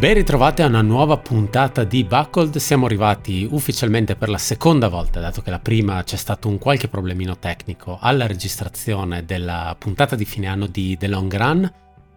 [0.00, 5.20] Ben ritrovati a una nuova puntata di Buckled, siamo arrivati ufficialmente per la seconda volta,
[5.20, 10.24] dato che la prima c'è stato un qualche problemino tecnico alla registrazione della puntata di
[10.24, 11.72] fine anno di The Long Run.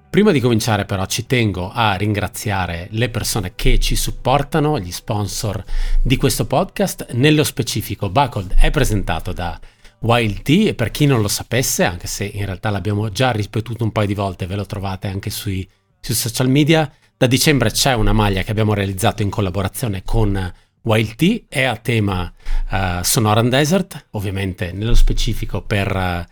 [0.10, 5.62] Prima di cominciare però ci tengo a ringraziare le persone che ci supportano, gli sponsor
[6.02, 7.12] di questo podcast.
[7.12, 9.60] Nello specifico Buckled è presentato da
[10.00, 13.84] Wild Tea e per chi non lo sapesse, anche se in realtà l'abbiamo già ripetuto
[13.84, 15.68] un paio di volte, ve lo trovate anche sui,
[16.00, 16.90] sui social media,
[17.24, 21.78] da dicembre c'è una maglia che abbiamo realizzato in collaborazione con Wild Tea, è a
[21.78, 22.30] tema
[22.70, 26.28] uh, Sonoran Desert, ovviamente nello specifico per,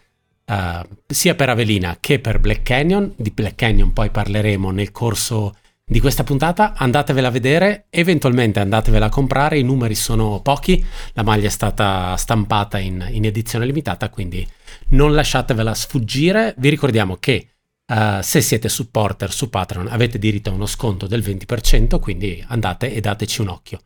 [0.46, 3.14] uh, sia per Avelina che per Black Canyon.
[3.16, 9.06] Di Black Canyon poi parleremo nel corso di questa puntata, andatevela a vedere, eventualmente andatevela
[9.06, 10.84] a comprare, i numeri sono pochi,
[11.14, 14.46] la maglia è stata stampata in, in edizione limitata, quindi
[14.90, 16.54] non lasciatevela sfuggire.
[16.58, 17.51] Vi ricordiamo che
[17.92, 22.94] Uh, se siete supporter su Patreon avete diritto a uno sconto del 20%, quindi andate
[22.94, 23.82] e dateci un occhio.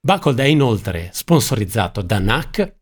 [0.00, 2.76] Buckled è inoltre sponsorizzato da NAC.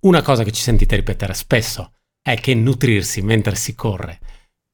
[0.00, 4.18] Una cosa che ci sentite ripetere spesso è che nutrirsi mentre si corre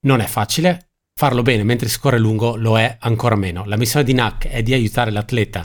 [0.04, 3.64] non è facile, farlo bene mentre si corre lungo lo è ancora meno.
[3.66, 5.64] La missione di NAC è di aiutare l'atleta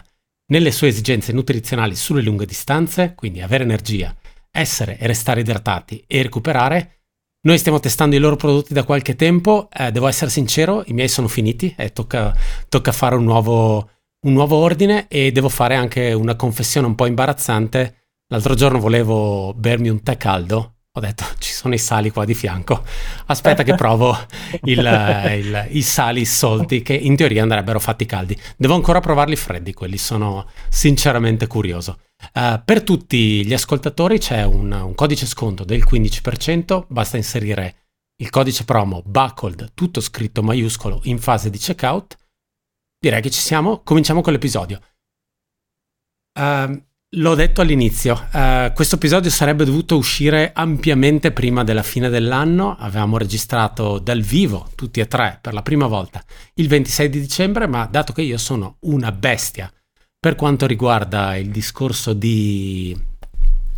[0.51, 4.15] nelle sue esigenze nutrizionali sulle lunghe distanze, quindi avere energia,
[4.51, 6.96] essere e restare idratati e recuperare
[7.47, 11.07] noi stiamo testando i loro prodotti da qualche tempo, eh, devo essere sincero, i miei
[11.07, 12.35] sono finiti e tocca,
[12.67, 13.89] tocca fare un nuovo,
[14.25, 17.95] un nuovo ordine e devo fare anche una confessione un po' imbarazzante.
[18.27, 22.33] L'altro giorno volevo bermi un tè caldo ho detto ci sono i sali qua di
[22.33, 22.83] fianco,
[23.27, 24.17] aspetta che provo
[24.65, 28.37] il, il, i sali solti che in teoria andrebbero fatti caldi.
[28.57, 31.99] Devo ancora provarli freddi, quelli sono sinceramente curioso.
[32.33, 37.85] Uh, per tutti gli ascoltatori c'è un, un, codice sconto del 15%, basta inserire
[38.17, 42.17] il codice promo BUCKLED, tutto scritto maiuscolo in fase di checkout.
[42.99, 44.81] Direi che ci siamo, cominciamo con l'episodio.
[46.39, 52.75] Uh, L'ho detto all'inizio, uh, questo episodio sarebbe dovuto uscire ampiamente prima della fine dell'anno,
[52.77, 56.21] avevamo registrato dal vivo tutti e tre per la prima volta
[56.55, 59.71] il 26 di dicembre, ma dato che io sono una bestia
[60.27, 62.93] per quanto riguarda il discorso di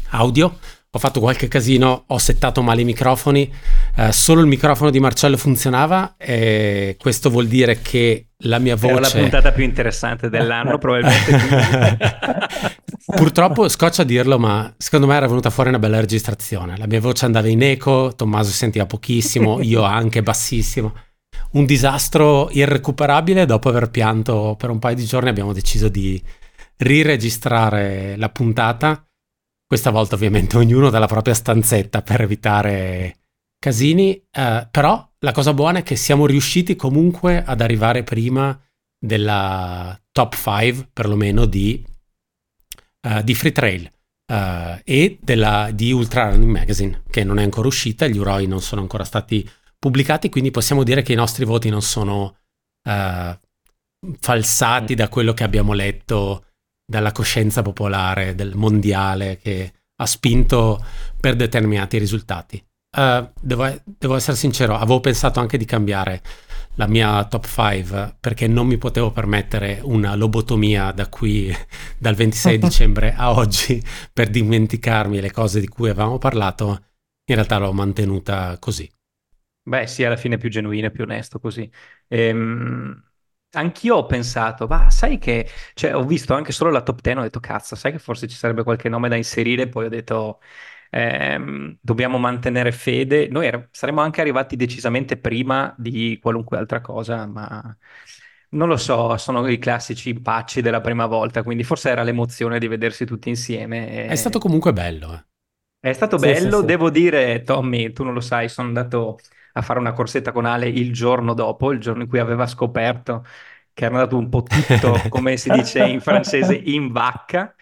[0.10, 0.58] audio,
[0.90, 3.54] ho fatto qualche casino, ho settato male i microfoni,
[3.98, 8.94] eh, solo il microfono di Marcello funzionava e questo vuol dire che la mia voce...
[8.94, 12.00] Era la puntata più interessante dell'anno probabilmente.
[13.06, 16.78] Purtroppo scoccia a dirlo, ma secondo me era venuta fuori una bella registrazione.
[16.78, 20.96] La mia voce andava in eco, Tommaso sentiva pochissimo, io anche bassissimo.
[21.52, 26.20] Un disastro irrecuperabile, dopo aver pianto per un paio di giorni abbiamo deciso di
[26.80, 29.04] riregistrare la puntata
[29.70, 33.18] questa volta ovviamente ognuno dalla propria stanzetta per evitare
[33.60, 38.60] casini, eh, però la cosa buona è che siamo riusciti comunque ad arrivare prima
[38.98, 41.86] della top 5 perlomeno di,
[43.08, 43.92] uh, di Free Trail
[44.34, 48.62] uh, e della, di Ultra Running Magazine che non è ancora uscita, gli uroi non
[48.62, 49.48] sono ancora stati
[49.78, 52.38] pubblicati, quindi possiamo dire che i nostri voti non sono
[52.90, 53.38] uh,
[54.20, 56.46] falsati da quello che abbiamo letto
[56.90, 60.84] dalla coscienza popolare, del mondiale che ha spinto
[61.20, 62.64] per determinati risultati.
[62.98, 66.24] Uh, devo, devo, essere sincero, avevo pensato anche di cambiare
[66.76, 71.56] la mia top 5 perché non mi potevo permettere una lobotomia da qui
[72.00, 73.80] dal 26 dicembre a oggi
[74.12, 76.86] per dimenticarmi le cose di cui avevamo parlato.
[77.30, 78.90] In realtà l'ho mantenuta così.
[79.62, 81.70] Beh, sì, alla fine è più genuino e più onesto così.
[82.08, 83.09] Ehm,
[83.52, 87.22] Anch'io ho pensato, ma sai che, cioè, ho visto anche solo la top 10, ho
[87.24, 90.40] detto, cazzo, sai che forse ci sarebbe qualche nome da inserire, poi ho detto,
[90.92, 93.28] ehm, dobbiamo mantenere fede.
[93.28, 97.76] Noi er- saremmo anche arrivati decisamente prima di qualunque altra cosa, ma
[98.50, 102.68] non lo so, sono i classici impacci della prima volta, quindi forse era l'emozione di
[102.68, 104.06] vedersi tutti insieme.
[104.06, 105.14] È stato comunque bello.
[105.14, 105.26] Eh.
[105.82, 106.66] È stato Sì, sì, bello, sì.
[106.66, 109.18] devo dire, Tommy, tu non lo sai, sono andato
[109.54, 113.24] a fare una corsetta con Ale il giorno dopo, il giorno in cui aveva scoperto
[113.80, 117.56] che era andato un po' tutto, come si dice in francese, in vacca.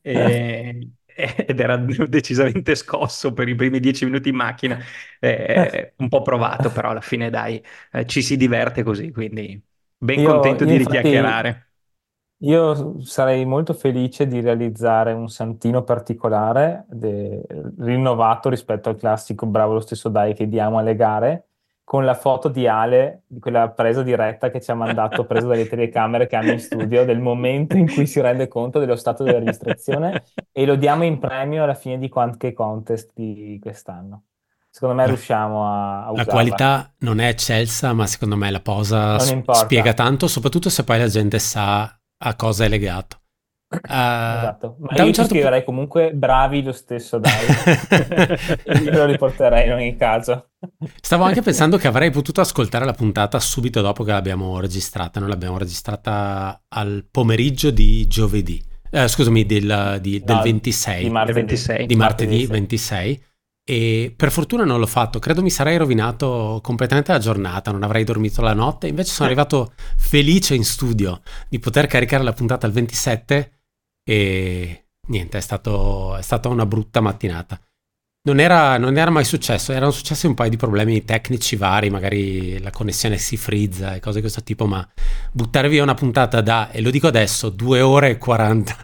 [0.00, 4.78] E, ed era decisamente scosso per i primi dieci minuti in macchina,
[5.18, 7.62] eh, un po' provato, però alla fine dai,
[7.92, 9.60] eh, ci si diverte così, quindi
[9.96, 11.68] ben io, contento io di infatti, richiacchierare.
[12.38, 17.42] Io sarei molto felice di realizzare un santino particolare, de,
[17.78, 21.48] rinnovato rispetto al classico bravo lo stesso dai che diamo alle gare,
[21.84, 25.68] con la foto di Ale, di quella presa diretta che ci ha mandato, presa dalle
[25.68, 29.38] telecamere che hanno in studio, del momento in cui si rende conto dello stato della
[29.38, 34.24] registrazione e lo diamo in premio alla fine di qualche contest di quest'anno.
[34.70, 39.18] secondo me riusciamo a, a La qualità non è eccelsa, ma secondo me la posa
[39.18, 43.18] spiega tanto, soprattutto se poi la gente sa a cosa è legato.
[43.82, 47.32] Uh, esatto, ma io certo scriverei pu- comunque bravi lo stesso, dai.
[48.82, 50.50] io lo riporterei in ogni caso.
[51.00, 55.20] Stavo anche pensando che avrei potuto ascoltare la puntata subito dopo che l'abbiamo registrata.
[55.20, 61.02] Noi l'abbiamo registrata al pomeriggio di giovedì, eh, scusami, del, di, no, del 26.
[61.02, 61.86] Di martedì 26.
[61.86, 63.24] Di martedì 26.
[63.66, 68.04] E per fortuna non l'ho fatto, credo mi sarei rovinato completamente la giornata, non avrei
[68.04, 72.72] dormito la notte, invece sono arrivato felice in studio di poter caricare la puntata al
[72.72, 73.52] 27
[74.04, 77.60] e niente, è, stato, è stata una brutta mattinata.
[78.26, 82.58] Non era, non era, mai successo, erano successi un paio di problemi tecnici vari, magari
[82.58, 84.86] la connessione si frizza e cose di questo tipo, ma
[85.30, 88.76] buttare via una puntata da, e lo dico adesso, 2 ore e 40,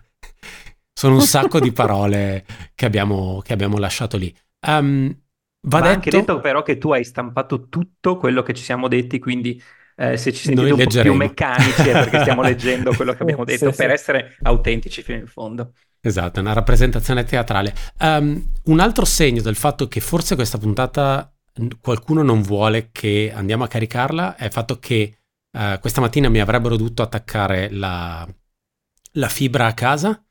[0.92, 2.44] sono un sacco di parole
[2.74, 4.34] che abbiamo, che abbiamo lasciato lì.
[4.66, 5.08] Um,
[5.62, 5.92] va detto...
[5.94, 9.60] anche detto però che tu hai stampato tutto quello che ci siamo detti, quindi
[10.00, 13.44] eh, se ci sentite un po' più meccanici è perché stiamo leggendo quello che abbiamo
[13.44, 13.92] detto sì, per sì.
[13.92, 15.72] essere autentici fino in fondo.
[16.00, 17.74] Esatto, è una rappresentazione teatrale.
[17.98, 21.30] Um, un altro segno del fatto che forse questa puntata
[21.82, 25.18] qualcuno non vuole che andiamo a caricarla è il fatto che
[25.50, 28.26] uh, questa mattina mi avrebbero dovuto attaccare la,
[29.12, 30.24] la, fibra a casa.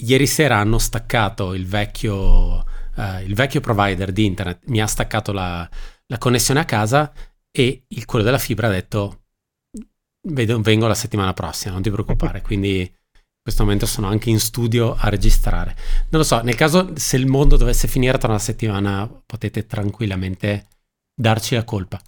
[0.00, 2.56] Ieri sera hanno staccato il vecchio,
[2.96, 5.68] uh, il vecchio provider di internet, mi ha staccato la,
[6.06, 7.12] la connessione a casa
[7.52, 9.24] e il quello della fibra ha detto
[10.28, 14.40] vedo, vengo la settimana prossima, non ti preoccupare, quindi in questo momento sono anche in
[14.40, 15.76] studio a registrare.
[16.10, 20.66] Non lo so, nel caso se il mondo dovesse finire tra una settimana potete tranquillamente
[21.14, 22.00] darci la colpa.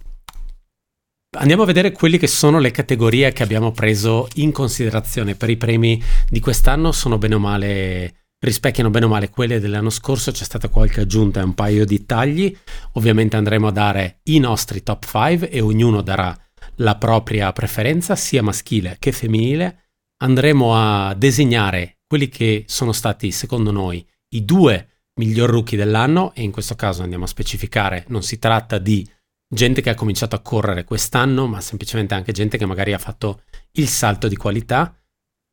[1.37, 5.57] Andiamo a vedere quelle che sono le categorie che abbiamo preso in considerazione per i
[5.57, 10.43] premi di quest'anno, sono bene o male rispecchiano bene o male quelle dell'anno scorso, c'è
[10.43, 12.55] stata qualche aggiunta e un paio di tagli.
[12.93, 16.37] Ovviamente andremo a dare i nostri top 5 e ognuno darà
[16.75, 19.89] la propria preferenza, sia maschile che femminile.
[20.17, 24.05] Andremo a disegnare quelli che sono stati, secondo noi,
[24.35, 24.89] i due
[25.19, 29.07] miglior rookie dell'anno e in questo caso andiamo a specificare, non si tratta di
[29.47, 33.43] gente che ha cominciato a correre quest'anno, ma semplicemente anche gente che magari ha fatto
[33.73, 34.93] il salto di qualità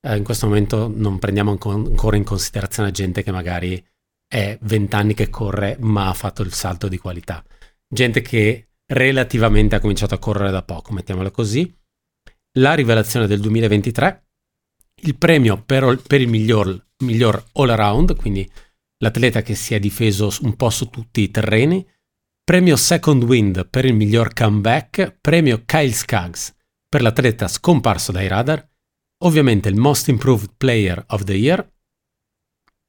[0.04, 3.82] eh, in questo momento non prendiamo ancora in considerazione gente che magari
[4.26, 7.44] è vent'anni che corre ma ha fatto il salto di qualità.
[7.88, 11.72] Gente che relativamente ha cominciato a correre da poco, mettiamola così.
[12.58, 14.26] La rivelazione del 2023,
[15.02, 18.50] il premio per, per il miglior, miglior all around, quindi
[18.98, 21.86] l'atleta che si è difeso un po' su tutti i terreni,
[22.42, 26.54] premio Second Wind per il miglior comeback, premio Kyle Skaggs
[26.88, 28.68] per l'atleta scomparso dai radar,
[29.24, 31.70] ovviamente il Most Improved Player of the Year,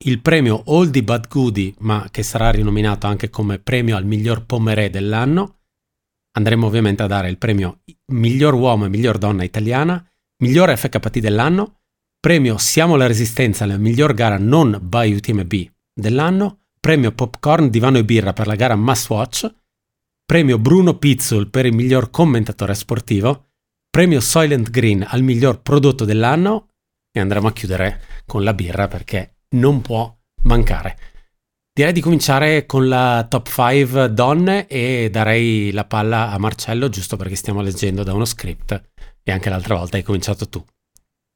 [0.06, 4.90] il premio Oldie But Goodie, ma che sarà rinominato anche come premio al miglior pomerè
[4.90, 5.60] dell'anno.
[6.36, 10.06] Andremo ovviamente a dare il premio miglior uomo e miglior donna italiana,
[10.44, 11.82] miglior FKT dell'anno,
[12.20, 15.54] premio Siamo la Resistenza alla miglior gara non by UTMB
[15.94, 19.54] dell'anno, premio Popcorn Divano e Birra per la gara Must Watch,
[20.26, 23.53] premio Bruno Pizzul per il miglior commentatore sportivo,
[23.94, 26.70] premio Soylent Green al miglior prodotto dell'anno
[27.12, 30.12] e andremo a chiudere con la birra perché non può
[30.46, 30.98] mancare.
[31.72, 37.18] Direi di cominciare con la top 5 donne e darei la palla a Marcello giusto
[37.18, 38.90] perché stiamo leggendo da uno script
[39.22, 40.66] e anche l'altra volta hai cominciato tu.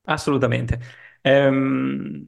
[0.05, 0.81] Assolutamente.
[1.21, 2.25] Um,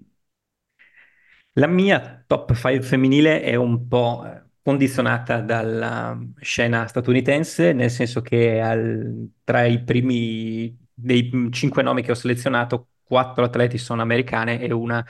[1.53, 8.61] la mia top 5 femminile è un po' condizionata dalla scena statunitense, nel senso che
[8.61, 14.71] al, tra i primi dei cinque nomi che ho selezionato, quattro atleti sono americane e
[14.71, 15.03] una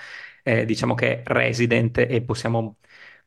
[0.43, 2.77] eh, diciamo che è resident e possiamo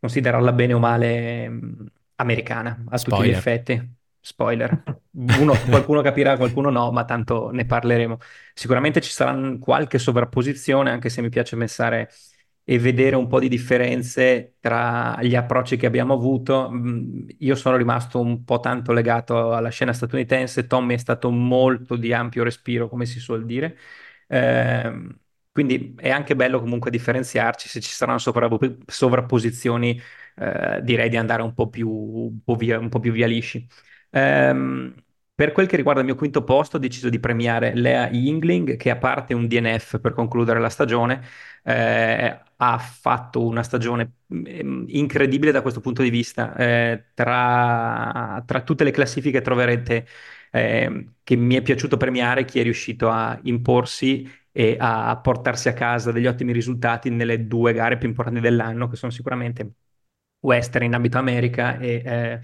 [0.00, 1.86] considerarla bene o male mh,
[2.16, 3.02] americana a Spoiler.
[3.02, 4.00] tutti gli effetti.
[4.20, 4.82] Spoiler,
[5.14, 8.18] Uno, qualcuno capirà, qualcuno no, ma tanto ne parleremo.
[8.54, 12.08] Sicuramente ci sarà qualche sovrapposizione, anche se mi piace pensare
[12.64, 16.70] e vedere un po' di differenze tra gli approcci che abbiamo avuto.
[16.70, 21.96] Mm, io sono rimasto un po' tanto legato alla scena statunitense, Tommy è stato molto
[21.96, 23.76] di ampio respiro, come si suol dire.
[24.28, 25.16] Eh,
[25.52, 30.00] quindi è anche bello comunque differenziarci, se ci saranno sovrapp- sovrapposizioni
[30.36, 33.66] eh, direi di andare un po' più, un po via, un po più via lisci.
[34.10, 34.92] Eh,
[35.34, 38.90] per quel che riguarda il mio quinto posto, ho deciso di premiare Lea Yingling, che
[38.90, 41.22] a parte un DNF per concludere la stagione,
[41.64, 46.54] eh, ha fatto una stagione mm, incredibile da questo punto di vista.
[46.56, 50.06] Eh, tra, tra, tutte le classifiche troverete
[50.52, 55.72] eh, che mi è piaciuto premiare chi è riuscito a imporsi e a portarsi a
[55.72, 59.72] casa degli ottimi risultati nelle due gare più importanti dell'anno, che sono sicuramente
[60.40, 62.40] western in ambito America e eh,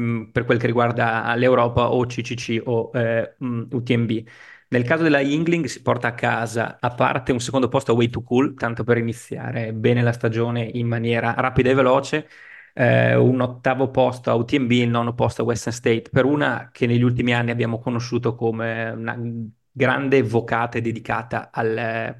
[0.00, 4.26] mm, per quel che riguarda l'Europa o CCC o eh, mm, UTMB.
[4.72, 8.08] Nel caso della Yingling si porta a casa, a parte un secondo posto a Way
[8.08, 12.28] to Cool, tanto per iniziare bene la stagione in maniera rapida e veloce,
[12.74, 16.86] eh, un ottavo posto a UTMB, il nono posto a Western State, per una che
[16.86, 19.18] negli ultimi anni abbiamo conosciuto come una
[19.72, 22.16] grande vocata dedicata al,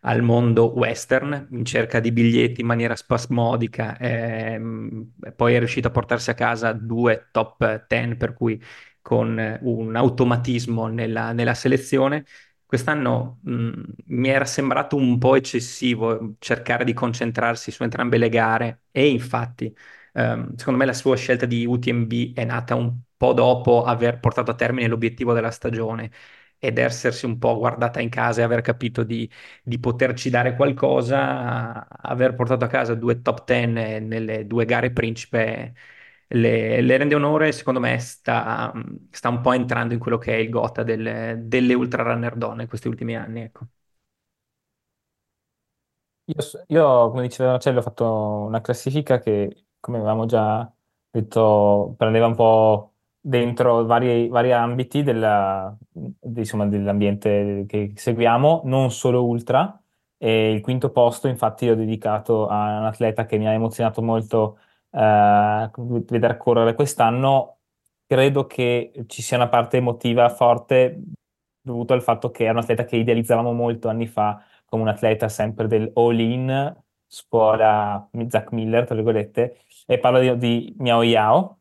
[0.00, 5.90] al mondo western in cerca di biglietti in maniera spasmodica, ehm, poi è riuscito a
[5.92, 8.60] portarsi a casa due top 10, per cui
[9.04, 12.24] con un automatismo nella, nella selezione.
[12.66, 18.82] Quest'anno mh, mi era sembrato un po' eccessivo cercare di concentrarsi su entrambe le gare
[18.90, 19.74] e infatti
[20.14, 24.50] ehm, secondo me la sua scelta di UTMB è nata un po' dopo aver portato
[24.50, 26.10] a termine l'obiettivo della stagione
[26.58, 29.30] ed essersi un po' guardata in casa e aver capito di,
[29.62, 33.72] di poterci dare qualcosa, aver portato a casa due top ten
[34.08, 35.74] nelle due gare principe
[36.28, 38.72] le, le rende onore, secondo me sta,
[39.10, 42.62] sta, un po' entrando in quello che è il gota delle, delle ultra runner donne
[42.62, 43.66] in questi ultimi anni, ecco.
[46.26, 46.36] Io,
[46.68, 48.04] io, come diceva Marcello, ho fatto
[48.46, 50.70] una classifica che, come avevamo già
[51.10, 55.76] detto, prendeva un po' dentro vari, vari ambiti della,
[56.36, 59.78] insomma, dell'ambiente che seguiamo, non solo ultra.
[60.16, 64.58] E il quinto posto, infatti, l'ho dedicato a un atleta che mi ha emozionato molto
[64.94, 67.58] eh, vedere correre quest'anno.
[68.06, 71.00] Credo che ci sia una parte emotiva forte
[71.60, 75.28] dovuta al fatto che è un atleta che idealizzavamo molto anni fa come un atleta
[75.28, 81.58] sempre del all-in, scuola Zach Miller, tra virgolette, e parlo di, di Miao Yao,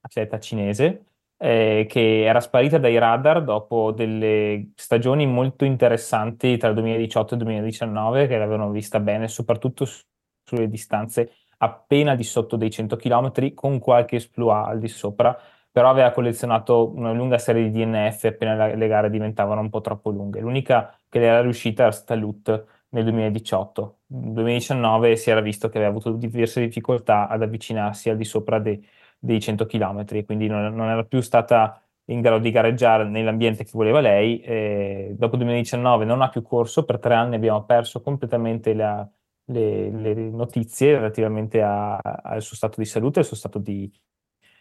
[0.00, 1.04] atleta cinese,
[1.38, 7.36] eh, che era sparita dai radar dopo delle stagioni molto interessanti tra il 2018 e
[7.36, 10.02] il 2019, che l'avevano vista bene, soprattutto su,
[10.44, 15.36] sulle distanze appena di sotto dei 100 km, con qualche esploit al di sopra,
[15.70, 20.10] però aveva collezionato una lunga serie di DNF appena le gare diventavano un po' troppo
[20.10, 20.40] lunghe.
[20.40, 23.98] L'unica che le era riuscita era stata Lut nel 2018.
[24.08, 28.58] Nel 2019 si era visto che aveva avuto diverse difficoltà ad avvicinarsi al di sopra
[28.58, 28.84] dei
[29.20, 33.70] dei 100 km, quindi non, non, era più stata in grado di gareggiare nell'ambiente che
[33.74, 34.40] voleva lei.
[34.40, 39.06] E dopo 2019 non ha più corso, per tre anni abbiamo perso completamente la,
[39.50, 43.90] le, le, notizie relativamente a, al suo stato di salute, al suo stato di,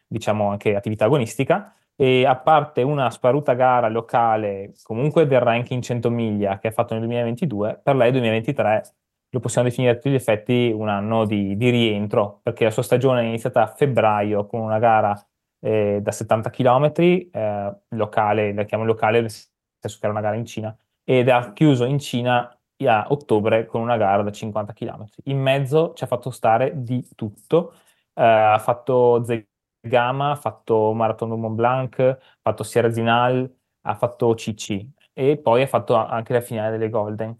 [0.08, 1.74] diciamo, anche attività agonistica.
[1.96, 6.94] E a parte una sparuta gara locale, comunque del ranking 100 miglia che ha fatto
[6.94, 8.94] nel 2022, per lei il 2023
[9.32, 12.84] lo possiamo definire a tutti gli effetti un anno di, di rientro, perché la sua
[12.84, 15.14] stagione è iniziata a febbraio con una gara
[15.60, 20.36] eh, da 70 km, eh, locale, la chiamo locale nel senso che era una gara
[20.36, 25.06] in Cina, ed ha chiuso in Cina a ottobre con una gara da 50 km.
[25.26, 27.74] In mezzo ci ha fatto stare di tutto,
[28.14, 34.34] eh, ha fatto Zegama, ha fatto Marathon Mont Blanc, ha fatto Sierra Zinal, ha fatto
[34.34, 37.38] CC e poi ha fatto anche la finale delle Golden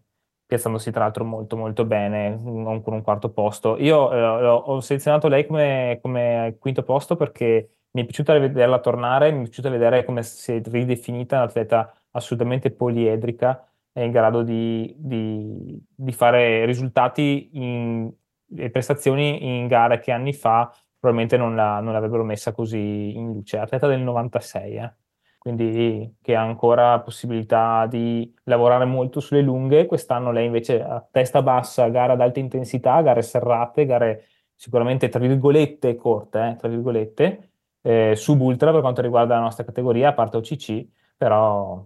[0.50, 3.78] piazzandosi tra l'altro molto molto bene, con un quarto posto.
[3.78, 9.32] Io eh, ho selezionato lei come, come, quinto posto perché mi è piaciuta vederla tornare,
[9.32, 13.69] mi è piaciuta vedere come si è ridefinita un'atleta assolutamente poliedrica
[14.00, 18.10] e in grado di, di, di fare risultati in,
[18.56, 23.34] e prestazioni in gare che anni fa probabilmente non, la, non l'avrebbero messa così in
[23.34, 23.58] luce.
[23.58, 24.94] Atleta del 96, eh
[25.40, 29.86] quindi che ha ancora possibilità di lavorare molto sulle lunghe.
[29.86, 35.20] Quest'anno lei invece a testa bassa, gara ad alta intensità, gare serrate, gare sicuramente tra
[35.20, 37.52] virgolette corte, eh, tra virgolette,
[37.82, 41.86] eh, sub-ultra per quanto riguarda la nostra categoria, a parte OCC, però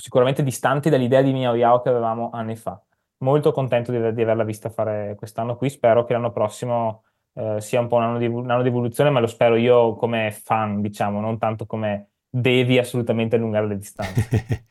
[0.00, 2.82] sicuramente distanti dall'idea di Miao che avevamo anni fa.
[3.18, 7.04] Molto contento di, di averla vista fare quest'anno qui, spero che l'anno prossimo
[7.34, 9.94] eh, sia un po' un anno, di, un anno di evoluzione, ma lo spero io
[9.94, 14.68] come fan, diciamo, non tanto come devi assolutamente allungare le distanze.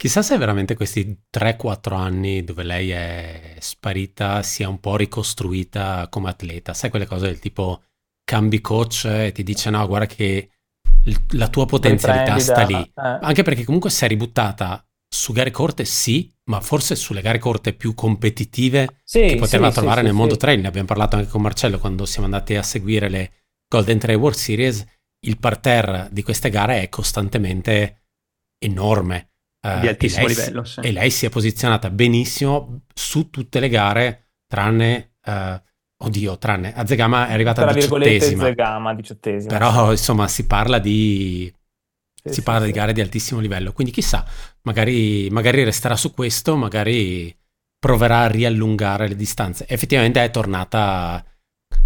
[0.00, 6.30] Chissà se veramente questi 3-4 anni dove lei è sparita sia un po' ricostruita come
[6.30, 6.72] atleta.
[6.72, 7.82] Sai quelle cose del tipo
[8.24, 10.50] cambi coach e ti dice no, guarda che
[11.30, 12.74] la tua potenzialità sta lì.
[12.74, 12.92] Eh.
[12.94, 17.94] Anche perché comunque sei ributtata su gare corte, sì, ma forse sulle gare corte più
[17.94, 20.60] competitive sì, che poteva sì, trovare sì, nel mondo trail.
[20.60, 23.32] Ne abbiamo parlato anche con Marcello quando siamo andati a seguire le
[23.68, 24.84] Golden Trail World Series
[25.26, 28.04] il parterre di queste gare è costantemente
[28.58, 29.28] enorme.
[29.60, 30.64] Uh, di altissimo e lei, livello.
[30.80, 35.60] E lei si è posizionata benissimo su tutte le gare, tranne, uh,
[36.02, 38.44] oddio, tranne, a Zegama è arrivata Tra diciottesima.
[38.44, 39.52] Zegama, diciottesima.
[39.58, 41.52] Però, insomma, si parla di...
[42.22, 44.26] Sì, si parla sì, di gare di altissimo livello, quindi chissà,
[44.62, 47.34] magari, magari resterà su questo, magari
[47.78, 49.66] proverà a riallungare le distanze.
[49.66, 51.24] Effettivamente è tornata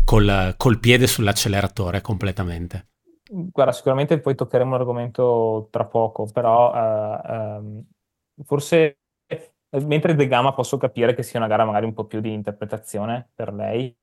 [0.05, 2.89] col, col piede sull'acceleratore completamente.
[3.31, 7.85] Guarda, sicuramente poi toccheremo l'argomento tra poco, però uh, um,
[8.45, 8.99] forse
[9.83, 13.31] mentre De Gama posso capire che sia una gara magari un po' più di interpretazione
[13.35, 13.97] per lei,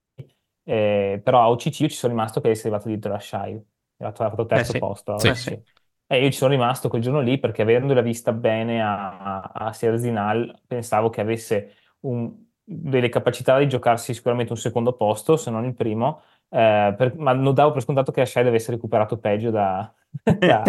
[0.63, 3.61] eh, però a OCC io ci sono rimasto che sei arrivato dietro la Shai,
[3.97, 4.79] ha fatto terzo eh sì.
[4.79, 5.17] posto.
[5.19, 5.63] Sì, sì.
[6.07, 9.73] E io ci sono rimasto quel giorno lì perché avendola vista bene a, a, a
[9.73, 15.63] Serzinal pensavo che avesse un, delle capacità di giocarsi sicuramente un secondo posto, se non
[15.65, 16.21] il primo,
[16.53, 19.89] eh, per, ma non davo per scontato che Ashai deve essere recuperato peggio da,
[20.21, 20.63] da,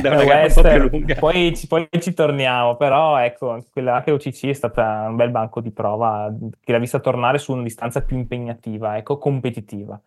[0.00, 1.18] da una West.
[1.18, 5.70] Poi ci, poi ci torniamo, però ecco, quella HOCC è stata un bel banco di
[5.70, 10.00] prova che l'ha vista tornare su una distanza più impegnativa, ecco, competitiva.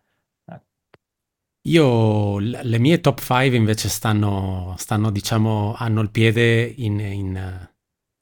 [1.66, 7.68] Io, le mie top 5 invece stanno, stanno, diciamo, hanno il piede in, in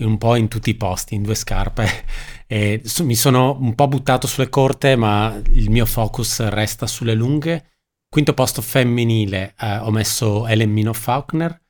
[0.02, 1.86] un po' in tutti i posti, in due scarpe.
[2.46, 7.72] E mi sono un po' buttato sulle corte, ma il mio focus resta sulle lunghe.
[8.08, 11.60] Quinto posto femminile eh, ho messo Ellen Mino Faulkner.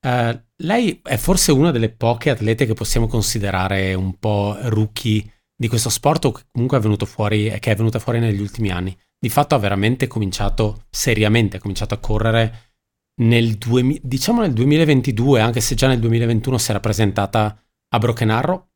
[0.00, 5.68] Eh, lei è forse una delle poche atlete che possiamo considerare un po' rookie di
[5.68, 9.28] questo sport o comunque è, venuto fuori, che è venuta fuori negli ultimi anni di
[9.28, 12.72] fatto ha veramente cominciato, seriamente ha cominciato a correre
[13.20, 18.30] nel, due, diciamo nel 2022, anche se già nel 2021 si era presentata a Broken
[18.30, 18.68] Arrow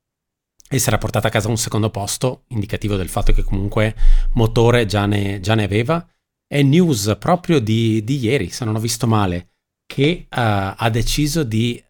[0.69, 3.95] e si era portata a casa un secondo posto, indicativo del fatto che comunque
[4.33, 6.07] motore già ne, già ne aveva.
[6.47, 9.51] È news proprio di, di, ieri, se non ho visto male,
[9.87, 11.83] che uh, ha deciso di...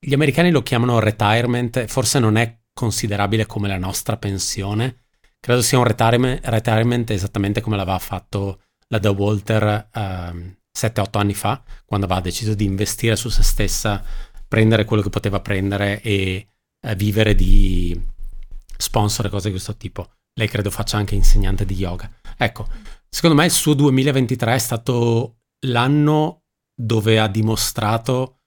[0.00, 5.08] Gli americani lo chiamano retirement, forse non è considerabile come la nostra pensione,
[5.40, 11.34] Credo sia un retirement, retirement esattamente come l'aveva fatto la Da Walter um, 7-8 anni
[11.34, 14.02] fa, quando aveva deciso di investire su se stessa,
[14.48, 16.48] prendere quello che poteva prendere e
[16.80, 18.00] eh, vivere di
[18.76, 20.10] sponsor e cose di questo tipo.
[20.34, 22.10] Lei credo faccia anche insegnante di yoga.
[22.36, 22.66] Ecco,
[23.08, 28.38] secondo me il suo 2023 è stato l'anno dove ha dimostrato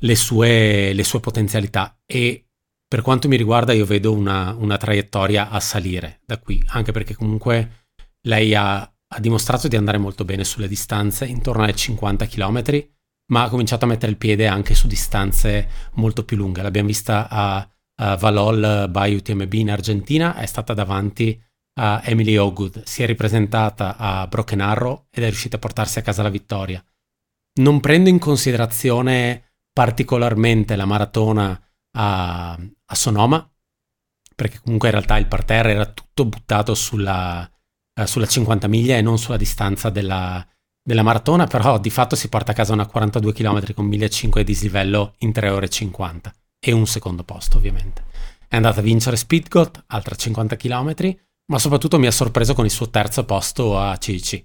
[0.00, 2.46] le sue, le sue potenzialità e
[2.86, 7.14] per quanto mi riguarda io vedo una, una traiettoria a salire da qui, anche perché
[7.14, 7.86] comunque
[8.26, 12.62] lei ha, ha, dimostrato di andare molto bene sulle distanze intorno ai 50 km,
[13.32, 16.62] ma ha cominciato a mettere il piede anche su distanze molto più lunghe.
[16.62, 17.68] L'abbiamo vista a,
[18.00, 21.42] a Valol by UTMB in Argentina, è stata davanti
[21.80, 26.02] a Emily Ogood, si è ripresentata a Broken Arrow ed è riuscita a portarsi a
[26.02, 26.84] casa la vittoria.
[27.60, 31.58] Non prendo in considerazione particolarmente la maratona
[31.96, 33.50] a, a Sonoma,
[34.36, 37.50] perché comunque in realtà il parterre era tutto buttato sulla,
[37.98, 40.46] uh, sulla 50 miglia e non sulla distanza della,
[40.82, 44.44] della, maratona, però di fatto si porta a casa una 42 km con 1500 di
[44.44, 48.04] dislivello in 3 ore e 50 e un secondo posto ovviamente.
[48.48, 50.94] È andata a vincere Speedgoat, altra 50 km,
[51.46, 54.44] ma soprattutto mi ha sorpreso con il suo terzo posto a CIC.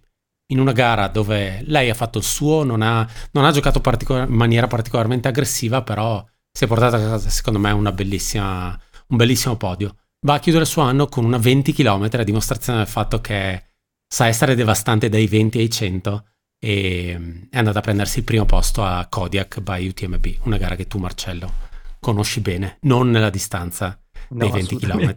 [0.49, 4.27] In una gara dove lei ha fatto il suo, non ha, non ha giocato particol-
[4.27, 9.95] in maniera particolarmente aggressiva, però si è portata a casa, secondo me, un bellissimo podio.
[10.25, 13.66] Va a chiudere il suo anno con una 20 km, a dimostrazione del fatto che
[14.07, 16.25] sa essere devastante dai 20 ai 100
[16.59, 20.75] e mm, è andata a prendersi il primo posto a Kodiak by UTMB, una gara
[20.75, 21.65] che tu Marcello
[21.99, 25.13] conosci bene, non nella distanza dei no, 20 km.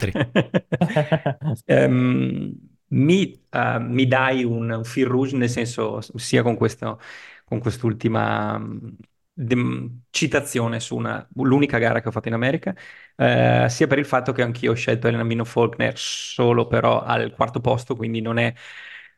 [1.67, 2.53] um,
[2.89, 7.01] mi, uh, mi, dai un, un fil rouge, nel senso sia con, questo,
[7.45, 8.61] con quest'ultima
[9.45, 12.75] de- citazione su una, l'unica gara che ho fatto in America,
[13.17, 17.33] eh, sia per il fatto che anch'io ho scelto Elena Mino Faulkner solo però al
[17.35, 18.53] quarto posto, quindi non, è,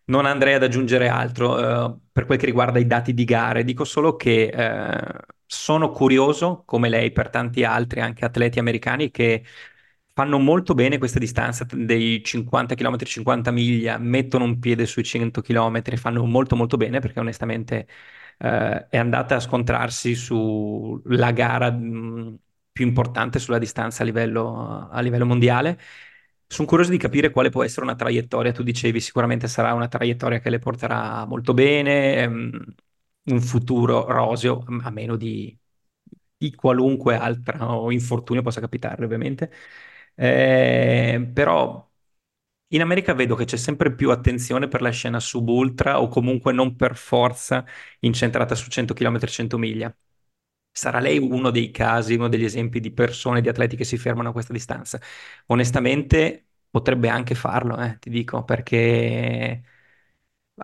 [0.07, 3.65] non andrei ad aggiungere altro eh, per quel che riguarda i dati di gare.
[3.65, 9.45] Dico solo che eh, sono curioso, come lei, per tanti altri, anche atleti americani che
[10.15, 15.41] fanno molto bene questa distanza dei 50 km, 50 miglia, mettono un piede sui 100
[15.41, 17.87] km, fanno molto molto bene perché onestamente
[18.43, 22.39] eh, è andata a scontrarsi sulla gara mh,
[22.73, 25.79] più importante sulla distanza a livello, a livello mondiale.
[26.47, 28.53] Sono curioso di capire quale può essere una traiettoria.
[28.53, 32.75] Tu dicevi sicuramente sarà una traiettoria che le porterà molto bene, ehm,
[33.25, 35.57] un futuro roseo, a meno di,
[36.37, 39.51] di qualunque altro infortunio possa capitare, ovviamente.
[40.15, 41.91] Eh, però
[42.75, 46.77] in America vedo che c'è sempre più attenzione per la scena sub-ultra o comunque non
[46.77, 47.65] per forza
[48.01, 49.95] incentrata su 100 km, 100 miglia.
[50.75, 54.31] Sarà lei uno dei casi, uno degli esempi di persone, di atleti che si fermano
[54.31, 55.01] a questa distanza?
[55.47, 59.63] Onestamente potrebbe anche farlo, eh, ti dico, perché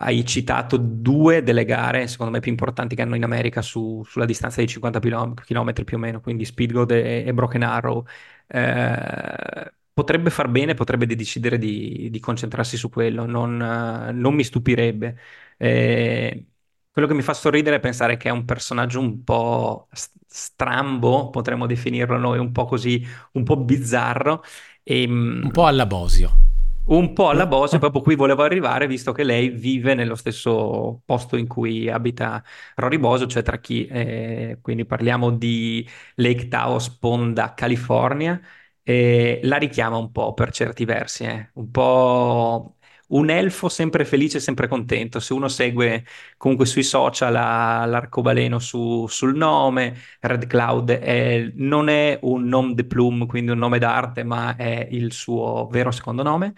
[0.01, 4.25] hai citato due delle gare, secondo me, più importanti che hanno in America su, sulla
[4.27, 8.05] distanza di 50 km più o meno, quindi Speedgoat e, e Broken Arrow.
[8.47, 14.45] Eh, potrebbe far bene, potrebbe decidere di, di concentrarsi su quello, non, uh, non mi
[14.45, 15.19] stupirebbe.
[15.57, 16.47] Eh,
[16.93, 19.89] quello che mi fa sorridere è pensare che è un personaggio un po'
[20.25, 24.45] strambo, potremmo definirlo noi, un po' così, un po' bizzarro.
[24.85, 26.43] E, mm, un po' alla Bosio.
[26.85, 31.37] Un po' alla Bosio, proprio qui volevo arrivare, visto che lei vive nello stesso posto
[31.37, 32.43] in cui abita
[32.77, 38.41] Rory Bosio, cioè tra chi, eh, quindi parliamo di Lake Tahoe, sponda California,
[38.89, 41.51] eh, la richiama un po' per certi versi, eh.
[41.55, 42.77] un po'
[43.09, 45.21] un elfo sempre felice, sempre contento.
[45.21, 46.05] Se uno segue
[46.39, 52.73] comunque sui social ha l'arcobaleno su, sul nome, Red Cloud è, non è un nom
[52.75, 56.55] de plume, quindi un nome d'arte, ma è il suo vero secondo nome.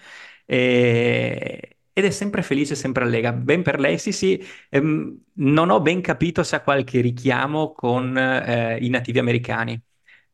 [0.47, 3.33] E, ed è sempre felice, sempre allega.
[3.33, 4.41] Ben per lei, sì, sì.
[4.69, 9.81] Ehm, non ho ben capito se ha qualche richiamo con eh, i nativi americani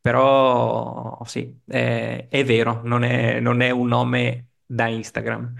[0.07, 5.53] però sì, è, è vero, non è, non è, un nome da Instagram.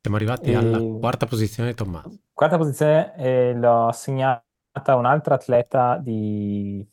[0.00, 0.56] Siamo arrivati e...
[0.56, 2.10] alla quarta posizione di Tommaso.
[2.32, 6.84] Quarta posizione eh, l'ho assegnata a un'altra atleta di,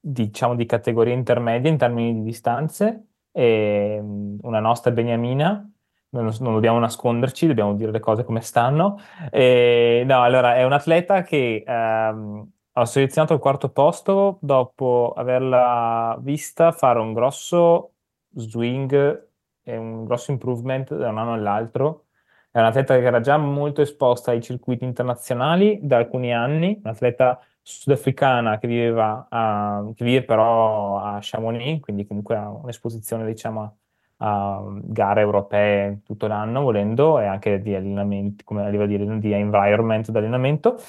[0.00, 5.64] diciamo, di categoria intermedia in termini di distanze, e, una nostra beniamina,
[6.08, 8.98] non, non, dobbiamo nasconderci, dobbiamo dire le cose come stanno.
[9.30, 11.62] E, no, allora, è un atleta che...
[11.64, 17.94] Ehm, ho selezionato il quarto posto dopo averla vista fare un grosso
[18.34, 19.26] swing
[19.62, 22.04] e un grosso improvement da un anno all'altro.
[22.50, 28.58] È un'atleta che era già molto esposta ai circuiti internazionali da alcuni anni, un'atleta sudafricana
[28.58, 33.76] che viveva a, che vive però a Chamonix, quindi comunque ha un'esposizione diciamo
[34.20, 39.32] a gare europee tutto l'anno volendo e anche di allenamenti, come a livello di, di
[39.32, 40.80] environment d'allenamento.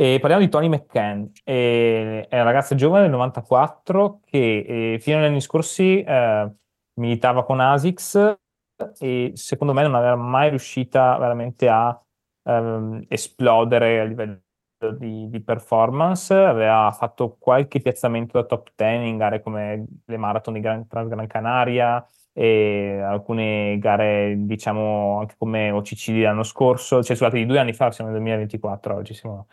[0.00, 5.18] E parliamo di Tony McCann, e è una ragazza giovane del 94 che eh, fino
[5.18, 6.52] agli anni scorsi eh,
[7.00, 8.36] militava con ASICS
[9.00, 12.00] e secondo me non aveva mai riuscita veramente a
[12.44, 14.40] ehm, esplodere a livello
[14.96, 20.54] di, di, performance, aveva fatto qualche piazzamento da top 10 in gare come le marathon
[20.54, 27.36] di Gran, Gran Canaria e alcune gare diciamo anche come OCC l'anno scorso, cioè scusate
[27.38, 29.48] di due anni fa, siamo nel 2024 oggi, siamo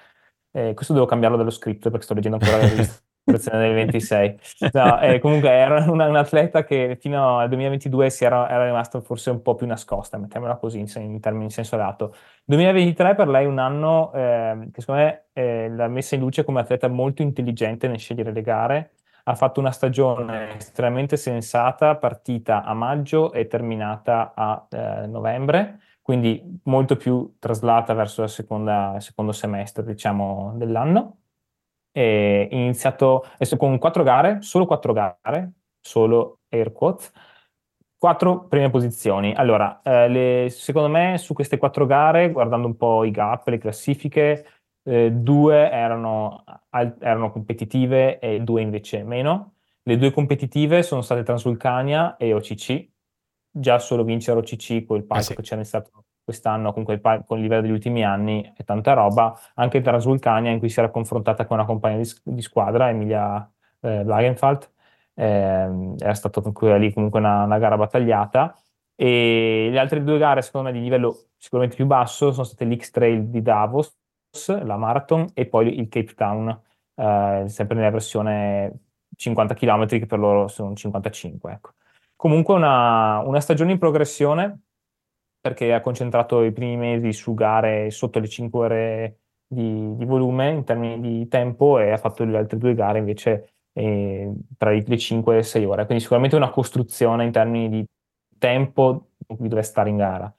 [0.56, 4.40] eh, questo devo cambiarlo dello script perché sto leggendo ancora la registrazione del 26.
[4.72, 9.32] No, eh, comunque era un atleta che fino al 2022 si era, era rimasto forse
[9.32, 12.16] un po' più nascosta, mettiamola così in, in termini in senso lato.
[12.46, 16.46] 2023 per lei è un anno eh, che secondo me eh, l'ha messa in luce
[16.46, 18.92] come atleta molto intelligente nel scegliere le gare.
[19.28, 26.62] Ha fatto una stagione estremamente sensata, partita a maggio e terminata a eh, novembre quindi
[26.66, 31.22] molto più traslata verso il secondo semestre, diciamo, dell'anno.
[31.92, 33.26] E iniziato
[33.58, 37.12] con quattro gare, solo quattro gare, solo air quotes,
[37.98, 39.34] quattro prime posizioni.
[39.34, 43.58] Allora, eh, le, secondo me su queste quattro gare, guardando un po' i gap, le
[43.58, 44.46] classifiche,
[44.84, 49.56] eh, due erano, al, erano competitive e due invece meno.
[49.82, 52.94] Le due competitive sono state Transulcania e OCC,
[53.58, 55.36] già solo vincere OCC con il palco eh sì.
[55.36, 55.92] che c'è stato
[56.26, 59.38] quest'anno, comunque il, con il livello degli ultimi anni, è tanta roba.
[59.56, 64.02] Anche Transvulcania, in cui si era confrontata con una compagna di, di squadra, Emilia eh,
[64.02, 64.70] Wagenfeld,
[65.14, 66.42] eh, era stata
[66.78, 68.58] lì comunque una, una, gara battagliata.
[68.96, 73.28] E le altre due gare, secondo me, di livello sicuramente più basso, sono state l'X-Trail
[73.28, 73.96] di Davos,
[74.48, 76.50] la Marathon, e poi il Cape Town,
[76.96, 78.80] eh, sempre nella versione
[79.16, 81.72] 50 km, che per loro sono 55, ecco.
[82.16, 84.62] Comunque una, una stagione in progressione
[85.40, 90.50] perché ha concentrato i primi mesi su gare sotto le 5 ore di, di volume
[90.50, 94.98] in termini di tempo e ha fatto le altre due gare invece eh, tra le
[94.98, 95.86] 5 e le 6 ore.
[95.86, 97.86] Quindi sicuramente una costruzione in termini di
[98.40, 100.34] tempo in cui stare in gara.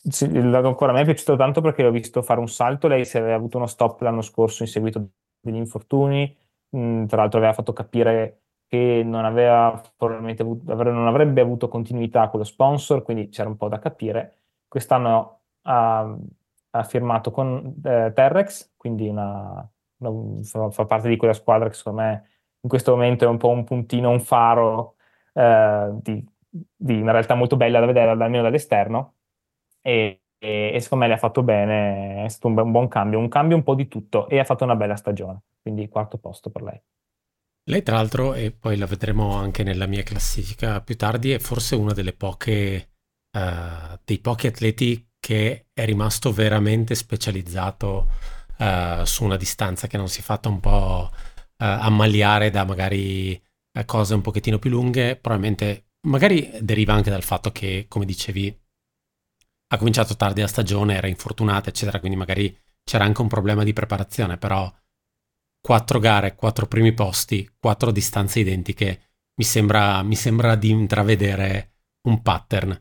[0.00, 3.34] Ancora a me è piaciuto tanto perché l'ho visto fare un salto, lei si aveva
[3.34, 5.10] avuto uno stop l'anno scorso in seguito
[5.40, 6.36] degli infortuni,
[6.76, 12.28] mm, tra l'altro aveva fatto capire che non, aveva probabilmente avuto, non avrebbe avuto continuità
[12.28, 14.36] con lo sponsor, quindi c'era un po' da capire.
[14.68, 16.16] Quest'anno ha,
[16.70, 19.66] ha firmato con eh, Terrex, quindi una,
[19.98, 22.28] una, fa, fa, parte di quella squadra che secondo me
[22.60, 24.96] in questo momento è un po' un puntino, un faro
[25.32, 29.14] eh, di, di, una realtà molto bella da vedere almeno dall'esterno.
[29.80, 33.18] E, e, e, secondo me le ha fatto bene, è stato un, un buon cambio,
[33.18, 36.50] un cambio un po' di tutto e ha fatto una bella stagione, quindi quarto posto
[36.50, 36.80] per lei.
[37.68, 41.74] Lei tra l'altro, e poi la vedremo anche nella mia classifica più tardi, è forse
[41.74, 42.92] una delle poche,
[43.38, 48.10] uh, dei pochi atleti che è rimasto veramente specializzato
[48.58, 51.12] uh, su una distanza che non si è fatta un po' uh,
[51.56, 53.38] ammaliare da magari
[53.84, 58.58] cose un pochettino più lunghe, probabilmente magari deriva anche dal fatto che, come dicevi,
[59.68, 63.74] ha cominciato tardi la stagione, era infortunata, eccetera, quindi magari c'era anche un problema di
[63.74, 64.72] preparazione, però
[65.60, 69.00] quattro gare, quattro primi posti, quattro distanze identiche,
[69.38, 71.74] mi sembra, mi sembra di intravedere
[72.08, 72.80] un pattern.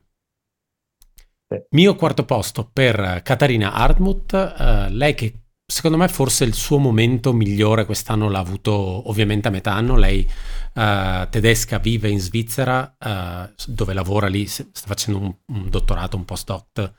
[1.47, 1.61] Sì.
[1.71, 7.33] Mio quarto posto per Katarina Hartmut, uh, lei che secondo me forse il suo momento
[7.33, 8.71] migliore quest'anno l'ha avuto
[9.09, 10.27] ovviamente a metà anno, lei
[10.73, 16.25] uh, tedesca vive in Svizzera uh, dove lavora lì, sta facendo un, un dottorato, un
[16.25, 16.93] postdoc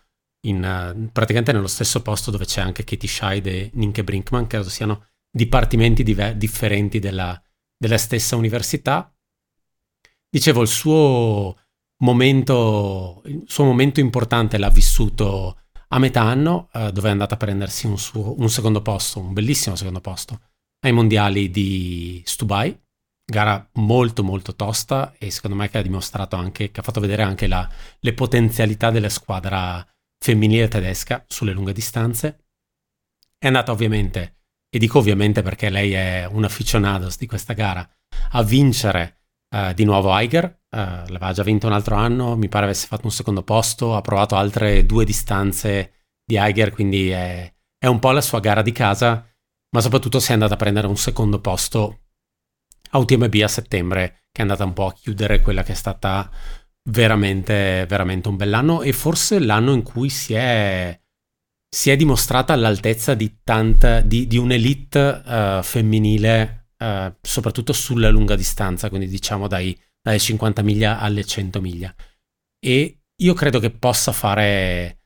[0.47, 5.09] in, praticamente nello stesso posto dove c'è anche Katie Scheid e Ninke Brinkman, credo siano
[5.31, 7.41] dipartimenti diver- differenti della,
[7.77, 9.13] della stessa università.
[10.29, 11.57] Dicevo, il suo
[12.03, 17.39] momento, il suo momento importante l'ha vissuto a metà anno, eh, dove è andata a
[17.39, 20.41] prendersi un, suo, un, secondo posto, un bellissimo secondo posto,
[20.81, 22.79] ai mondiali di Stubai.
[23.31, 27.23] Gara molto molto tosta e secondo me che ha dimostrato anche, che ha fatto vedere
[27.23, 27.69] anche la,
[28.01, 29.87] le potenzialità della squadra
[30.19, 32.47] femminile tedesca sulle lunghe distanze.
[33.37, 34.38] È andata ovviamente
[34.71, 37.89] e dico ovviamente perché lei è un aficionados di questa gara,
[38.33, 39.21] a vincere
[39.55, 43.07] uh, di nuovo Eiger, uh, l'aveva già vinto un altro anno, mi pare avesse fatto
[43.07, 45.93] un secondo posto, ha provato altre due distanze
[46.25, 49.27] di Eiger, quindi è, è un po' la sua gara di casa,
[49.71, 52.01] ma soprattutto si è andata a prendere un secondo posto
[52.91, 56.31] a UTMB a settembre, che è andata un po' a chiudere quella che è stata
[56.91, 60.99] veramente, veramente un bell'anno e forse l'anno in cui si è
[61.69, 68.37] si è dimostrata all'altezza di, tanta, di, di un'elite uh, femminile, uh, soprattutto sulla lunga
[68.37, 71.95] distanza, quindi diciamo dai, dalle 50 miglia alle 100 miglia.
[72.59, 75.03] E io credo che possa fare,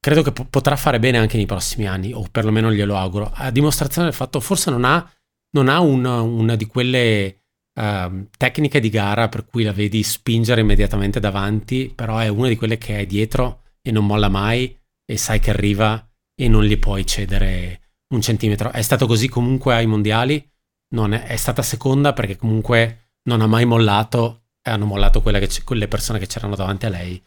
[0.00, 3.50] credo che po- potrà fare bene anche nei prossimi anni, o perlomeno glielo auguro, a
[3.50, 5.08] dimostrazione del fatto forse non ha,
[5.52, 7.34] non ha una, una di quelle
[7.72, 12.56] Uh, tecniche di gara per cui la vedi spingere immediatamente davanti, però è una di
[12.56, 14.76] quelle che è dietro e non molla mai
[15.10, 18.70] e sai che arriva e non gli puoi cedere un centimetro.
[18.70, 23.64] È stato così comunque ai mondiali, è, è, stata seconda perché comunque non ha mai
[23.64, 27.20] mollato e hanno mollato che, quelle persone che c'erano davanti a lei,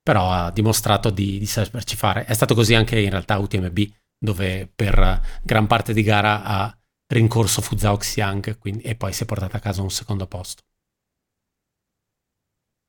[0.00, 2.24] però ha dimostrato di, di saperci fare.
[2.24, 3.78] È stato così anche in realtà UTMB,
[4.16, 9.26] dove per gran parte di gara ha rincorso Fuzao Xiang quindi, e poi si è
[9.26, 10.62] portata a casa un secondo posto.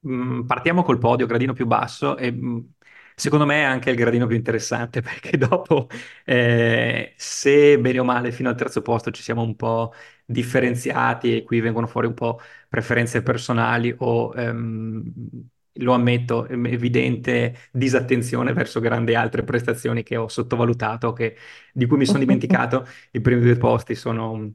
[0.07, 2.59] Mm, partiamo col podio, gradino più basso e mm,
[3.15, 5.87] Secondo me è anche il gradino più interessante perché dopo,
[6.25, 9.93] eh, se bene o male fino al terzo posto ci siamo un po'
[10.25, 15.13] differenziati e qui vengono fuori un po' preferenze personali o, ehm,
[15.79, 21.35] lo ammetto, evidente disattenzione verso grandi altre prestazioni che ho sottovalutato, che,
[21.73, 24.53] di cui mi sono dimenticato, i primi due posti sono...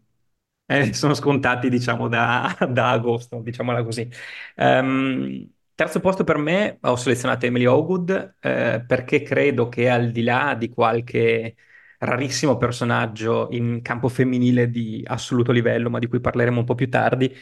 [0.66, 4.08] Eh, sono scontati, diciamo, da, da agosto, diciamola così.
[4.56, 10.22] Um, Terzo posto per me ho selezionato Emily Ogood eh, perché credo che al di
[10.22, 11.54] là di qualche
[12.00, 16.90] rarissimo personaggio in campo femminile di assoluto livello, ma di cui parleremo un po' più
[16.90, 17.34] tardi,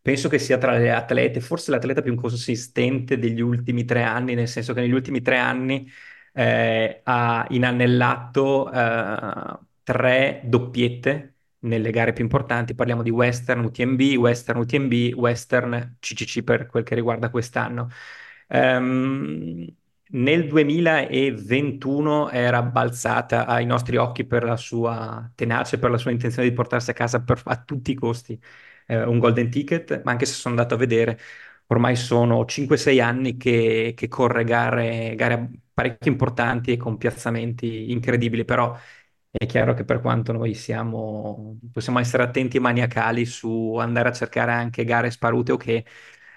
[0.00, 4.48] penso che sia tra le atlete, forse l'atleta più consistente degli ultimi tre anni, nel
[4.48, 5.88] senso che negli ultimi tre anni
[6.32, 11.33] eh, ha inanellato eh, tre doppiette
[11.64, 16.94] nelle gare più importanti, parliamo di Western UTMB, Western UTMB, Western CCC per quel che
[16.94, 17.88] riguarda quest'anno.
[18.48, 19.66] Um,
[20.06, 26.48] nel 2021 era balzata ai nostri occhi per la sua tenacia, per la sua intenzione
[26.48, 28.38] di portarsi a casa per, a tutti i costi
[28.86, 31.18] eh, un golden ticket, ma anche se sono andato a vedere,
[31.66, 38.44] ormai sono 5-6 anni che, che corre gare, gare parecchio importanti e con piazzamenti incredibili,
[38.44, 38.76] però
[39.36, 44.12] è chiaro che per quanto noi siamo, possiamo essere attenti e maniacali su andare a
[44.12, 45.84] cercare anche gare sparute o okay,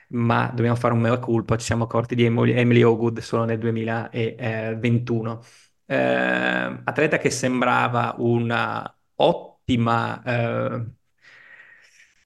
[0.10, 5.42] ma dobbiamo fare un mea culpa, ci siamo accorti di Emily, Ogood solo nel 2021.
[5.86, 10.86] Eh, atleta che sembrava una ottima, eh,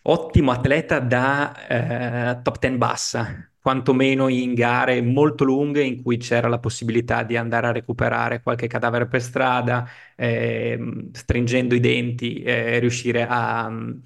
[0.03, 6.47] ottimo atleta da eh, top 10 bassa, quantomeno in gare molto lunghe in cui c'era
[6.47, 10.79] la possibilità di andare a recuperare qualche cadavere per strada, eh,
[11.11, 14.01] stringendo i denti, eh, riuscire a um,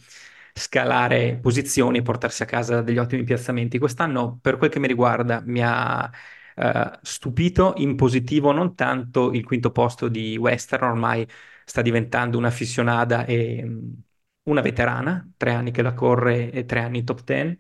[0.54, 3.78] scalare posizioni e portarsi a casa degli ottimi piazzamenti.
[3.80, 6.10] Quest'anno, per quel che mi riguarda, mi ha
[6.56, 11.26] uh, stupito in positivo non tanto il quinto posto di Western, ormai
[11.64, 14.02] sta diventando una fissionada e um,
[14.44, 17.58] una veterana, tre anni che la corre e tre anni top 10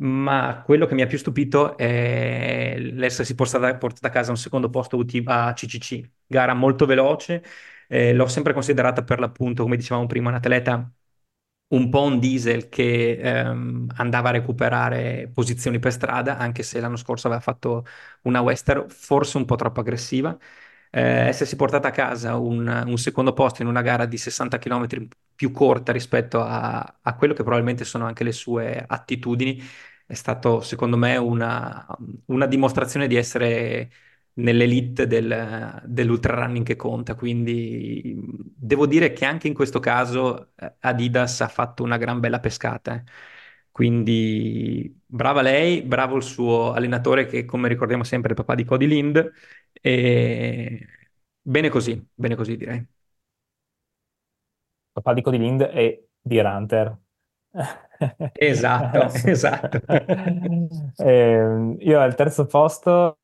[0.00, 4.70] ma quello che mi ha più stupito è l'essersi portata, portata a casa un secondo
[4.70, 7.42] posto a CCC, gara molto veloce,
[7.88, 10.92] eh, l'ho sempre considerata per l'appunto, come dicevamo prima, un atleta
[11.68, 16.96] un po' un diesel che ehm, andava a recuperare posizioni per strada, anche se l'anno
[16.96, 17.84] scorso aveva fatto
[18.22, 20.36] una western forse un po' troppo aggressiva.
[20.90, 25.08] Eh, essersi portata a casa un, un, secondo posto in una gara di 60 km
[25.34, 29.60] più corta rispetto a, a quello che probabilmente sono anche le sue attitudini
[30.08, 31.86] è stato secondo me una,
[32.26, 33.90] una dimostrazione di essere
[34.34, 38.16] nell'elite del, dell'ultra running che conta, quindi
[38.56, 42.94] devo dire che anche in questo caso eh, Adidas ha fatto una gran bella pescata.
[42.94, 43.02] Eh.
[43.70, 48.64] Quindi brava lei, bravo il suo allenatore che come ricordiamo sempre è il papà di
[48.64, 49.32] Cody Lind
[49.72, 50.86] e
[51.40, 52.86] bene così, bene così direi.
[54.92, 56.98] Papà di Cody Lind e di Runter.
[58.32, 59.80] Esatto, esatto.
[60.96, 63.18] eh, io al terzo posto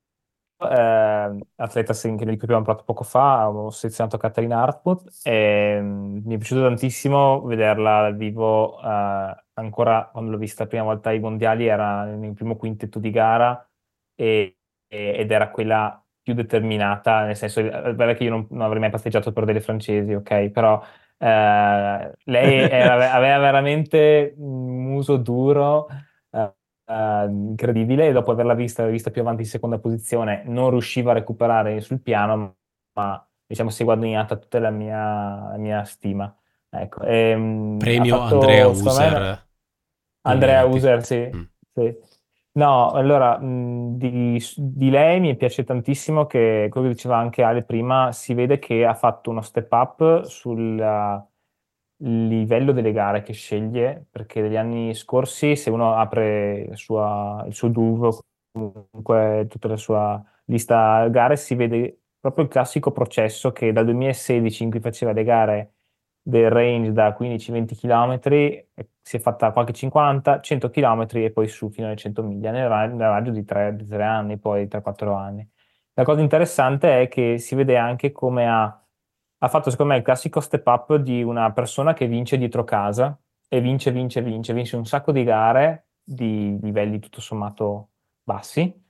[0.59, 6.35] eh, atleta di cui abbiamo parlato poco fa, ho selezionato Katarina Hartmut e mm, mi
[6.35, 11.21] è piaciuto tantissimo vederla dal vivo, eh, ancora quando l'ho vista la prima volta ai
[11.21, 13.69] mondiali era nel primo quintetto di gara
[14.15, 14.59] e,
[14.89, 18.81] e, ed era quella più determinata, nel senso, è vero che io non, non avrei
[18.81, 20.87] mai pasteggiato per delle francesi, ok, però eh,
[21.25, 25.87] lei era, aveva veramente un muso duro,
[26.31, 31.15] uh, incredibile e dopo averla vista, vista più avanti in seconda posizione non riusciva a
[31.15, 32.57] recuperare sul piano,
[32.93, 36.35] ma diciamo si è guadagnata tutta la mia, la mia stima.
[36.69, 39.21] Ecco, e, ehm, Premio fatto, Andrea User.
[39.21, 39.47] Me,
[40.23, 41.43] Andrea User, sì, mm.
[41.73, 41.99] sì.
[42.57, 48.33] No, allora, di, di, lei mi piace tantissimo che, che diceva anche Ale prima, si
[48.33, 51.27] vede che ha fatto uno step up sulla
[51.99, 57.69] livello delle gare che sceglie, perché negli anni scorsi se uno apre sua, il suo
[57.69, 58.19] DUV,
[58.53, 64.62] comunque tutta la sua lista gare, si vede proprio il classico processo che dal 2016
[64.62, 65.74] in cui faceva le gare
[66.27, 68.19] del range da 15-20 km
[69.03, 72.67] si è fatta qualche 50, 100 km e poi su fino alle 100 miglia nel,
[72.69, 75.47] raggio di 3, 3 anni, poi 3-4 anni.
[75.93, 78.79] La cosa interessante è che si vede anche come ha
[79.45, 83.19] ha fatto secondo me il classico step up di una persona che vince dietro casa
[83.47, 87.91] e vince, vince, vince, vince un sacco di gare di livelli tutto sommato
[88.23, 88.84] bassi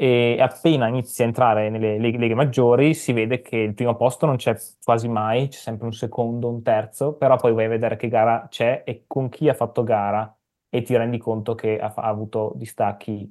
[0.00, 4.36] e appena inizia a entrare nelle leghe maggiori si vede che il primo posto non
[4.36, 8.08] c'è quasi mai, c'è sempre un secondo, un terzo, però poi vai a vedere che
[8.08, 10.34] gara c'è e con chi ha fatto gara
[10.70, 13.30] e ti rendi conto che ha, ha avuto distacchi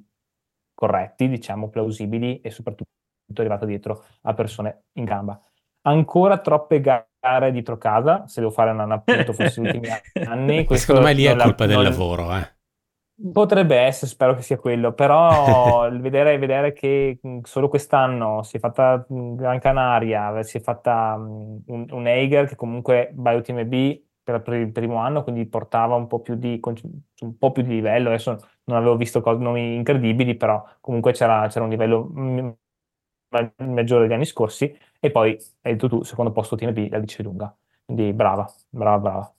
[0.72, 2.88] corretti, diciamo plausibili e soprattutto
[3.26, 5.40] è arrivato dietro a persone in gamba
[5.82, 10.66] ancora troppe gare dietro casa, se devo fare un appunto forse negli ultimi anni.
[10.70, 11.84] Secondo me lì è colpa la, del non...
[11.84, 12.58] lavoro, eh.
[13.32, 19.04] Potrebbe essere, spero che sia quello, però vedere, vedere, che solo quest'anno si è fatta
[19.08, 24.72] Gran Canaria, si è fatta un, un Eiger che comunque by UTMB per, per, il
[24.72, 28.78] primo anno, quindi portava un po' più di, un po' più di livello, adesso non
[28.78, 32.10] avevo visto cose, nomi incredibili, però comunque c'era, c'era un livello
[33.58, 37.54] maggiore degli anni scorsi e poi hai detto tu, secondo posto TMB, la dice lunga.
[37.84, 39.34] Quindi brava, brava, brava.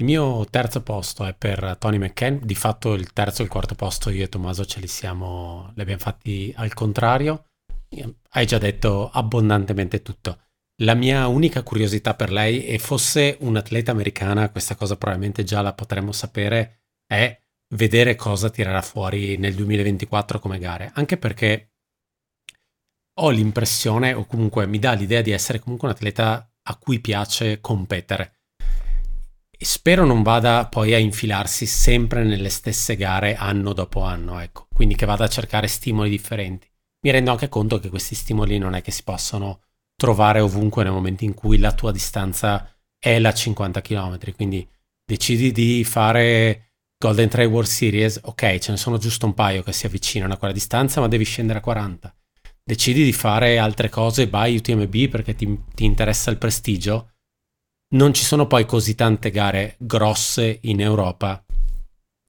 [0.00, 3.74] Il mio terzo posto è per Tony McCann, di fatto il terzo e il quarto
[3.74, 7.46] posto io e Tommaso ce li siamo, li abbiamo fatti al contrario.
[8.30, 10.42] Hai già detto abbondantemente tutto.
[10.82, 15.72] La mia unica curiosità per lei, e fosse un'atleta americana, questa cosa probabilmente già la
[15.72, 17.36] potremmo sapere, è
[17.74, 20.92] vedere cosa tirerà fuori nel 2024 come gare.
[20.94, 21.72] Anche perché
[23.18, 27.60] ho l'impressione, o comunque mi dà l'idea di essere comunque un atleta a cui piace
[27.60, 28.37] competere.
[29.60, 34.68] E spero non vada poi a infilarsi sempre nelle stesse gare anno dopo anno, ecco.
[34.72, 36.70] Quindi che vada a cercare stimoli differenti.
[37.00, 39.62] Mi rendo anche conto che questi stimoli non è che si possono
[39.96, 44.32] trovare ovunque nel momento in cui la tua distanza è la 50 km.
[44.36, 44.68] Quindi
[45.04, 49.72] decidi di fare Golden Trail World Series, ok, ce ne sono giusto un paio che
[49.72, 52.14] si avvicinano a quella distanza, ma devi scendere a 40
[52.68, 57.12] decidi di fare altre cose, vai UTMB perché ti, ti interessa il prestigio,
[57.90, 61.42] non ci sono poi così tante gare grosse in Europa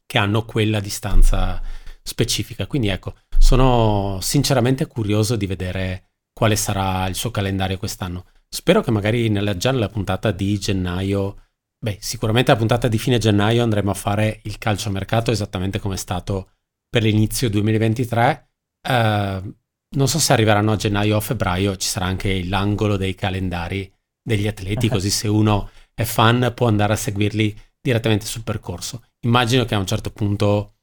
[0.06, 1.62] che hanno quella distanza
[2.02, 2.66] specifica.
[2.68, 8.26] Quindi ecco, sono sinceramente curioso di vedere quale sarà il suo calendario quest'anno.
[8.48, 13.18] Spero che magari nella, già nella puntata di gennaio, beh, sicuramente la puntata di fine
[13.18, 16.52] gennaio andremo a fare il calciomercato esattamente come è stato
[16.90, 18.50] per l'inizio 2023.
[18.88, 19.58] Uh,
[19.92, 23.92] non so se arriveranno a gennaio o a febbraio, ci sarà anche l'angolo dei calendari
[24.30, 29.04] degli atleti, così se uno è fan può andare a seguirli direttamente sul percorso.
[29.26, 30.76] Immagino che a un certo punto,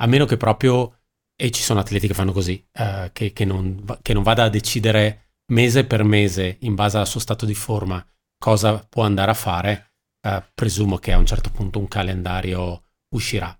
[0.00, 1.00] a meno che proprio,
[1.36, 4.48] e ci sono atleti che fanno così, uh, che, che, non, che non vada a
[4.48, 8.04] decidere mese per mese, in base al suo stato di forma,
[8.38, 9.92] cosa può andare a fare,
[10.26, 12.84] uh, presumo che a un certo punto un calendario
[13.14, 13.56] uscirà.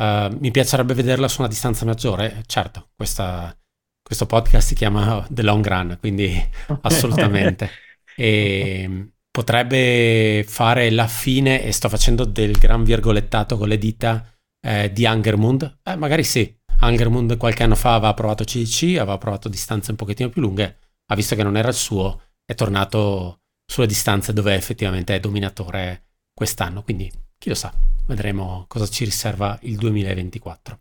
[0.00, 3.56] Uh, mi piacerebbe vederla su una distanza maggiore, certo, questa,
[4.02, 6.34] questo podcast si chiama The Long Run, quindi
[6.82, 7.83] assolutamente.
[8.16, 14.24] E potrebbe fare la fine, e sto facendo del gran virgolettato con le dita,
[14.64, 15.80] eh, di Angermund?
[15.82, 16.56] Eh, magari sì.
[16.80, 21.14] Angermund qualche anno fa aveva provato CDC, aveva provato distanze un pochettino più lunghe, ha
[21.14, 26.04] visto che non era il suo, è tornato sulle distanze dove effettivamente è dominatore
[26.34, 27.72] quest'anno, quindi chi lo sa,
[28.06, 30.78] vedremo cosa ci riserva il 2024.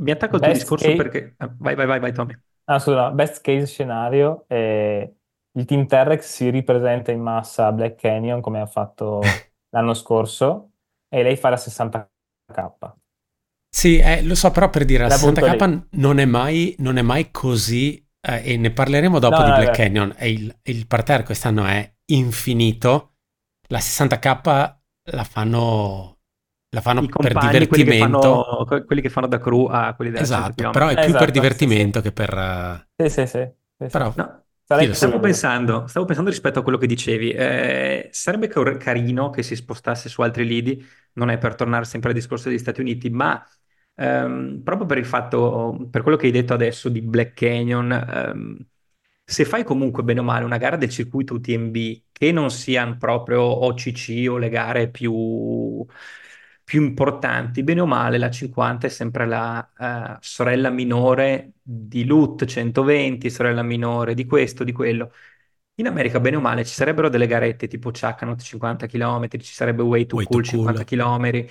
[0.00, 0.96] Mi attacco al tuo discorso case...
[0.96, 1.34] perché...
[1.38, 2.36] Ah, vai, vai, vai, vai Tommy.
[2.64, 5.16] Ah, scusa, best case scenario, eh,
[5.58, 9.20] il team T-Rex si ripresenta in massa a Black Canyon come ha fatto
[9.70, 10.70] l'anno scorso
[11.08, 12.92] e lei fa la 60k.
[13.72, 17.30] Sì, eh, lo so, però per dire, la 60k non è, mai, non è mai
[17.30, 21.64] così, eh, e ne parleremo dopo no, di no, Black Canyon, il, il parterre quest'anno
[21.64, 23.14] è infinito,
[23.68, 24.76] la 60k
[25.12, 26.18] la fanno,
[26.74, 27.68] la fanno per divertimento.
[27.68, 31.04] Quelli che, fanno, quelli che fanno da crew a quelli della Esatto, però è più
[31.04, 32.86] esatto, per divertimento sì, che per...
[32.96, 33.48] Sì, sì, sì.
[33.78, 34.12] sì però...
[34.16, 34.44] No.
[34.94, 38.48] Stavo pensando, stavo pensando, rispetto a quello che dicevi, eh, sarebbe
[38.78, 42.58] carino che si spostasse su altri lidi, non è per tornare sempre al discorso degli
[42.58, 43.44] Stati Uniti, ma
[44.00, 47.90] Um, proprio per il fatto, per quello che hai detto adesso di Black Canyon,
[48.32, 48.66] um,
[49.22, 51.76] se fai comunque bene o male una gara del circuito UTMB
[52.10, 55.84] che non siano proprio OCC o le gare più,
[56.70, 62.44] più importanti, bene o male la 50 è sempre la uh, sorella minore di LUT
[62.44, 65.10] 120, sorella minore di questo, di quello.
[65.74, 69.82] In America, bene o male, ci sarebbero delle garette tipo Chakanot 50 km, ci sarebbe
[69.82, 71.44] Way to Way Cool to 50 km.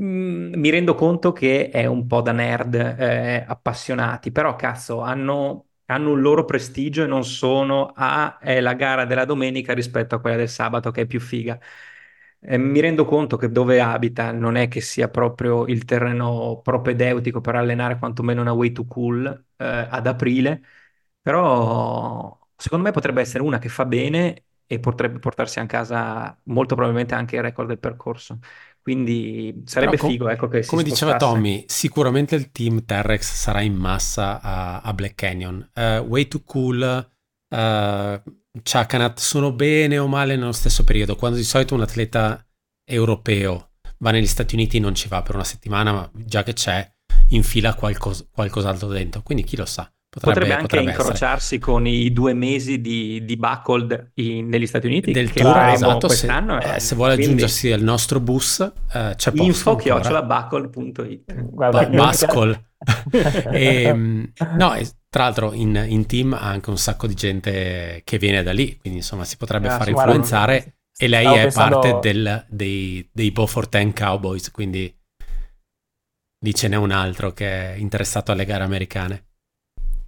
[0.00, 5.68] Mm, mi rendo conto che è un po' da nerd eh, appassionati, però cazzo, hanno,
[5.84, 10.20] hanno, un loro prestigio e non sono a è la gara della domenica rispetto a
[10.20, 11.56] quella del sabato che è più figa.
[12.42, 17.40] Eh, mi rendo conto che dove abita non è che sia proprio il terreno propedeutico
[17.40, 19.26] per allenare quantomeno una Way to Cool
[19.56, 20.62] eh, ad aprile,
[21.20, 26.74] però secondo me potrebbe essere una che fa bene e potrebbe portarsi a casa molto
[26.74, 28.38] probabilmente anche il record del percorso.
[28.80, 33.74] Quindi sarebbe com- figo, ecco, che Come diceva Tommy, sicuramente il team T-Rex sarà in
[33.74, 35.70] massa a, a Black Canyon.
[35.74, 37.10] Uh, Way Too Cool,
[37.48, 38.22] uh,
[38.62, 41.16] Chakanat sono bene o male nello stesso periodo.
[41.16, 42.44] Quando di solito un atleta
[42.84, 46.88] europeo va negli Stati Uniti non ci va per una settimana, ma già che c'è,
[47.28, 49.22] infila qualcos- qualcos'altro dentro.
[49.22, 49.90] Quindi chi lo sa.
[50.10, 51.70] Potrebbe, potrebbe anche potrebbe incrociarsi essere.
[51.72, 56.60] con i due mesi di, di Buckled in, negli Stati Uniti del tour esatto, quest'anno.
[56.60, 61.86] Se, eh, se vuole Quindi, aggiungersi al nostro bus, eh, c'è posto info chiocciolabuckle.it guarda
[61.86, 62.60] Bascol
[63.52, 63.92] e,
[64.56, 68.44] no, e, tra l'altro in, in, team ha anche un sacco di gente che viene
[68.44, 71.80] da lì, quindi insomma si potrebbe ah, far influenzare guarda, e lei è pensando...
[71.80, 74.96] parte del, dei, dei Beaufort 10 Cowboys, quindi
[76.42, 79.24] lì ce n'è un altro che è interessato alle gare americane.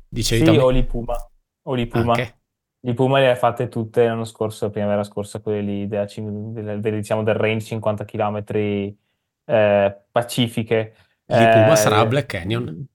[0.08, 1.16] Dicevi sì, o l'Ipuma.
[1.62, 2.12] O l'Ipuma.
[2.12, 2.36] Anche.
[2.84, 7.24] L'Ipuma le ha fatte tutte l'anno scorso, primavera scorsa, quelle lì della, del, del, diciamo,
[7.24, 10.94] del range 50 km eh, pacifiche.
[11.26, 12.86] L'Ipuma eh, sarà a Black Canyon.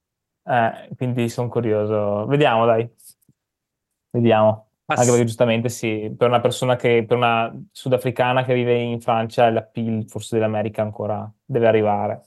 [0.48, 2.26] Eh, quindi sono curioso.
[2.26, 2.90] Vediamo, dai.
[4.12, 4.70] Vediamo.
[4.86, 9.02] Ass- Anche perché giustamente sì, per una persona che, per una sudafricana che vive in
[9.02, 12.24] Francia, l'appeal forse dell'America ancora deve arrivare.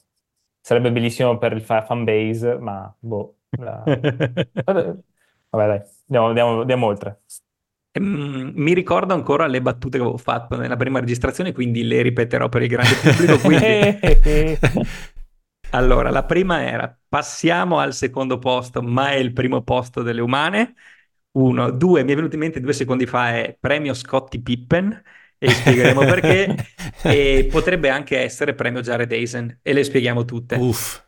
[0.61, 3.37] Sarebbe bellissimo per il fan base, ma boh.
[3.59, 3.83] La...
[3.85, 7.23] Vabbè, dai, andiamo, andiamo, andiamo oltre.
[7.99, 12.51] Mm, mi ricordo ancora le battute che avevo fatto nella prima registrazione, quindi le ripeterò
[12.51, 13.39] per il grande pubblico.
[13.39, 14.59] Quindi...
[15.71, 20.75] allora, la prima era passiamo al secondo posto, ma è il primo posto delle umane.
[21.33, 25.03] Uno, due, mi è venuto in mente due secondi fa, è premio Scotty Pippen
[25.39, 26.55] e spiegheremo perché.
[27.03, 30.57] e potrebbe anche essere premio Jared Eisen e le spieghiamo tutte.
[30.57, 31.03] Uff.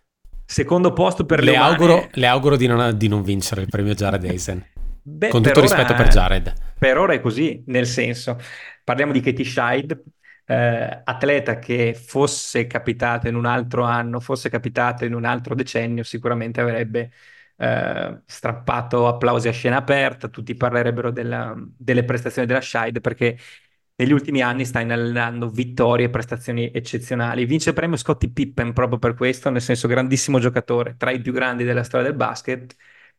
[0.45, 3.95] Secondo posto per le, le auguro, le auguro di non, di non, vincere il premio
[3.95, 4.65] Jared Eisen.
[5.03, 6.53] Beh, Con tutto rispetto per Jared.
[6.79, 8.39] Per ora è così, nel senso,
[8.85, 10.03] parliamo di Katie Scheid,
[10.47, 16.03] eh, atleta che fosse capitato in un altro anno, fosse capitato in un altro decennio,
[16.03, 17.11] sicuramente avrebbe
[17.57, 23.37] eh, strappato applausi a scena aperta, tutti parlerebbero della, delle prestazioni della Scheid perché
[23.95, 27.45] negli ultimi anni sta inallenando vittorie e prestazioni eccezionali.
[27.45, 31.33] Vince il premio Scottie Pippen proprio per questo, nel senso grandissimo giocatore, tra i più
[31.33, 32.75] grandi della storia del basket.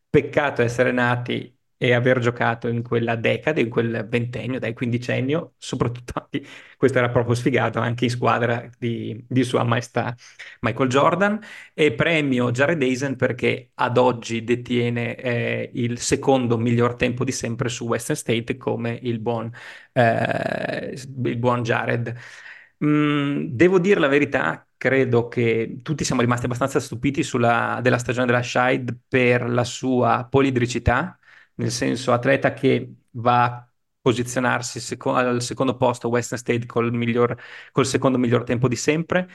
[0.09, 6.29] Peccato essere nati e aver giocato in quella decade, in quel ventennio, dai quindicennio, soprattutto
[6.77, 10.15] questo era proprio sfigato anche in squadra di, di Sua Maestà
[10.61, 11.39] Michael Jordan,
[11.73, 17.67] e premio Jared Eisen perché ad oggi detiene eh, il secondo miglior tempo di sempre
[17.67, 19.51] su Western State come il buon,
[19.91, 22.15] eh, il buon Jared.
[22.85, 28.25] Mm, devo dire la verità, credo che tutti siamo rimasti abbastanza stupiti sulla, della stagione
[28.25, 31.17] della Shide per la sua polidricità,
[31.55, 33.67] nel senso atleta che va a
[34.01, 37.35] posizionarsi seco- al secondo posto Western State col, miglior,
[37.71, 39.29] col secondo miglior tempo di sempre,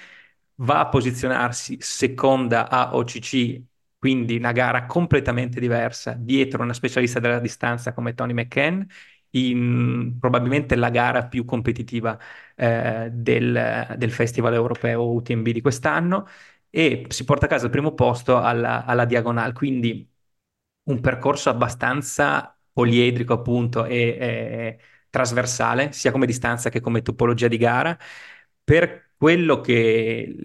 [0.57, 3.63] va a posizionarsi seconda a OCC,
[3.99, 8.83] quindi una gara completamente diversa, dietro una specialista della distanza come Tony McCann,
[9.31, 12.19] in probabilmente la gara più competitiva
[12.57, 16.27] eh, del, del, Festival Europeo UTMB di quest'anno
[16.71, 20.09] e si porta a casa il primo posto alla, alla diagonale, quindi
[20.89, 24.79] un percorso abbastanza poliedrico appunto e, e
[25.11, 27.97] trasversale, sia come distanza che come topologia di gara.
[28.63, 30.37] Per quello che,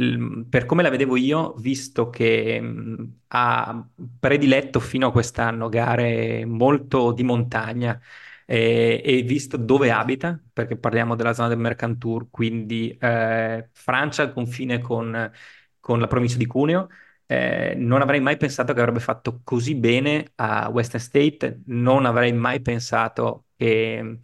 [0.50, 3.88] per come la vedevo io, visto che mh, ha
[4.20, 8.00] prediletto fino a quest'anno gare molto di montagna,
[8.46, 14.34] e, e, visto dove abita, perché parliamo della zona del Mercantour, quindi eh, Francia al
[14.34, 15.32] confine con,
[15.80, 16.90] con, la provincia di Cuneo,
[17.26, 22.34] eh, non avrei mai pensato che avrebbe fatto così bene a Western State, non avrei
[22.34, 24.20] mai pensato che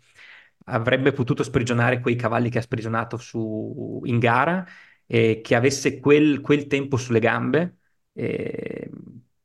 [0.65, 4.65] avrebbe potuto sprigionare quei cavalli che ha sprigionato su, in gara
[5.05, 7.77] e che avesse quel, quel tempo sulle gambe,
[8.13, 8.89] eh,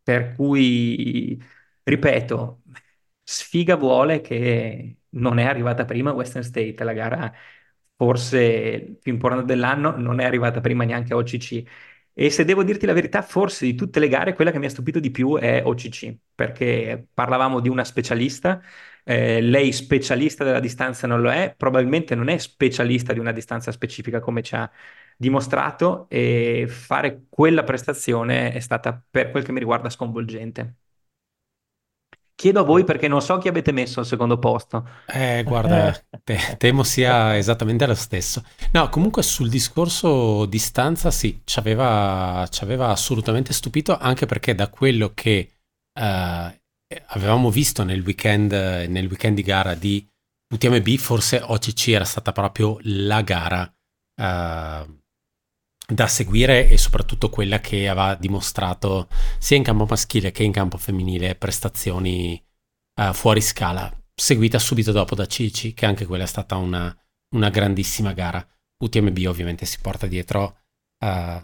[0.02, 1.40] per cui,
[1.82, 2.62] ripeto,
[3.22, 7.32] sfiga vuole che non è arrivata prima Western State, la gara
[7.96, 11.62] forse più importante dell'anno, non è arrivata prima neanche OCC.
[12.16, 14.70] E se devo dirti la verità, forse di tutte le gare quella che mi ha
[14.70, 18.60] stupito di più è OCC, perché parlavamo di una specialista,
[19.02, 23.72] eh, lei specialista della distanza non lo è, probabilmente non è specialista di una distanza
[23.72, 24.70] specifica come ci ha
[25.16, 30.74] dimostrato e fare quella prestazione è stata per quel che mi riguarda sconvolgente.
[32.36, 34.88] Chiedo a voi perché non so chi avete messo al secondo posto.
[35.06, 38.44] Eh, guarda, te- temo sia esattamente lo stesso.
[38.72, 42.48] No, comunque sul discorso distanza sì, ci aveva,
[42.88, 45.52] assolutamente stupito, anche perché da quello che
[45.98, 46.60] eh,
[47.06, 50.06] avevamo visto nel weekend, nel weekend di gara di
[50.52, 53.72] UTMB, forse OCC era stata proprio la gara
[54.20, 55.02] eh,
[55.86, 59.08] da seguire e soprattutto quella che aveva dimostrato
[59.38, 62.42] sia in campo maschile che in campo femminile prestazioni
[63.00, 66.94] uh, fuori scala, seguita subito dopo da Cici, che anche quella è stata una,
[67.34, 68.46] una grandissima gara.
[68.82, 70.58] UTMB ovviamente si porta dietro
[71.04, 71.42] uh,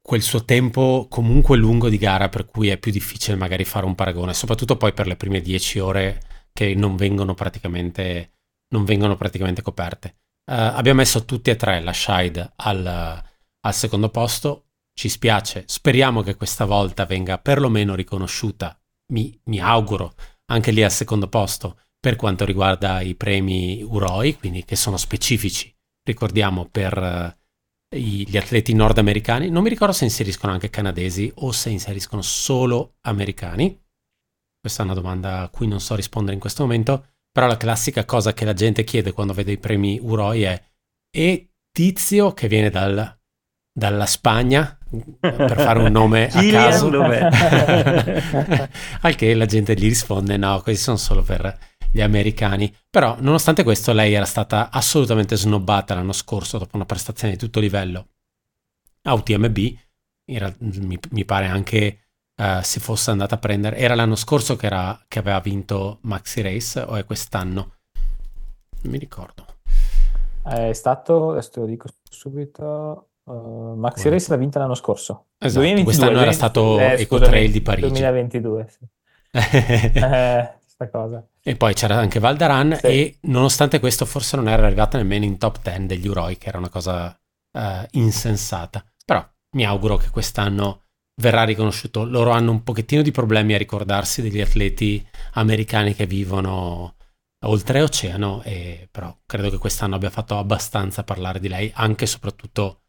[0.00, 3.94] quel suo tempo comunque lungo di gara, per cui è più difficile magari fare un
[3.94, 8.32] paragone, soprattutto poi per le prime 10 ore che non vengono praticamente,
[8.68, 10.16] non vengono praticamente coperte.
[10.50, 13.24] Uh, abbiamo messo tutti e tre la Shide al
[13.66, 14.62] al secondo posto.
[14.96, 18.80] Ci spiace, speriamo che questa volta venga perlomeno riconosciuta,
[19.12, 20.14] mi, mi auguro,
[20.46, 25.74] anche lì al secondo posto per quanto riguarda i premi Uroi, quindi che sono specifici,
[26.02, 29.50] ricordiamo, per uh, gli atleti nordamericani.
[29.50, 33.78] Non mi ricordo se inseriscono anche canadesi o se inseriscono solo americani.
[34.58, 38.04] Questa è una domanda a cui non so rispondere in questo momento, però la classica
[38.04, 40.64] cosa che la gente chiede quando vede i premi Uroi è
[41.10, 43.15] e tizio che viene dal
[43.76, 44.78] dalla Spagna
[45.20, 46.88] per fare un nome a caso.
[49.02, 51.58] Al che la gente gli risponde no questi sono solo per
[51.90, 52.74] gli americani.
[52.88, 57.60] Però nonostante questo lei era stata assolutamente snobbata l'anno scorso dopo una prestazione di tutto
[57.60, 58.06] livello
[59.02, 59.58] a UTMB
[60.24, 61.98] era, mi, mi, pare anche
[62.36, 66.40] uh, se fosse andata a prendere era l'anno scorso che, era, che aveva vinto Maxi
[66.40, 67.74] Race o è quest'anno?
[68.82, 69.44] Non mi ricordo.
[70.42, 75.26] È stato adesso te lo dico subito Uh, Maxi Race l'ha vinta l'anno scorso.
[75.38, 77.88] Esatto, 2022, quest'anno era stato eh, Eco Trail di Parigi.
[77.88, 78.86] 2022, sì.
[79.98, 80.56] eh,
[80.90, 81.26] cosa.
[81.42, 82.86] E poi c'era anche Valdaran sì.
[82.86, 86.58] e nonostante questo forse non era arrivata nemmeno in top 10 degli Uroi, che era
[86.58, 87.18] una cosa
[87.52, 87.60] uh,
[87.92, 88.84] insensata.
[89.04, 90.82] Però mi auguro che quest'anno
[91.20, 92.04] verrà riconosciuto.
[92.04, 96.94] Loro hanno un pochettino di problemi a ricordarsi degli atleti americani che vivono
[97.44, 102.82] oltreoceano, e però credo che quest'anno abbia fatto abbastanza parlare di lei, anche e soprattutto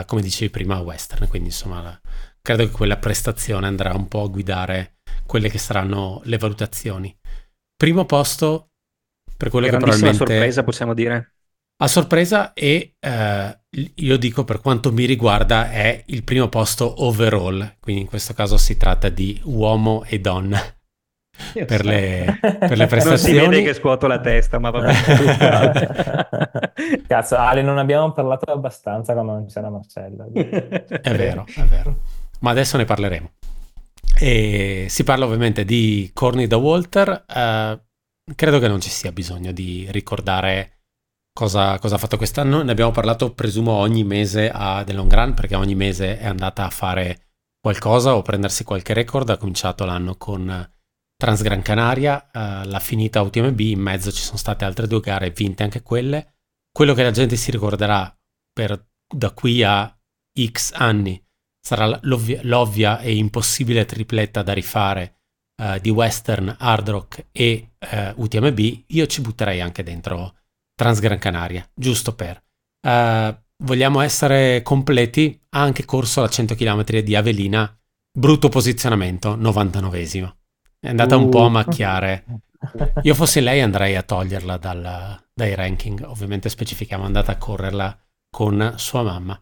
[0.00, 1.28] uh, come dicevi prima, western.
[1.28, 2.00] Quindi insomma, la,
[2.40, 7.16] credo che quella prestazione andrà un po' a guidare quelle che saranno le valutazioni.
[7.76, 8.70] Primo posto
[9.36, 10.16] per quello che probabilmente...
[10.16, 11.34] sorpresa, possiamo dire.
[11.82, 17.76] A sorpresa e uh, io dico per quanto mi riguarda è il primo posto overall,
[17.80, 20.62] quindi in questo caso si tratta di uomo e donna
[21.66, 23.38] per le, per le, prestazioni.
[23.38, 26.26] Non si vede che scuoto la testa, ma va bene.
[27.06, 30.26] Cazzo, Ale, non abbiamo parlato abbastanza quando non c'era Marcella.
[30.32, 31.96] è vero, è vero.
[32.40, 33.30] Ma adesso ne parleremo.
[34.18, 37.24] E si parla ovviamente di Corny da Walter.
[37.28, 37.80] Uh,
[38.34, 40.80] credo che non ci sia bisogno di ricordare
[41.32, 42.62] cosa, cosa ha fatto quest'anno.
[42.62, 46.64] Ne abbiamo parlato, presumo, ogni mese a The Long Run, perché ogni mese è andata
[46.64, 47.30] a fare
[47.60, 49.30] qualcosa o prendersi qualche record.
[49.30, 50.70] Ha cominciato l'anno con
[51.22, 55.62] Transgran Canaria, uh, l'ha finita UTMB, in mezzo ci sono state altre due gare, vinte
[55.62, 56.38] anche quelle.
[56.72, 58.12] Quello che la gente si ricorderà
[58.52, 59.96] per, da qui a
[60.36, 61.24] X anni
[61.64, 65.20] sarà l'ovvia, l'ovvia e impossibile tripletta da rifare
[65.62, 70.38] uh, di Western, Hard Rock e eh, UTMB, io ci butterei anche dentro
[70.74, 72.42] Transgran Canaria, giusto per.
[72.84, 80.40] Uh, vogliamo essere completi, ha anche corso la 100 km di Avelina, brutto posizionamento, 99esimo.
[80.84, 82.24] È andata un po' a macchiare.
[83.02, 87.96] Io fossi lei andrei a toglierla dal, dai ranking, ovviamente specifichiamo, è andata a correrla
[88.28, 89.40] con sua mamma.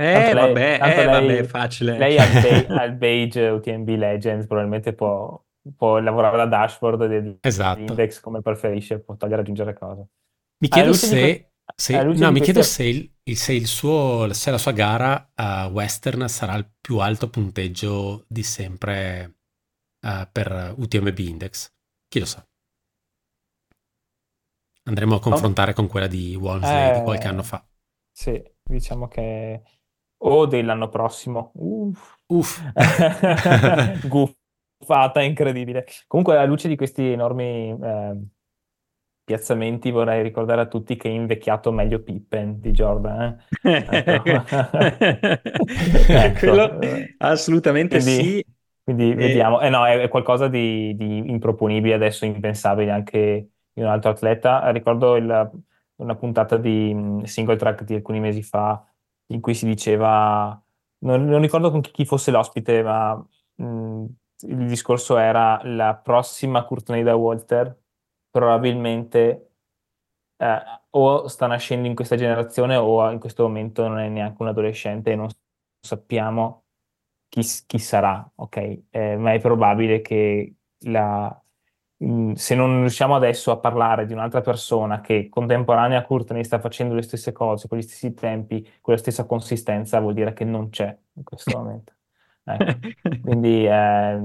[0.00, 1.98] Eh, lei, vabbè, eh, lei, vabbè, facile.
[1.98, 5.36] Lei al, Beige UTMB Legends probabilmente può,
[5.76, 8.20] può lavorare da dashboard dell'index esatto.
[8.20, 10.06] come preferisce, può togliere e aggiungere cose.
[10.58, 14.58] Mi chiedo se, que- se, no, mi chiedo se, il, se, il suo, se la
[14.58, 19.38] sua gara a Western sarà il più alto punteggio di sempre
[20.02, 21.72] uh, per UTMB Index.
[22.08, 22.46] Chi lo sa?
[24.84, 25.74] Andremo a confrontare oh.
[25.74, 27.64] con quella di Walmsley eh, di qualche anno fa.
[28.10, 29.62] Sì, diciamo che
[30.24, 31.52] o dell'anno prossimo.
[31.54, 32.16] Uff.
[32.26, 32.60] Uff.
[34.82, 35.86] Guffata incredibile.
[36.06, 38.16] Comunque, alla luce di questi enormi eh,
[39.24, 43.38] piazzamenti, vorrei ricordare a tutti che è invecchiato meglio Pippen di Jordan.
[43.62, 43.86] Eh?
[46.08, 46.38] ecco.
[46.38, 46.78] Quello,
[47.18, 48.44] assolutamente quindi, sì.
[48.84, 49.14] Quindi e...
[49.14, 49.60] vediamo.
[49.60, 54.70] Eh no, è, qualcosa di, di, improponibile adesso, impensabile anche in un altro atleta.
[54.70, 55.50] Ricordo il,
[55.96, 58.84] una puntata di mm, single track di alcuni mesi fa
[59.26, 60.60] in cui si diceva,
[60.98, 63.14] non, non ricordo con chi, fosse l'ospite, ma
[63.54, 64.04] mh, mm,
[64.48, 67.78] il discorso era la prossima Courtney da Walter
[68.30, 69.50] probabilmente
[70.38, 74.48] eh, o sta nascendo in questa generazione o in questo momento non è neanche un
[74.48, 75.28] adolescente e non
[75.80, 76.61] sappiamo
[77.32, 78.82] chi, chi sarà, ok?
[78.90, 81.42] Eh, ma è probabile che la,
[82.04, 86.58] Mm, se non riusciamo adesso a parlare di un'altra persona che contemporanea a Courtney sta
[86.58, 90.44] facendo le stesse cose, con gli stessi tempi, con la stessa consistenza, vuol dire che
[90.44, 91.92] non c'è in questo momento.
[92.44, 92.78] Ecco.
[93.22, 94.20] Quindi eh,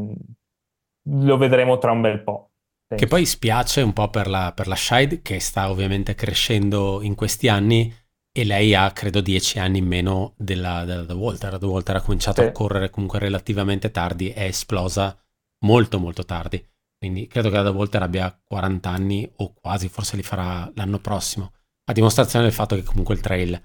[1.04, 2.50] lo vedremo tra un bel po'.
[2.88, 3.04] Penso.
[3.04, 7.14] Che poi spiace un po' per la, per la Shide, che sta ovviamente crescendo in
[7.14, 7.94] questi anni,
[8.40, 11.58] e lei ha credo dieci anni in meno della, della, della Walter.
[11.58, 12.48] The Walter ha cominciato sì.
[12.48, 15.18] a correre comunque relativamente tardi, è esplosa
[15.66, 16.64] molto molto tardi.
[17.00, 21.52] Quindi credo che la Walter abbia 40 anni o quasi, forse li farà l'anno prossimo,
[21.86, 23.60] a dimostrazione del fatto che comunque il trail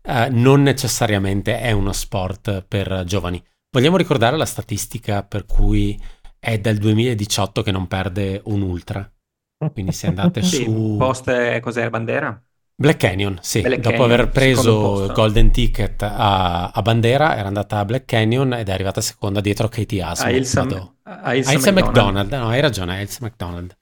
[0.00, 3.44] eh, non necessariamente è uno sport per giovani.
[3.70, 6.00] Vogliamo ricordare la statistica per cui
[6.38, 9.06] è dal 2018 che non perde un ultra.
[9.72, 10.96] Quindi se andate sì, su...
[10.96, 12.42] Post cos'è Bandera?
[12.78, 17.48] Black Canyon, sì, Black dopo Canyon, aver preso il Golden Ticket a, a, Bandera era
[17.48, 20.26] andata a Black Canyon ed è arrivata seconda dietro Katie Asma.
[20.26, 20.66] A Ilsa,
[21.02, 22.26] a Ilsa, Ilsa McDonald.
[22.26, 22.32] McDonald.
[22.32, 23.74] no hai ragione, Ilsa McDonald.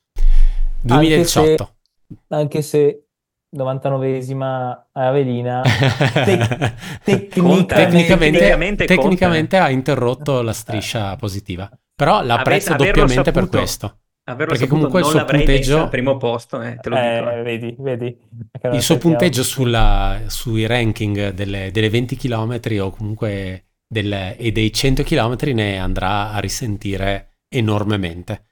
[0.83, 1.75] 2018.
[2.29, 3.07] Anche se,
[3.57, 5.63] 99esima a Avelina,
[6.25, 13.99] te- tecnicamente, tecnicamente, tecnicamente ha interrotto la striscia positiva, però l'ha presa doppiamente per questo.
[14.27, 17.43] Averlo perché comunque il suo punteggio al primo posto, eh, te lo eh, dico.
[17.43, 18.19] Vedi, vedi.
[18.73, 24.73] Il suo punteggio sulla, sui ranking delle, delle 20 km o comunque del, e dei
[24.73, 28.47] 100 km ne andrà a risentire enormemente.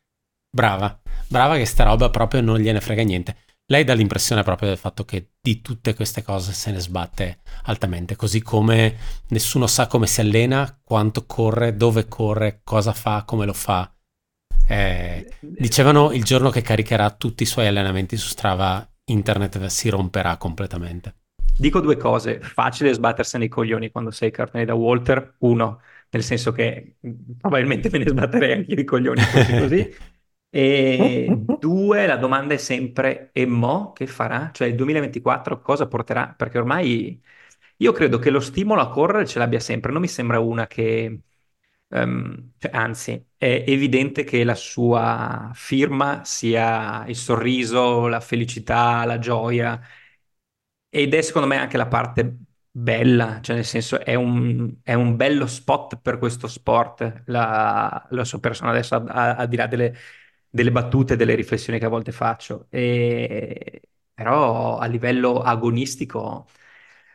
[0.54, 3.36] Brava, brava che sta roba proprio non gliene frega niente.
[3.64, 8.14] Lei dà l'impressione proprio del fatto che di tutte queste cose se ne sbatte altamente,
[8.14, 8.96] così come
[9.28, 13.90] nessuno sa come si allena, quanto corre, dove corre, cosa fa, come lo fa
[14.68, 20.36] eh, dicevano il giorno che caricherà tutti i suoi allenamenti su Strava, internet si romperà
[20.36, 21.14] completamente.
[21.56, 26.50] Dico due cose, facile sbattersene i coglioni quando sei cartone da Walter, uno, nel senso
[26.52, 26.96] che
[27.38, 29.94] probabilmente me ne sbatterei anche i coglioni così così,
[30.50, 31.26] e
[31.58, 34.50] due, la domanda è sempre, e mo che farà?
[34.52, 36.34] Cioè il 2024 cosa porterà?
[36.36, 37.22] Perché ormai
[37.78, 41.20] io credo che lo stimolo a correre ce l'abbia sempre, non mi sembra una che
[41.94, 49.18] Um, cioè, anzi, è evidente che la sua firma sia il sorriso, la felicità, la
[49.18, 49.78] gioia
[50.88, 52.36] ed è secondo me anche la parte
[52.70, 58.24] bella, cioè nel senso è un, è un bello spot per questo sport, la, la
[58.24, 58.70] sua persona.
[58.70, 59.94] Adesso al di là delle,
[60.48, 63.82] delle battute, delle riflessioni che a volte faccio, e,
[64.12, 66.46] però a livello agonistico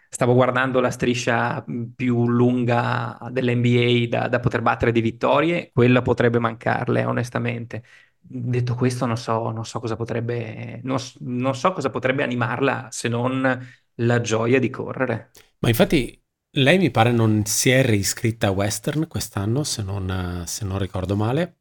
[0.10, 1.64] Stavo guardando la striscia
[1.96, 7.84] più lunga dell'NBA da, da poter battere di vittorie, quella potrebbe mancarle, onestamente.
[8.20, 13.08] detto questo, non so, non so cosa potrebbe, non, non so cosa potrebbe animarla se
[13.10, 15.32] non la gioia di correre.
[15.60, 20.66] Ma infatti lei mi pare non si è riscritta a Western quest'anno, se non, se
[20.66, 21.58] non ricordo male.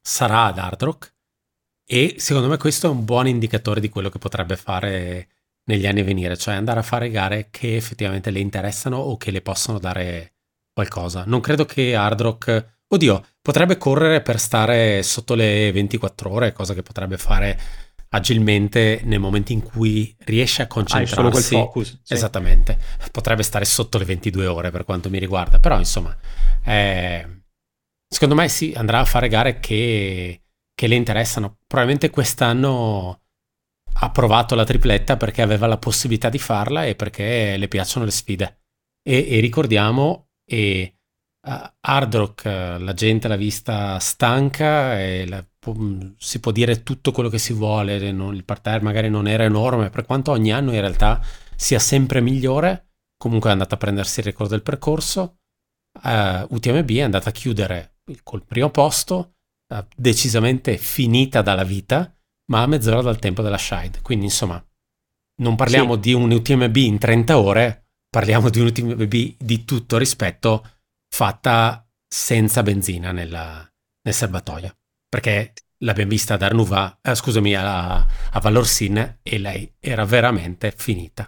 [0.00, 1.14] Sarà ad Hard Rock
[1.84, 5.28] e secondo me questo è un buon indicatore di quello che potrebbe fare
[5.64, 9.30] negli anni a venire, cioè andare a fare gare che effettivamente le interessano o che
[9.30, 10.34] le possono dare
[10.72, 11.24] qualcosa.
[11.26, 16.74] Non credo che Hard Rock, oddio, potrebbe correre per stare sotto le 24 ore, cosa
[16.74, 17.58] che potrebbe fare
[18.14, 21.12] agilmente nel momento in cui riesce a concentrarsi.
[21.12, 22.00] Hai solo quel focus.
[22.02, 22.14] Sì.
[22.14, 22.78] Esattamente.
[23.10, 26.16] Potrebbe stare sotto le 22 ore per quanto mi riguarda, però insomma,
[26.64, 27.42] eh,
[28.08, 30.42] secondo me sì, andrà a fare gare che,
[30.74, 31.58] che le interessano.
[31.66, 33.21] Probabilmente quest'anno
[33.94, 38.10] ha provato la tripletta perché aveva la possibilità di farla e perché le piacciono le
[38.10, 38.62] sfide.
[39.02, 40.96] E, e ricordiamo, e,
[41.46, 45.44] uh, Hard Rock uh, la gente l'ha vista stanca e la,
[46.18, 49.90] si può dire tutto quello che si vuole, non, il parterre magari non era enorme,
[49.90, 51.20] per quanto ogni anno in realtà
[51.56, 55.38] sia sempre migliore, comunque è andata a prendersi il record del percorso,
[56.02, 59.34] uh, UTMB è andata a chiudere col primo posto,
[59.96, 62.14] decisamente finita dalla vita,
[62.52, 64.62] ma a mezz'ora dal tempo della Shide, quindi insomma
[65.36, 66.00] non parliamo sì.
[66.00, 70.68] di un UTMB in 30 ore, parliamo di un UTMB di tutto rispetto
[71.08, 73.66] fatta senza benzina nella,
[74.02, 74.76] nel serbatoio
[75.08, 81.26] perché l'abbiamo vista ad Arnuva, eh, scusami, a, a Vallorsin e lei era veramente finita.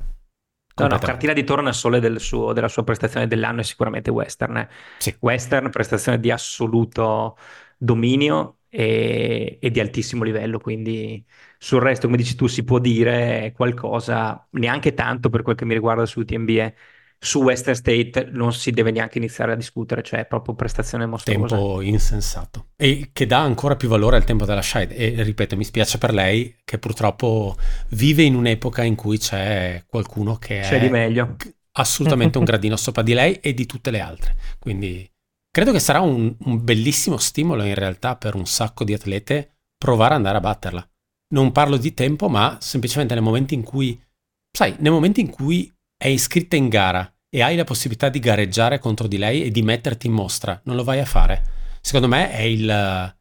[0.77, 4.68] No, no, cartina di tornasole del suo, della sua prestazione dell'anno è sicuramente Western.
[4.99, 5.14] Sì.
[5.20, 7.39] Western, prestazione di assoluto
[7.79, 11.25] dominio e, e, di altissimo livello, quindi
[11.59, 15.75] sul resto, come dici tu, si può dire qualcosa, neanche tanto per quel che mi
[15.75, 16.72] riguarda su UTMB,
[17.16, 21.55] su Western State non si deve neanche iniziare a discutere, cioè è proprio prestazione mostruosa.
[21.57, 22.66] Tempo insensato.
[22.75, 24.93] E che dà ancora più valore al tempo della Shide.
[24.93, 27.57] E ripeto, mi spiace per lei che purtroppo
[27.91, 31.37] vive in un'epoca in cui c'è qualcuno che c'è è di meglio.
[31.75, 34.35] assolutamente un gradino sopra di lei e di tutte le altre.
[34.59, 35.09] Quindi
[35.55, 40.15] credo che sarà un, un bellissimo stimolo in realtà per un sacco di atlete provare
[40.15, 40.89] ad andare a batterla.
[41.29, 44.03] Non parlo di tempo, ma semplicemente nel momento in cui,
[44.51, 48.81] sai, nel momento in cui è iscritta in gara e hai la possibilità di gareggiare
[48.81, 51.45] contro di lei e di metterti in mostra, non lo vai a fare.
[51.81, 53.15] Secondo me è il,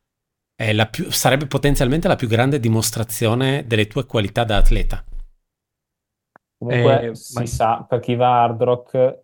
[0.56, 5.06] è più, sarebbe potenzialmente la più grande dimostrazione delle tue qualità da atleta.
[6.58, 7.46] Comunque eh, si ma...
[7.46, 9.22] sa, per chi va a hard rock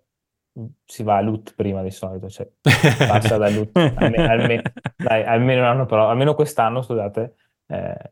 [0.86, 4.62] si va a loot prima di solito, cioè passa da loot, almeno, almeno,
[4.95, 7.36] dai, almeno, un anno però, almeno quest'anno, scusate,
[7.68, 8.12] eh,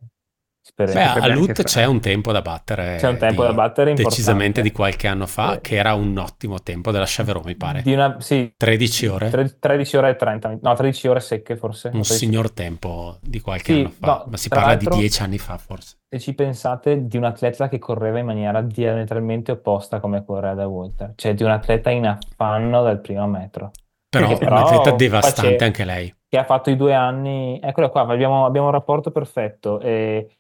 [0.76, 2.98] Beh, a Loot c'è un tempo da battere.
[2.98, 5.62] C'è un tempo di, da battere Decisamente di qualche anno fa, eh.
[5.62, 7.84] che era un ottimo tempo della Chavero, mi pare.
[7.86, 9.56] Una, sì, 13 ore?
[9.60, 11.92] 13 ore e 30, no, 13 ore secche forse.
[11.94, 15.38] Un signor tempo di qualche sì, anno fa, no, ma si parla di 10 anni
[15.38, 15.98] fa forse.
[16.10, 20.68] Se ci pensate, di un atleta che correva in maniera diametralmente opposta come correva da
[20.68, 23.72] Walter, cioè di un atleta in affanno dal primo metro.
[24.10, 26.14] Però, però un atleta devastante anche lei.
[26.30, 29.80] Che ha fatto i due anni, eccolo qua, abbiamo, abbiamo un rapporto perfetto.
[29.80, 30.38] E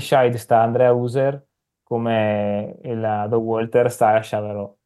[0.00, 1.44] Scheid sta Andrea User
[1.82, 4.76] come il Doug Walter sta a Chavarot.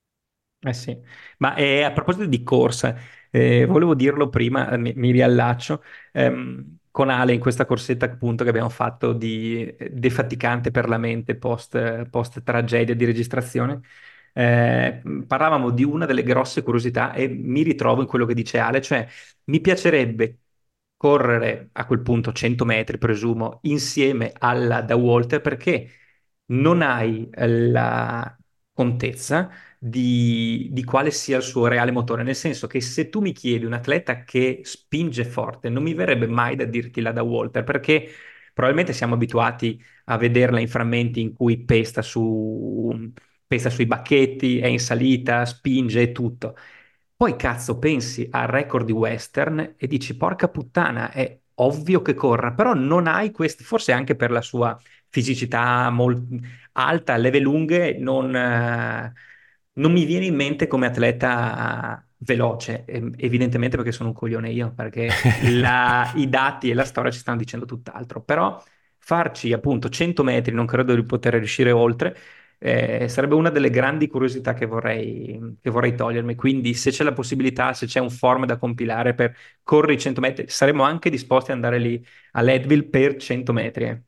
[0.63, 0.95] Eh sì,
[1.39, 2.95] ma eh, a proposito di corsa,
[3.31, 5.83] eh, volevo dirlo prima, eh, mi, mi riallaccio,
[6.13, 10.99] ehm, con Ale in questa corsetta appunto che abbiamo fatto di eh, defaticante per la
[10.99, 13.81] mente post, post tragedia di registrazione,
[14.35, 18.83] eh, parlavamo di una delle grosse curiosità e mi ritrovo in quello che dice Ale,
[18.83, 19.09] cioè
[19.45, 20.41] mi piacerebbe
[21.01, 25.89] correre a quel punto 100 metri, presumo, insieme alla da Walter perché
[26.49, 28.37] non hai la
[28.73, 32.23] contezza di, di, quale sia il suo reale motore.
[32.23, 36.27] Nel senso che se tu mi chiedi un atleta che spinge forte, non mi verrebbe
[36.27, 38.07] mai da dirti la da Walter perché
[38.53, 43.11] probabilmente siamo abituati a vederla in frammenti in cui pesta, su,
[43.47, 46.55] pesta sui bacchetti, è in salita, spinge e tutto.
[47.21, 52.53] Poi cazzo pensi al record di western e dici porca puttana, è ovvio che corra,
[52.55, 54.75] però non hai questo, forse anche per la sua
[55.07, 56.25] fisicità molto
[56.73, 59.13] alta, leve lunghe, non, uh,
[59.75, 65.11] non mi viene in mente come atleta veloce, evidentemente perché sono un coglione io, perché
[65.61, 68.63] la, i dati e la storia ci stanno dicendo tutt'altro, però
[68.97, 72.17] farci appunto 100 metri, non credo di poter riuscire oltre,
[72.63, 76.35] eh, sarebbe una delle grandi curiosità che vorrei, che vorrei togliermi.
[76.35, 80.21] Quindi, se c'è la possibilità, se c'è un form da compilare per correre i 100
[80.21, 83.85] metri, saremmo anche disposti ad andare lì a Leadville per 100 metri.
[83.85, 84.03] Eh.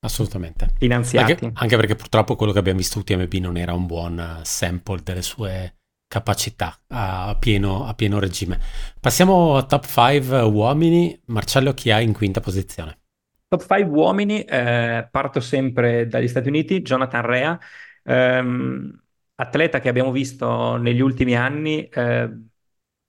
[0.00, 0.70] Assolutamente.
[0.78, 1.32] Finanziati.
[1.32, 5.22] Anche, anche, perché purtroppo quello che abbiamo visto UTMB non era un buon sample delle
[5.22, 5.74] sue
[6.06, 8.60] capacità a pieno, a pieno regime.
[9.00, 11.20] Passiamo a top 5 uomini.
[11.26, 12.98] Marcello, chi ha in quinta posizione?
[13.48, 17.58] top 5 uomini, eh, parto sempre dagli Stati Uniti, Jonathan Rea,
[18.06, 19.02] ehm,
[19.36, 22.30] atleta che abbiamo visto negli ultimi anni, eh,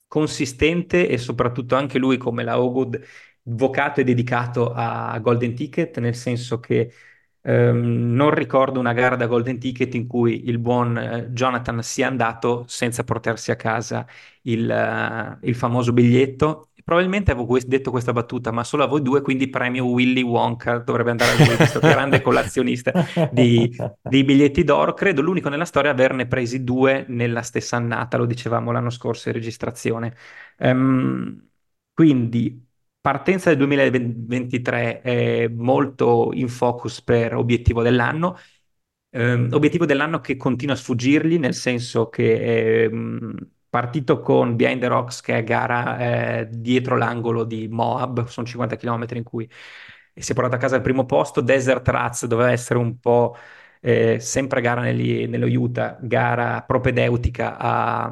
[0.08, 3.00] consistente e soprattutto anche lui come la Ogud
[3.44, 6.92] vocato e dedicato a Golden Ticket, nel senso che
[7.42, 12.08] ehm, non ricordo una gara da Golden Ticket in cui il buon eh, Jonathan sia
[12.08, 14.06] andato senza portarsi a casa
[14.44, 16.70] il, uh, il famoso biglietto.
[16.88, 21.10] Probabilmente avevo detto questa battuta, ma solo a voi due, quindi premio Willy Wonka dovrebbe
[21.12, 22.94] andare a lui, questo grande collazionista
[23.30, 24.94] di, di biglietti d'oro.
[24.94, 29.36] Credo l'unico nella storia averne presi due nella stessa annata, lo dicevamo l'anno scorso in
[29.36, 30.16] registrazione.
[30.60, 31.50] Um,
[31.92, 32.66] quindi
[33.02, 38.38] partenza del 2023 è molto in focus per obiettivo dell'anno.
[39.10, 43.36] Um, obiettivo dell'anno che continua a sfuggirgli, nel senso che um,
[43.70, 48.76] partito con Behind the Rocks, che è gara eh, dietro l'angolo di Moab, sono 50
[48.76, 49.50] km in cui
[50.14, 51.42] si è portato a casa il primo posto.
[51.42, 53.36] Desert Rats doveva essere un po'
[53.82, 58.12] eh, sempre gara negli, nello Utah, gara propedeutica a,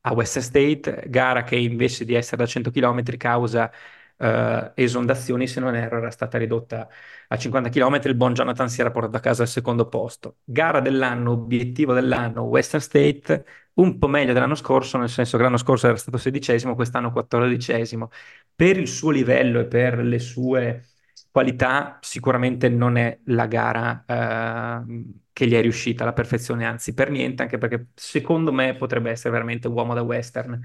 [0.00, 3.70] a West State, gara che invece di essere da 100 km causa
[4.18, 6.88] uh, esondazioni, se non erro, era stata ridotta
[7.28, 8.00] a 50 km.
[8.04, 10.38] Il buon Jonathan si era portato a casa al secondo posto.
[10.44, 13.44] Gara dell'anno, obiettivo dell'anno, Western State,
[13.76, 18.10] un po' meglio dell'anno scorso, nel senso che l'anno scorso era stato sedicesimo, quest'anno quattordicesimo.
[18.54, 20.86] Per il suo livello e per le sue
[21.30, 27.10] qualità, sicuramente non è la gara uh, che gli è riuscita alla perfezione, anzi per
[27.10, 30.58] niente, anche perché secondo me potrebbe essere veramente uomo da western.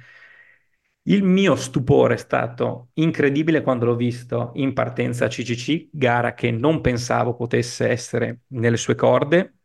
[1.03, 6.51] Il mio stupore è stato incredibile quando l'ho visto in partenza a CCC, gara che
[6.51, 9.55] non pensavo potesse essere nelle sue corde,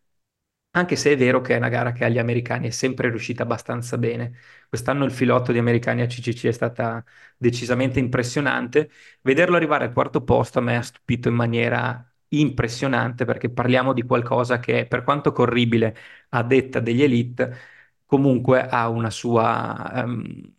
[0.78, 3.96] anche se è vero che è una gara che agli americani è sempre riuscita abbastanza
[3.98, 4.38] bene.
[4.68, 7.02] Quest'anno il filotto di americani a CCC è stata
[7.36, 8.90] decisamente impressionante.
[9.22, 14.02] Vederlo arrivare al quarto posto a me ha stupito in maniera impressionante perché parliamo di
[14.02, 15.96] qualcosa che, per quanto corribile
[16.30, 17.56] a detta degli elite,
[18.04, 19.92] comunque ha una sua...
[20.04, 20.54] Um,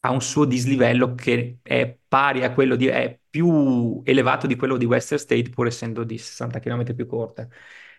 [0.00, 4.76] ha un suo dislivello che è pari a quello di, è più elevato di quello
[4.76, 7.48] di Western State, pur essendo di 60 km più corta.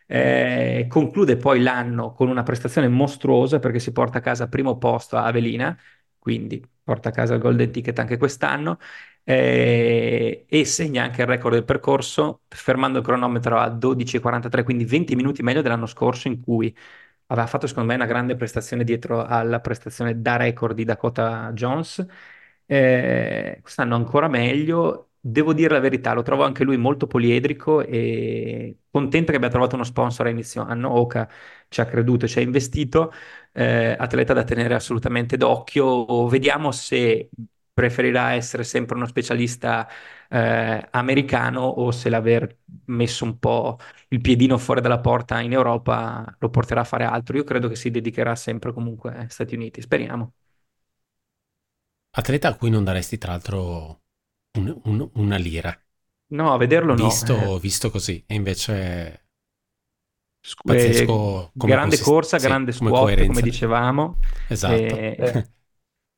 [0.08, 5.18] Eh, conclude poi l'anno con una prestazione mostruosa perché si porta a casa primo posto
[5.18, 5.76] a Avelina,
[6.20, 8.78] quindi porta a casa il Golden Ticket anche quest'anno
[9.24, 15.16] eh, e segna anche il record del percorso fermando il cronometro a 12,43, quindi 20
[15.16, 16.76] minuti meglio dell'anno scorso in cui
[17.28, 22.06] aveva fatto secondo me una grande prestazione dietro alla prestazione da record di Dakota Jones.
[22.66, 25.05] Eh, quest'anno ancora meglio.
[25.28, 29.74] Devo dire la verità, lo trovo anche lui molto poliedrico e contento che abbia trovato
[29.74, 30.92] uno sponsor a inizio anno.
[30.92, 31.28] Oka
[31.68, 33.12] ci ha creduto, ci ha investito.
[33.52, 36.28] Eh, atleta da tenere assolutamente d'occhio.
[36.28, 37.30] Vediamo se
[37.74, 39.88] preferirà essere sempre uno specialista
[40.30, 46.36] eh, americano o se l'aver messo un po' il piedino fuori dalla porta in Europa
[46.38, 47.36] lo porterà a fare altro.
[47.36, 50.34] Io credo che si dedicherà sempre comunque agli Stati Uniti, speriamo.
[52.12, 54.05] Atleta a cui non daresti tra l'altro
[54.56, 55.78] un, un, una lira.
[56.28, 57.56] No, a vederlo visto, no.
[57.56, 57.60] Eh.
[57.60, 59.24] Visto così, e invece...
[60.64, 64.20] Pazzesco, grande consist- corsa, sì, grande squat, come, come dicevamo.
[64.48, 64.74] Esatto.
[64.76, 65.16] E...
[65.18, 65.50] Eh,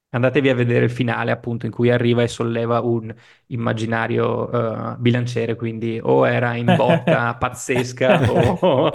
[0.10, 3.14] Andatevi a vedere il finale, appunto, in cui arriva e solleva un
[3.48, 8.90] immaginario uh, bilanciere, quindi o era in botta pazzesca o,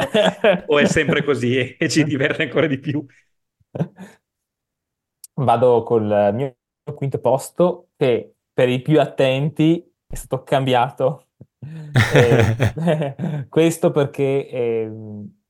[0.67, 3.05] o, è sempre così e ci diverte ancora di più.
[5.35, 6.57] Vado col mio
[6.95, 11.29] quinto posto che per i più attenti è stato cambiato.
[12.15, 14.49] eh, questo perché...
[14.49, 14.93] Eh,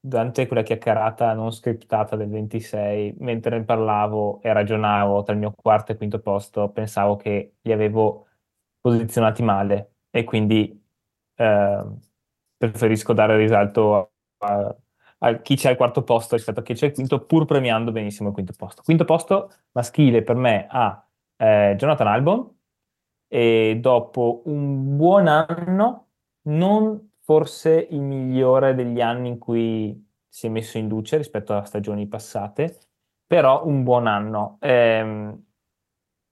[0.05, 5.53] durante quella chiacchierata non scriptata del 26, mentre ne parlavo e ragionavo tra il mio
[5.53, 8.27] quarto e quinto posto, pensavo che li avevo
[8.81, 10.85] posizionati male e quindi
[11.37, 11.85] eh,
[12.57, 13.95] preferisco dare risalto
[14.39, 14.77] a, a,
[15.19, 18.29] a, chi c'è al quarto posto rispetto a chi c'è al quinto, pur premiando benissimo
[18.31, 18.83] il quinto posto.
[18.83, 22.51] Quinto posto maschile per me ha eh, Jonathan Albon
[23.35, 26.09] e dopo un buon anno
[26.49, 31.65] non forse il migliore degli anni in cui si è messo in luce rispetto a
[31.65, 32.79] stagioni passate,
[33.27, 34.59] però un buon anno.
[34.61, 35.35] Eh,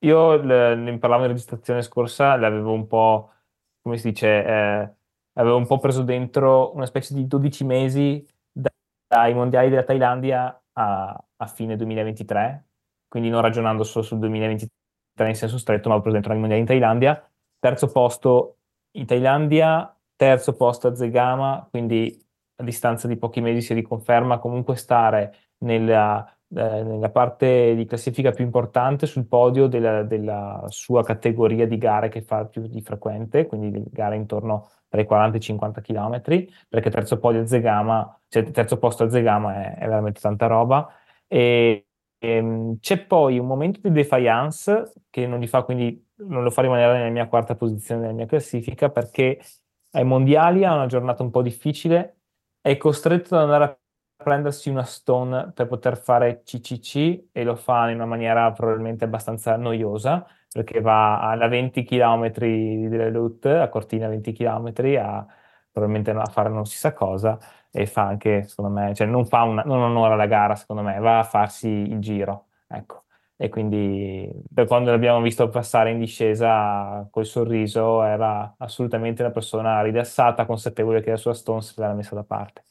[0.02, 3.32] io ne parlavo in registrazione scorsa, l'avevo un po',
[3.80, 4.94] come si dice, eh,
[5.34, 8.26] avevo un po' preso dentro una specie di 12 mesi
[9.06, 12.68] dai mondiali della Thailandia a, a fine 2023,
[13.08, 14.79] quindi non ragionando solo sul 2023
[15.28, 17.22] in senso stretto, ma dentro i mondiali in Thailandia.
[17.58, 18.56] Terzo posto
[18.92, 22.18] in Thailandia, terzo posto a Zegama, quindi
[22.56, 28.32] a distanza di pochi mesi si riconferma comunque stare nella eh, nella parte di classifica
[28.32, 33.46] più importante sul podio della, della, sua categoria di gare che fa più di frequente,
[33.46, 36.20] quindi gare intorno tra i 40 e i 50 km,
[36.68, 40.92] perché terzo podio a Zegama, cioè terzo posto a Zegama è, è veramente tanta roba.
[41.28, 41.86] E,
[42.20, 47.10] ehm, c'è poi un momento di defiance che non, fa, non lo fa rimanere nella
[47.10, 49.40] mia quarta posizione nella mia classifica perché
[49.92, 52.20] ai mondiali ha una giornata un po' difficile,
[52.60, 53.78] è costretto ad andare a
[54.22, 59.56] prendersi una stone per poter fare CCC e lo fa in una maniera probabilmente abbastanza
[59.56, 65.26] noiosa perché va a 20 km delle route, a Cortina 20 km, a
[65.72, 67.38] probabilmente a fare non si sa cosa
[67.70, 70.98] e fa anche, secondo me, cioè non fa una, non onora la gara, secondo me,
[70.98, 73.04] va a farsi il giro, ecco.
[73.36, 79.80] E quindi da quando l'abbiamo visto passare in discesa col sorriso era assolutamente una persona
[79.82, 82.64] rilassata, consapevole che la sua stone se l'era messa da parte.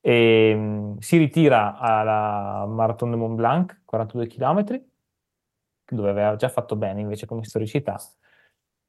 [0.00, 4.82] E, um, si ritira alla Marathon de Mont Blanc, 42 km,
[5.90, 7.98] dove aveva già fatto bene invece come storicità,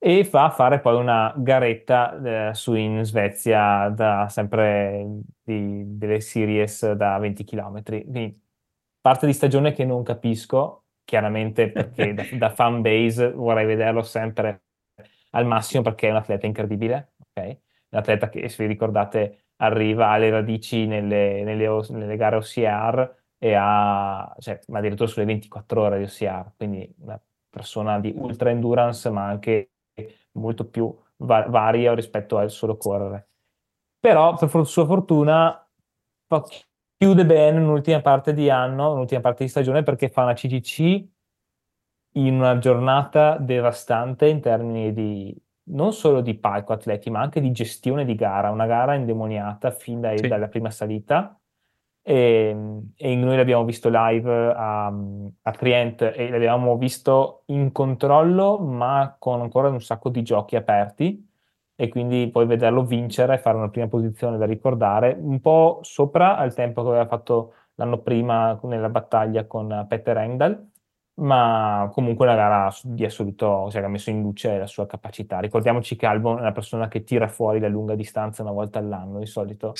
[0.01, 5.05] e fa fare poi una garetta eh, su in Svezia da sempre
[5.43, 7.83] di, delle series da 20 km.
[7.83, 8.41] Quindi
[9.01, 14.63] parte di stagione che non capisco, chiaramente perché da, da fan base vorrei vederlo sempre
[15.31, 17.57] al massimo perché è un atleta incredibile, ok?
[17.89, 23.53] Un atleta che, se vi ricordate, arriva alle radici nelle, nelle, nelle gare OCR e
[23.53, 27.19] ha, cioè, ma addirittura sulle 24 ore di OCR, quindi una
[27.49, 29.71] persona di ultra endurance, ma anche
[30.39, 33.27] molto più va- varia rispetto al solo correre.
[33.99, 35.67] Però, per sua fortuna,
[36.97, 41.07] chiude bene l'ultima parte di anno, l'ultima parte di stagione, perché fa una CGC
[42.13, 45.35] in una giornata devastante in termini di
[45.69, 50.01] non solo di palco atleti, ma anche di gestione di gara, una gara indemoniata fin
[50.01, 50.27] dai, sì.
[50.27, 51.38] dalla prima salita.
[52.09, 52.55] E,
[52.95, 59.41] e, noi l'abbiamo visto live a, a Trient e l'abbiamo visto in controllo, ma con
[59.41, 61.27] ancora un sacco di giochi aperti.
[61.75, 66.35] E quindi poi vederlo vincere e fare una prima posizione da ricordare, un po' sopra
[66.35, 70.67] al tempo che aveva fatto l'anno prima nella battaglia con Peter Engdahl
[71.19, 75.39] ma comunque una gara di assoluto, cioè che ha messo in luce la sua capacità.
[75.39, 79.19] Ricordiamoci che Albon è una persona che tira fuori la lunga distanza una volta all'anno
[79.19, 79.73] di solito.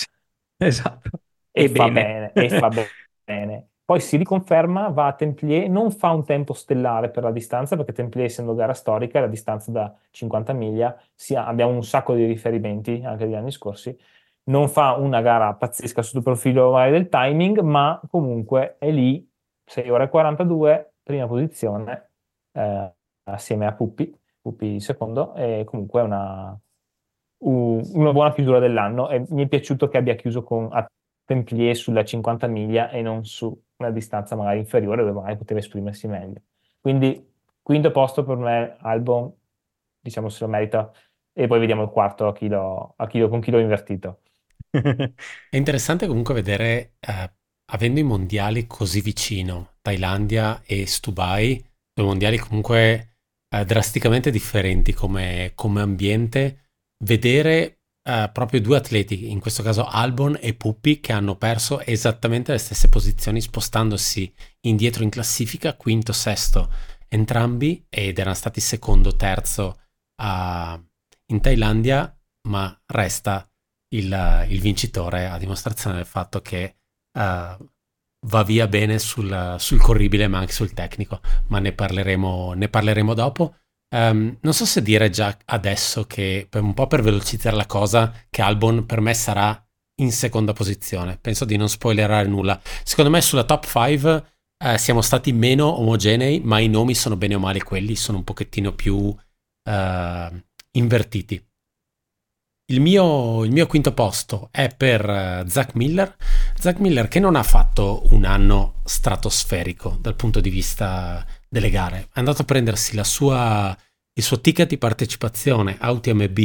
[0.58, 1.10] Esatto.
[1.52, 2.70] E, e fa bene, e fa
[3.24, 3.68] bene.
[3.90, 7.92] Poi si riconferma, va a Templier, non fa un tempo stellare per la distanza, perché
[7.92, 10.96] Templier essendo gara storica, la distanza da 50 miglia,
[11.34, 13.98] ha, abbiamo un sacco di riferimenti anche degli anni scorsi,
[14.44, 19.28] non fa una gara pazzesca sotto il profilo del timing, ma comunque è lì,
[19.66, 22.12] 6 ore e 42, prima posizione
[22.52, 22.94] eh,
[23.24, 26.60] assieme a Puppi, Puppi secondo, e comunque una,
[27.40, 30.88] una buona chiusura dell'anno e mi è piaciuto che abbia chiuso con a
[31.30, 36.08] Templier sulla 50 miglia e non su una distanza magari inferiore dove magari poteva esprimersi
[36.08, 36.42] meglio.
[36.80, 37.24] Quindi
[37.62, 39.32] quinto posto per me Albon,
[40.02, 40.92] diciamo se lo merita,
[41.32, 44.22] e poi vediamo il quarto a chi lo, a chi lo, con chi l'ho invertito.
[44.72, 47.32] È interessante comunque vedere eh,
[47.74, 51.64] avendo i mondiali così vicino, Thailandia e Stubai,
[51.94, 53.18] due mondiali comunque
[53.56, 56.72] eh, drasticamente differenti come, come ambiente,
[57.06, 57.79] vedere
[58.10, 62.58] eh, proprio due atleti, in questo caso Albon e Puppi, che hanno perso esattamente le
[62.58, 66.74] stesse posizioni, spostandosi indietro in classifica, quinto, sesto,
[67.08, 69.82] entrambi, ed erano stati secondo, terzo
[70.22, 70.82] a,
[71.28, 72.12] in Thailandia,
[72.48, 73.48] ma resta
[73.90, 76.78] il, il vincitore a dimostrazione del fatto che
[77.14, 77.22] uh,
[78.28, 83.14] va via bene sul, sul, corribile ma anche sul tecnico, ma ne parleremo, ne parleremo
[83.14, 83.56] dopo.
[83.92, 88.14] Um, non so se dire già adesso che, per un po' per velocizzare la cosa,
[88.30, 89.62] che Albon per me sarà
[90.02, 91.18] in seconda posizione.
[91.18, 92.60] Penso di non spoilerare nulla.
[92.84, 94.24] Secondo me sulla top 5
[94.64, 98.24] eh, siamo stati meno omogenei, ma i nomi sono bene o male quelli, sono un
[98.24, 99.16] pochettino più
[99.64, 101.44] eh, invertiti.
[102.72, 106.16] Il mio, il mio, quinto posto è per uh, Zach Miller.
[106.54, 112.10] Zach Miller che non ha fatto un anno stratosferico dal punto di vista delle gare.
[112.14, 113.76] È andato a prendersi sua,
[114.14, 116.40] il suo ticket di partecipazione a UTMB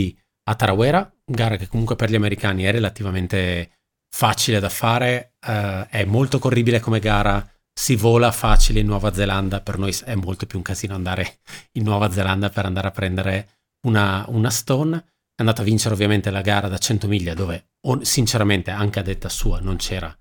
[0.45, 3.71] a Tarawera, gara che comunque per gli americani è relativamente
[4.15, 9.61] facile da fare, uh, è molto corribile come gara, si vola facile in Nuova Zelanda,
[9.61, 11.39] per noi è molto più un casino andare
[11.73, 13.49] in Nuova Zelanda per andare a prendere
[13.87, 15.05] una, una stone
[15.37, 17.71] è andato a vincere ovviamente la gara da 100 miglia dove
[18.03, 20.17] sinceramente anche a detta sua non c'era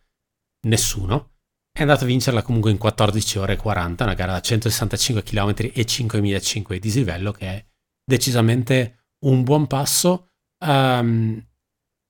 [0.62, 1.33] nessuno.
[1.76, 5.50] È andato a vincerla comunque in 14 ore e 40, una gara da 165 km
[5.74, 7.66] e 5.500 di dislivello che è
[8.06, 10.34] decisamente un buon passo.
[10.64, 11.44] Um,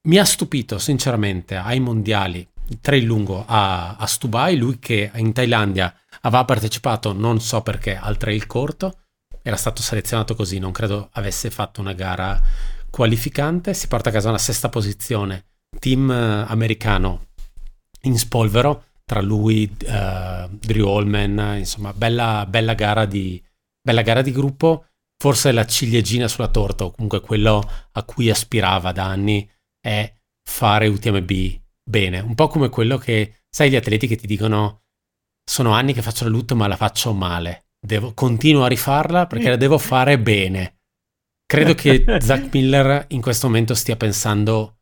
[0.06, 2.46] mi ha stupito sinceramente ai mondiali,
[2.82, 8.18] trail lungo a, a Stubai, lui che in Thailandia aveva partecipato, non so perché, al
[8.18, 9.04] trail corto,
[9.42, 12.38] era stato selezionato così, non credo avesse fatto una gara
[12.90, 15.46] qualificante, si porta a casa una sesta posizione,
[15.80, 17.28] team eh, americano
[18.02, 23.42] in spolvero, tra lui uh, Drew Holman, insomma, bella, bella, gara di,
[23.82, 24.88] bella gara di gruppo,
[25.18, 29.50] forse la ciliegina sulla torta, o comunque quello a cui aspirava da anni,
[29.80, 30.12] è
[30.48, 31.32] fare UTMB
[31.84, 34.82] bene, un po' come quello che, sai, gli atleti che ti dicono
[35.46, 39.50] sono anni che faccio la loot ma la faccio male, devo, continuo a rifarla perché
[39.50, 40.78] la devo fare bene.
[41.46, 44.80] Credo che Zach Miller in questo momento stia pensando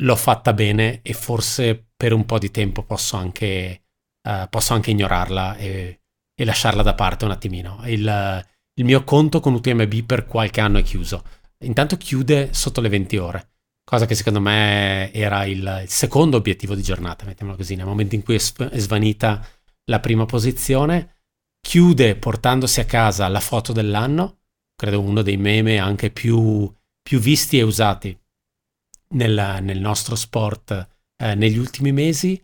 [0.00, 3.82] l'ho fatta bene e forse per un po' di tempo posso anche,
[4.28, 6.00] uh, posso anche ignorarla e,
[6.34, 7.80] e, lasciarla da parte un attimino.
[7.86, 11.24] Il, il mio conto con UTMB per qualche anno è chiuso.
[11.64, 13.50] Intanto chiude sotto le 20 ore
[13.88, 18.14] cosa che secondo me era il, il, secondo obiettivo di giornata, mettiamolo così, nel momento
[18.14, 19.42] in cui è, è svanita
[19.86, 21.22] la prima posizione,
[21.58, 24.40] chiude portandosi a casa la foto dell'anno,
[24.76, 26.70] credo uno dei meme anche più,
[27.00, 28.14] più visti e usati
[29.10, 32.40] nel, nel nostro sport eh, negli ultimi mesi,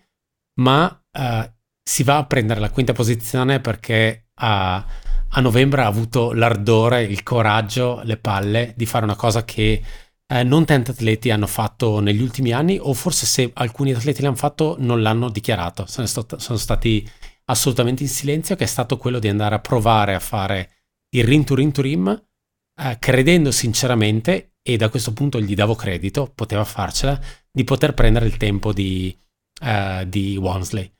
[0.60, 1.52] ma eh,
[1.82, 4.84] si va a prendere la quinta posizione perché a,
[5.28, 9.82] a novembre ha avuto l'ardore, il coraggio, le palle di fare una cosa che
[10.26, 14.36] eh, non tanti atleti hanno fatto negli ultimi anni o forse se alcuni atleti l'hanno
[14.36, 17.08] fatto non l'hanno dichiarato, sono, st- sono stati
[17.46, 20.70] assolutamente in silenzio, che è stato quello di andare a provare a fare
[21.14, 22.24] il ring to ring to rim,
[22.80, 27.20] eh, credendo sinceramente, e da questo punto gli davo credito, poteva farcela,
[27.52, 29.16] di poter prendere il tempo di,
[29.60, 30.90] uh, di Wansley.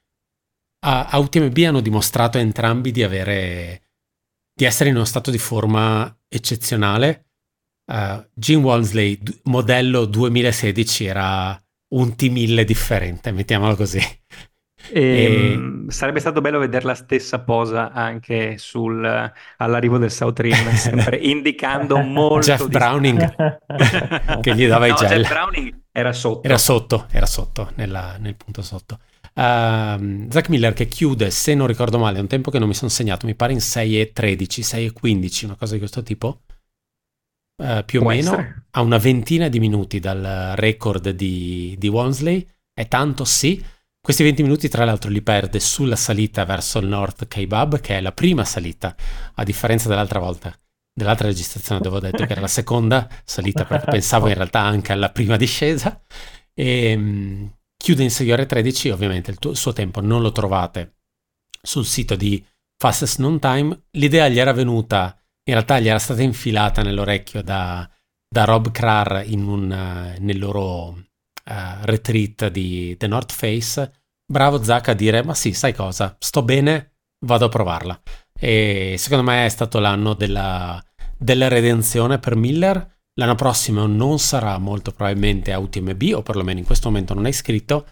[0.87, 3.81] A, UTMB hanno dimostrato entrambi di avere
[4.55, 7.31] di essere in uno stato di forma eccezionale
[7.87, 11.61] uh, Jim Walmsley, d- modello 2016, era
[11.95, 14.01] un T1000 differente, mettiamolo così.
[14.91, 15.85] E, e...
[15.89, 21.99] Sarebbe stato bello vedere la stessa posa anche sul, all'arrivo del South Rim, sempre indicando
[21.99, 22.47] molto.
[22.47, 23.35] Jeff Browning
[24.41, 25.23] che gli dava no, i gel.
[25.23, 26.43] Jeff Browning era sotto.
[26.43, 28.99] Era sotto, era sotto, nella, nel punto sotto.
[29.35, 32.75] Uh, Zach Miller che chiude, se non ricordo male, è un tempo che non mi
[32.75, 36.03] sono segnato, mi pare in 6 e 13, 6 e 15, una cosa di questo
[36.03, 36.43] tipo
[37.63, 38.65] uh, più o meno essere.
[38.71, 42.47] a una ventina di minuti dal record di, di Wansley.
[42.73, 43.63] È tanto sì.
[44.05, 48.01] Questi 20 minuti, tra l'altro, li perde sulla salita verso il North Kebab, che è
[48.03, 48.95] la prima salita,
[49.37, 50.55] a differenza dell'altra volta.
[50.93, 55.09] Dell'altra registrazione avevo detto che era la seconda salita, perché pensavo in realtà anche alla
[55.09, 56.03] prima discesa.
[56.53, 60.33] E um, chiude in 6 ore 13, ovviamente il, tuo, il suo tempo non lo
[60.33, 60.97] trovate
[61.63, 62.45] sul sito di
[62.77, 63.87] Fastest Non Time.
[63.93, 67.91] L'idea gli era venuta in realtà gli era stata infilata nell'orecchio da,
[68.29, 71.07] da Rob Carr in un, uh, nel loro
[71.45, 73.93] retreat di The North Face.
[74.27, 78.01] Bravo Zach a dire, ma sì, sai cosa, sto bene, vado a provarla.
[78.39, 80.83] E secondo me è stato l'anno della,
[81.17, 82.93] della redenzione per Miller.
[83.17, 87.29] L'anno prossimo non sarà molto probabilmente a UTMB, o perlomeno in questo momento non è
[87.29, 87.87] iscritto,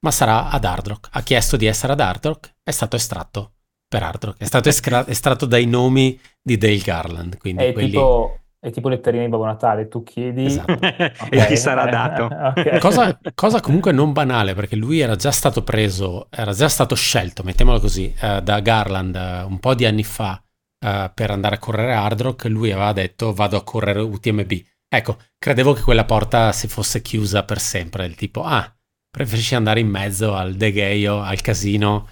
[0.00, 1.08] ma sarà ad Hard Rock.
[1.12, 3.54] Ha chiesto di essere ad Hard Rock, è stato estratto
[3.88, 4.38] per Hard Rock.
[4.38, 7.38] È stato estra- estratto dai nomi di Dale Garland.
[7.38, 7.90] Quindi è, quelli...
[7.90, 10.72] tipo, è tipo letterine di Babbo Natale, tu chiedi esatto.
[10.74, 11.28] okay.
[11.30, 12.24] e ti sarà dato.
[12.58, 12.80] okay.
[12.80, 17.44] cosa, cosa, comunque non banale, perché lui era già stato preso, era già stato scelto,
[17.44, 20.42] mettiamolo così, uh, da Garland uh, un po' di anni fa
[20.84, 22.44] uh, per andare a correre Hard Rock.
[22.46, 24.52] Lui aveva detto vado a correre UTMB.
[24.88, 28.74] Ecco, credevo che quella porta si fosse chiusa per sempre, il tipo, ah,
[29.08, 32.08] preferisci andare in mezzo al degheio, al casino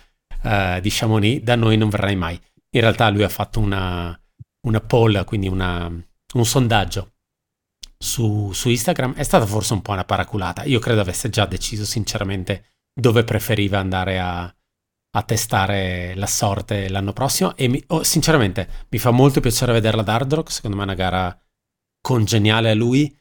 [0.80, 2.40] di Chamonix, da noi non verrai mai.
[2.70, 4.16] In realtà lui ha fatto una,
[4.68, 5.90] una poll, quindi una,
[6.34, 7.12] un sondaggio
[7.98, 10.64] su, su, Instagram, è stata forse un po' una paraculata.
[10.64, 17.12] Io credo avesse già deciso sinceramente dove preferiva andare a, a testare la sorte l'anno
[17.12, 20.82] prossimo e mi, oh, sinceramente mi fa molto piacere vederla ad Hard Rock, secondo me
[20.82, 21.40] è una gara
[22.00, 23.14] congeniale a lui,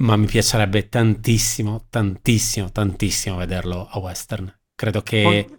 [0.00, 4.52] ma mi piacerebbe tantissimo, tantissimo, tantissimo vederlo a Western.
[4.74, 5.58] Credo che...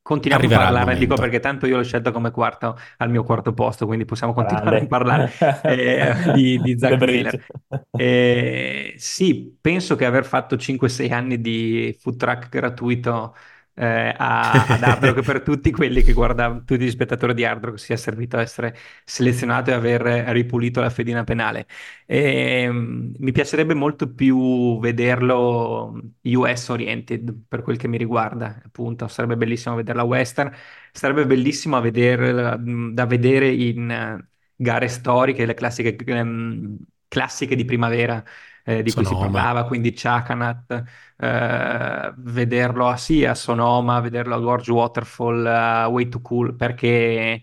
[0.00, 3.52] Continuiamo Arriverà a parlare, dico perché tanto io l'ho scelto come quarto al mio quarto
[3.52, 4.84] posto, quindi possiamo continuare Grande.
[4.84, 5.32] a parlare
[5.62, 7.44] eh, di, di Zach Miller.
[7.90, 13.34] Eh, sì, penso che aver fatto 5-6 anni di food truck gratuito
[13.74, 17.64] eh, a, ad Hard Rock per tutti quelli che guardano, tutti gli spettatori di Hard
[17.64, 21.66] Rock sia servito a essere selezionato e aver ripulito la fedina penale.
[22.06, 29.08] E, um, mi piacerebbe molto più vederlo US oriented per quel che mi riguarda, appunto,
[29.08, 30.52] sarebbe bellissimo vederla western,
[30.92, 32.58] sarebbe bellissimo vedere,
[32.92, 34.24] da vedere in uh,
[34.54, 36.76] gare storiche, le classiche, um,
[37.08, 38.22] classiche di primavera
[38.64, 40.82] eh, di cui si parlava, quindi Chakanat,
[41.22, 47.42] eh, vederlo a, sì, a Sonoma, vederlo a Gorge Waterfall, a Way to Cool, perché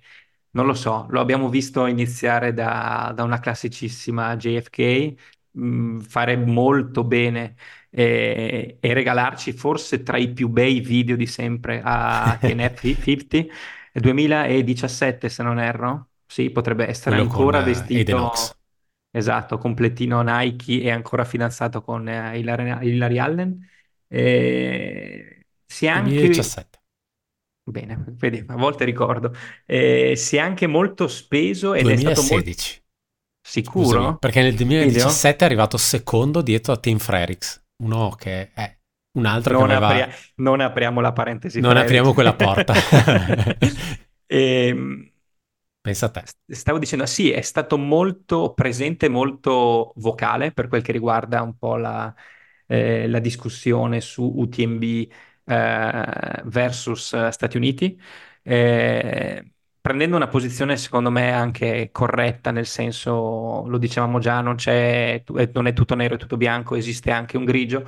[0.51, 5.13] non lo so, lo abbiamo visto iniziare da, da una classicissima JFK,
[5.51, 7.55] mh, fare molto bene
[7.89, 13.53] e, e regalarci forse tra i più bei video di sempre a TNF 50,
[13.93, 18.55] 2017 se non erro, sì, potrebbe essere Quello con ancora eh, Aiden vestito.
[19.11, 23.67] Esatto, completino Nike e ancora fidanzato con eh, Hilary, Hilary Allen.
[24.07, 26.77] E si è anche 2017.
[27.69, 29.31] Bene, vedi, a volte ricordo.
[29.65, 32.83] Eh, si è anche molto speso ed è stato molto 2016.
[33.61, 34.17] Scusami, sicuro.
[34.17, 34.67] perché nel Video?
[34.67, 38.77] 2017 è arrivato secondo dietro a Tim Frerix, uno che è
[39.17, 39.87] un altro che Non, aveva...
[39.87, 41.59] apria- non apriamo la parentesi.
[41.59, 42.73] Non apriamo quella porta.
[44.31, 45.08] Ehm, a te.
[46.47, 51.75] Stavo dicendo, sì, è stato molto presente, molto vocale per quel che riguarda un po'
[51.75, 52.13] la,
[52.67, 54.83] eh, la discussione su UTMB
[55.45, 57.99] eh, versus eh, Stati Uniti,
[58.43, 59.51] eh,
[59.81, 65.67] prendendo una posizione secondo me anche corretta, nel senso, lo dicevamo già, non eh, non
[65.67, 67.87] è tutto nero e tutto bianco, esiste anche un grigio.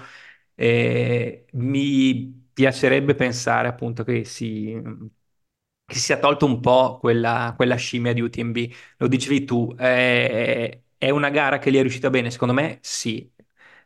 [0.56, 4.80] E mi piacerebbe pensare appunto che si,
[5.92, 8.58] che si sia tolto un po' quella, quella scimmia di UTMB.
[8.98, 12.32] Lo dicevi tu, è, è una gara che gli è riuscita bene?
[12.32, 13.30] Secondo me sì.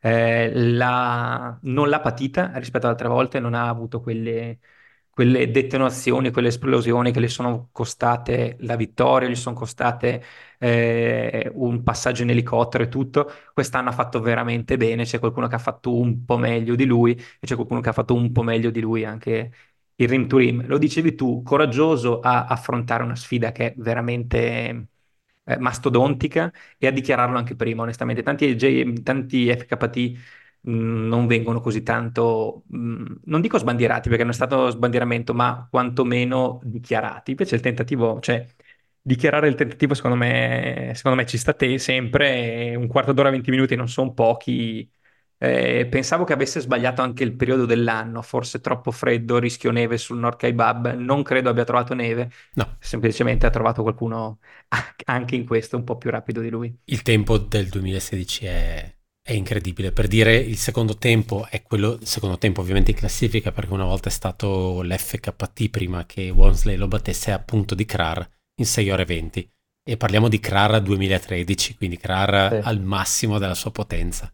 [0.01, 4.59] Eh, la- non l'ha patita rispetto ad altre volte, non ha avuto quelle,
[5.09, 10.23] quelle detonazioni, quelle esplosioni che le sono costate la vittoria, gli sono costate
[10.59, 13.31] eh, un passaggio in elicottero e tutto.
[13.53, 17.13] Quest'anno ha fatto veramente bene, c'è qualcuno che ha fatto un po' meglio di lui
[17.13, 19.51] e c'è qualcuno che ha fatto un po' meglio di lui anche
[19.95, 20.65] il rim to rim.
[20.67, 24.87] Lo dicevi tu, coraggioso a affrontare una sfida che è veramente
[25.43, 28.23] eh, mastodontica e a dichiararlo anche prima, onestamente.
[28.23, 29.97] Tanti, J- tanti FKT
[30.61, 35.67] mh, non vengono così tanto, mh, non dico sbandierati perché non è stato sbandieramento, ma
[35.69, 37.31] quantomeno dichiarati.
[37.31, 38.45] Invece il tentativo, cioè
[39.01, 43.51] dichiarare il tentativo secondo me, secondo me ci sta te sempre, un quarto d'ora, 20
[43.51, 44.89] minuti non sono pochi.
[45.37, 50.17] Eh, pensavo che avesse sbagliato anche il periodo dell'anno, forse troppo freddo, rischio neve sul
[50.17, 50.93] Nord Kaibab.
[50.95, 54.39] Non credo abbia trovato neve, No, semplicemente ha trovato qualcuno
[55.05, 56.75] anche in questo un po' più rapido di lui.
[56.85, 59.91] il tempo del 2016 è, è incredibile.
[59.91, 63.85] Per dire il secondo tempo è quello, il secondo tempo ovviamente in classifica perché una
[63.85, 69.05] volta è stato l'FKT prima che Walmsley lo battesse appunto di Krar in 6 ore
[69.05, 69.49] 20
[69.87, 72.67] e parliamo di Krar 2013, quindi Krar Sì.
[72.67, 74.31] al massimo della sua potenza.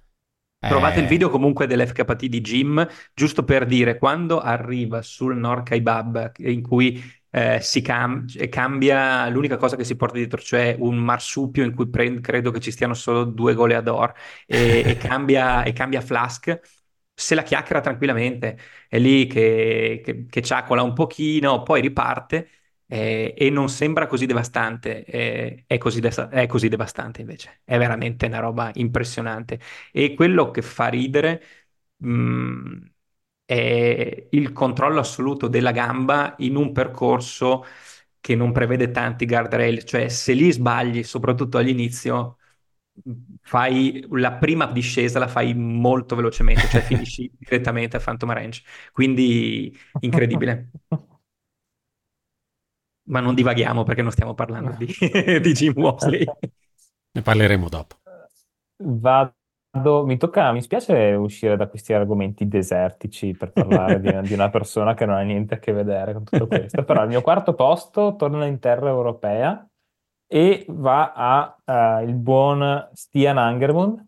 [0.65, 5.63] Trovate il Eh, video comunque dell'FKT di Jim, giusto per dire, quando arriva sul Nord
[5.65, 10.95] Kaibab, in cui eh, si cam- cambia l'unica cosa che si porta dietro, cioè un
[10.97, 14.13] marsupio in cui pre- credo che ci stiano solo due goleador,
[14.45, 16.59] e, e cambia, e cambia Flask,
[17.13, 18.57] se la chiacchiera tranquillamente,
[18.87, 22.49] è lì che, che, che ciacola un pochino, poi riparte.
[22.93, 27.77] Eh, e non sembra così devastante, eh, è così, de- è così devastante invece, è
[27.77, 29.59] veramente una roba impressionante.
[29.91, 31.41] E quello che fa ridere,
[31.97, 32.77] mh,
[33.45, 37.65] è il controllo assoluto della gamba in un percorso
[38.19, 42.37] che non prevede tanti guardrail, cioè se lì sbagli, soprattutto all'inizio,
[43.41, 48.61] fai la prima discesa la fai molto velocemente, cioè finisci direttamente a Phantom Range.
[48.91, 50.69] Quindi incredibile.
[53.11, 54.87] Ma non divaghiamo perché non stiamo parlando di,
[55.41, 56.23] di Jim Mosley.
[57.11, 57.97] ne parleremo dopo.
[58.83, 64.49] Vado, mi tocca, mi spiace uscire da questi argomenti desertici per parlare di, di una
[64.49, 67.53] persona che non ha niente a che vedere con tutto questo, però il mio quarto
[67.53, 69.65] posto torna in terra europea
[70.27, 71.57] e va a
[71.99, 74.07] eh, il buon Stian Angermund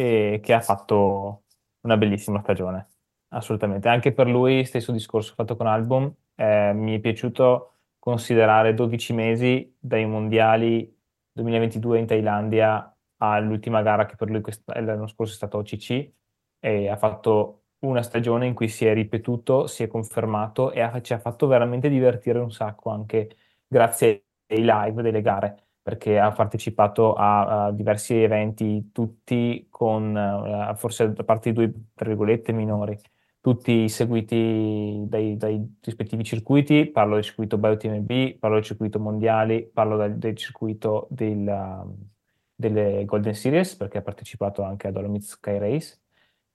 [0.00, 1.42] che ha fatto
[1.82, 2.88] una bellissima stagione,
[3.34, 3.88] assolutamente.
[3.88, 9.76] Anche per lui, stesso discorso fatto con Album, eh, mi è piaciuto considerare 12 mesi
[9.78, 10.92] dai mondiali
[11.32, 16.10] 2022 in Thailandia all'ultima gara che per lui l'anno scorso è stata OCC
[16.58, 21.00] e ha fatto una stagione in cui si è ripetuto, si è confermato e ha-
[21.00, 23.36] ci ha fatto veramente divertire un sacco anche
[23.66, 30.74] grazie ai live delle gare perché ha partecipato a, a diversi eventi, tutti con, eh,
[30.76, 32.98] forse da parte di due, tra virgolette, minori,
[33.40, 39.96] tutti seguiti dai, dai rispettivi circuiti, parlo del circuito BioTMB, parlo del circuito mondiali, parlo
[39.96, 41.96] del, del circuito del, um,
[42.54, 46.00] delle Golden Series, perché ha partecipato anche a Dolomites Sky Race.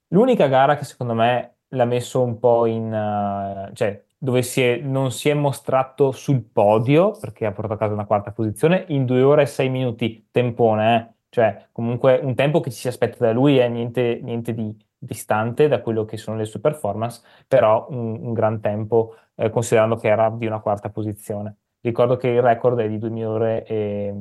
[0.10, 2.86] L'unica gara che secondo me l'ha messo un po' in...
[2.92, 7.78] uh, cioè dove si è- non si è mostrato sul podio, perché ha portato a
[7.78, 11.14] casa una quarta posizione, in due ore e sei minuti, tempone, eh.
[11.30, 14.76] Cioè, comunque un tempo che ci si aspetta da lui è niente, niente di
[15.06, 19.96] distante da quello che sono le sue performance, però un, un gran tempo eh, considerando
[19.96, 21.58] che era di una quarta posizione.
[21.82, 24.14] Ricordo che il record è di 2 ore e,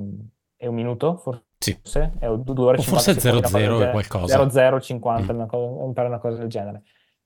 [0.57, 1.45] e un minuto, forse?
[1.59, 1.79] Sì.
[2.19, 4.39] È 2 ore o forse 0-0 e qualcosa.
[4.39, 5.37] 0-0, 50, mm.
[5.37, 6.83] una, cosa, una cosa del genere.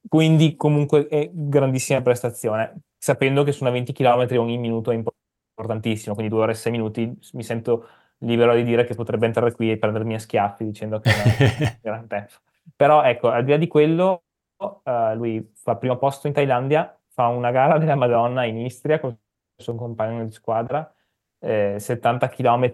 [0.09, 6.15] Quindi comunque è grandissima prestazione, sapendo che su una 20 km ogni minuto è importantissimo,
[6.15, 9.71] quindi 2 ore e 6 minuti mi sento libero di dire che potrebbe entrare qui
[9.71, 12.35] e prendermi a schiaffi dicendo che è un gran tempo.
[12.77, 14.25] Però ecco, al di là di quello,
[14.59, 19.11] uh, lui fa primo posto in Thailandia, fa una gara della Madonna in Istria con
[19.11, 20.93] il suo compagno di squadra,
[21.41, 22.71] eh, 70 km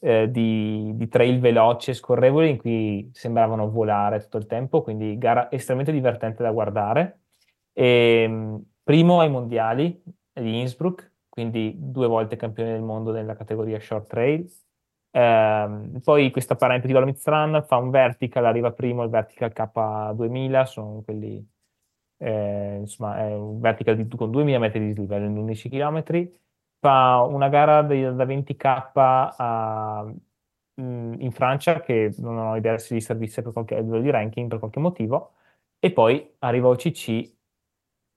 [0.00, 5.18] eh, di, di, trail veloci e scorrevoli in cui sembravano volare tutto il tempo, quindi
[5.18, 7.20] gara estremamente divertente da guardare.
[7.72, 13.80] E, ehm, primo ai mondiali di Innsbruck, quindi due volte campione del mondo nella categoria
[13.80, 14.48] short trail,
[15.16, 20.64] eh, poi questa parente di Dolomits Run fa un vertical, arriva primo il vertical K2000,
[20.64, 21.42] sono quelli,
[22.18, 26.30] eh, insomma, è un vertical di, con 2000 metri di dislivello in 11 km.
[26.80, 28.90] Fa una gara di, da 20k
[29.36, 30.04] a,
[30.80, 34.48] mm, in Francia, che non ho idea se gli servisse per qualche livello di ranking
[34.50, 35.32] per qualche motivo,
[35.78, 37.35] e poi arriva OCC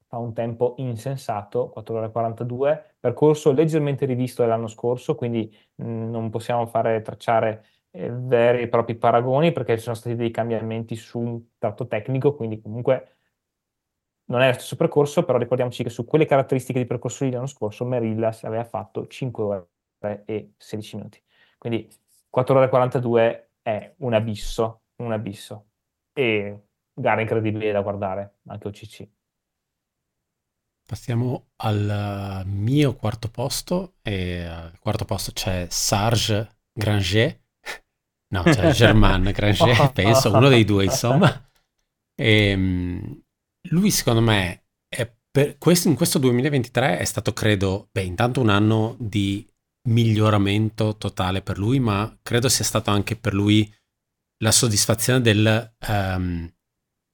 [0.10, 6.66] fa un tempo insensato, 4 ore 42, percorso leggermente rivisto dell'anno scorso, quindi non possiamo
[6.66, 11.42] fare tracciare eh, veri e propri paragoni perché ci sono stati dei cambiamenti su un
[11.60, 13.18] tratto tecnico, quindi comunque
[14.26, 17.86] non è lo stesso percorso, però ricordiamoci che su quelle caratteristiche di percorso dell'anno scorso
[17.86, 21.22] Merillas aveva fatto 5 ore e 16 minuti.
[21.60, 21.88] Quindi
[22.30, 25.68] 4 ore 42 è un abisso, un abisso.
[26.14, 26.64] E
[26.94, 29.19] gara incredibile da guardare, anche OCC.
[30.90, 37.42] Passiamo al mio quarto posto e al quarto posto c'è Sarge Granger,
[38.34, 41.48] no c'è Germain Granger, penso, uno dei due insomma.
[42.16, 43.22] E, ehm,
[43.70, 44.64] lui secondo me
[45.60, 49.48] questo, in questo 2023 è stato credo, beh intanto un anno di
[49.90, 53.72] miglioramento totale per lui, ma credo sia stato anche per lui
[54.42, 56.52] la soddisfazione del, um,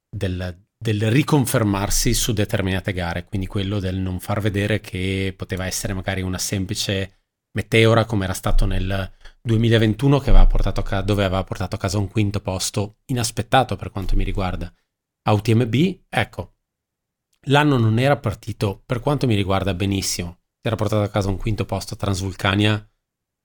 [0.09, 5.93] del del riconfermarsi su determinate gare, quindi quello del non far vedere che poteva essere
[5.93, 7.21] magari una semplice
[7.53, 11.79] meteora come era stato nel 2021 che aveva portato a ca- dove aveva portato a
[11.79, 14.71] casa un quinto posto inaspettato per quanto mi riguarda.
[15.23, 15.73] A UTMB,
[16.07, 16.57] ecco,
[17.47, 21.37] l'anno non era partito per quanto mi riguarda benissimo, si era portato a casa un
[21.37, 22.87] quinto posto a Transvulcania,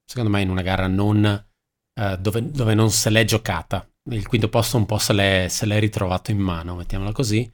[0.05, 4.49] secondo me in una gara non, eh, dove, dove non se l'è giocata, il quinto
[4.49, 7.51] posto un po' se l'è, se l'è ritrovato in mano, mettiamola così.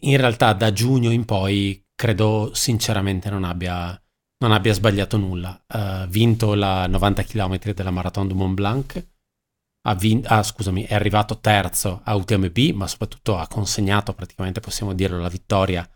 [0.00, 4.00] In realtà da giugno in poi credo sinceramente non abbia,
[4.38, 5.64] non abbia sbagliato nulla.
[5.66, 9.08] Ha uh, vinto la 90 km della Marathon du Mont Blanc,
[9.82, 14.92] ha vin- ah, scusami, è arrivato terzo a UTMB, ma soprattutto ha consegnato praticamente, possiamo
[14.92, 15.88] dirlo, la vittoria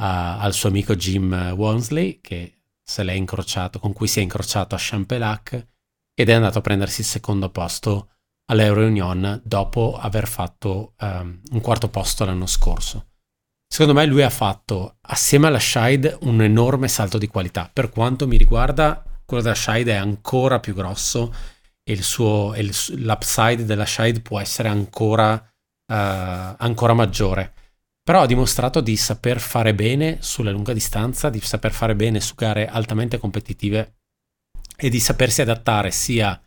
[0.00, 4.74] a, al suo amico Jim Walmsley, che se l'è incrociato, con cui si è incrociato
[4.74, 5.68] a Champelac
[6.14, 8.13] ed è andato a prendersi il secondo posto
[8.46, 13.06] all'Euro dopo aver fatto um, un quarto posto l'anno scorso.
[13.66, 17.68] Secondo me lui ha fatto, assieme alla Shide, un enorme salto di qualità.
[17.72, 21.34] Per quanto mi riguarda, quello della Shide è ancora più grosso
[21.82, 25.94] e, il suo, il, l'upside della Shide può essere ancora, uh,
[26.58, 27.52] ancora maggiore.
[28.04, 32.34] Però ha dimostrato di saper fare bene sulla lunga distanza, di saper fare bene su
[32.34, 33.96] gare altamente competitive
[34.76, 36.40] e di sapersi adattare sia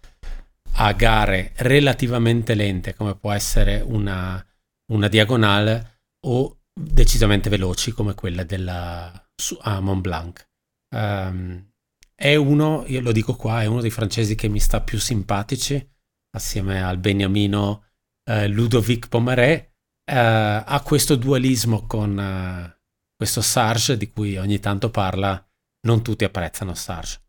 [0.79, 4.43] a gare relativamente lente come può essere una,
[4.91, 10.47] una diagonale o decisamente veloci come quella della su, a Mont Blanc.
[10.95, 11.71] Um,
[12.15, 15.95] è uno, io lo dico qua, è uno dei francesi che mi sta più simpatici
[16.35, 17.85] assieme al beniamino
[18.29, 19.73] uh, Ludovic Pomaret.
[20.09, 22.79] Uh, ha questo dualismo con uh,
[23.15, 25.43] questo Sarge di cui ogni tanto parla.
[25.87, 27.26] Non tutti apprezzano Sarge.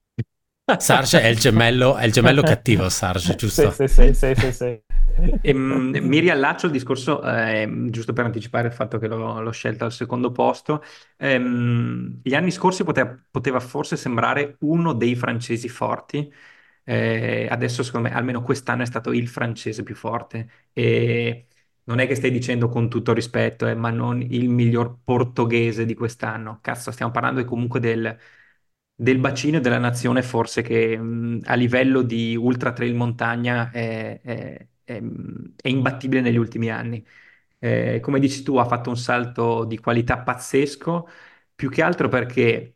[0.76, 3.70] Sarge è il gemello, è il gemello cattivo, Sarge, giusto?
[3.70, 4.64] Sì, sì, sì, sì, sì.
[4.64, 9.50] E, ehm, mi riallaccio al discorso, eh, giusto per anticipare il fatto che l'ho, l'ho
[9.50, 10.82] scelto al secondo posto.
[11.16, 16.32] Ehm, gli anni scorsi poteva, poteva, forse sembrare uno dei francesi forti.
[16.84, 20.48] Eh, adesso, secondo me, almeno quest'anno è stato il francese più forte.
[20.72, 21.46] E
[21.84, 25.94] non è che stai dicendo con tutto rispetto, eh, ma non il miglior portoghese di
[25.94, 26.58] quest'anno.
[26.60, 28.16] Cazzo, stiamo parlando comunque del
[29.00, 34.66] del bacino della nazione forse che mh, a livello di ultra trail montagna è, è,
[34.84, 35.00] è,
[35.56, 37.04] è imbattibile negli ultimi anni.
[37.60, 41.08] Eh, come dici tu, ha fatto un salto di qualità pazzesco,
[41.54, 42.74] più che altro perché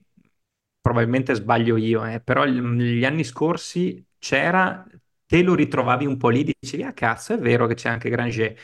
[0.81, 4.85] probabilmente sbaglio io, eh, però gli anni scorsi c'era
[5.27, 8.57] te lo ritrovavi un po' lì, dicevi, ah cazzo, è vero che c'è anche Granger.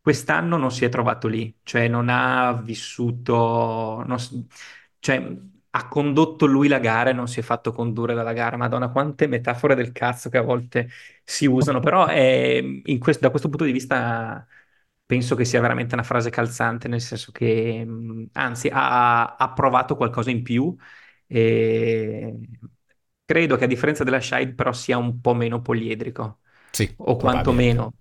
[0.00, 4.18] Quest'anno non si è trovato lì, cioè non ha vissuto, non
[4.98, 5.36] cioè
[5.76, 8.56] ha condotto lui la gara e non si è fatto condurre dalla gara.
[8.56, 10.88] Madonna, quante metafore del cazzo che a volte
[11.22, 12.62] si usano, però è,
[12.98, 14.46] questo, da questo punto di vista
[15.04, 17.86] penso che sia veramente una frase calzante, nel senso che
[18.32, 20.74] anzi ha, ha provato qualcosa in più
[21.26, 22.34] e
[23.24, 26.40] credo che a differenza della Shide però sia un po' meno poliedrico.
[26.70, 27.92] Sì, o quantomeno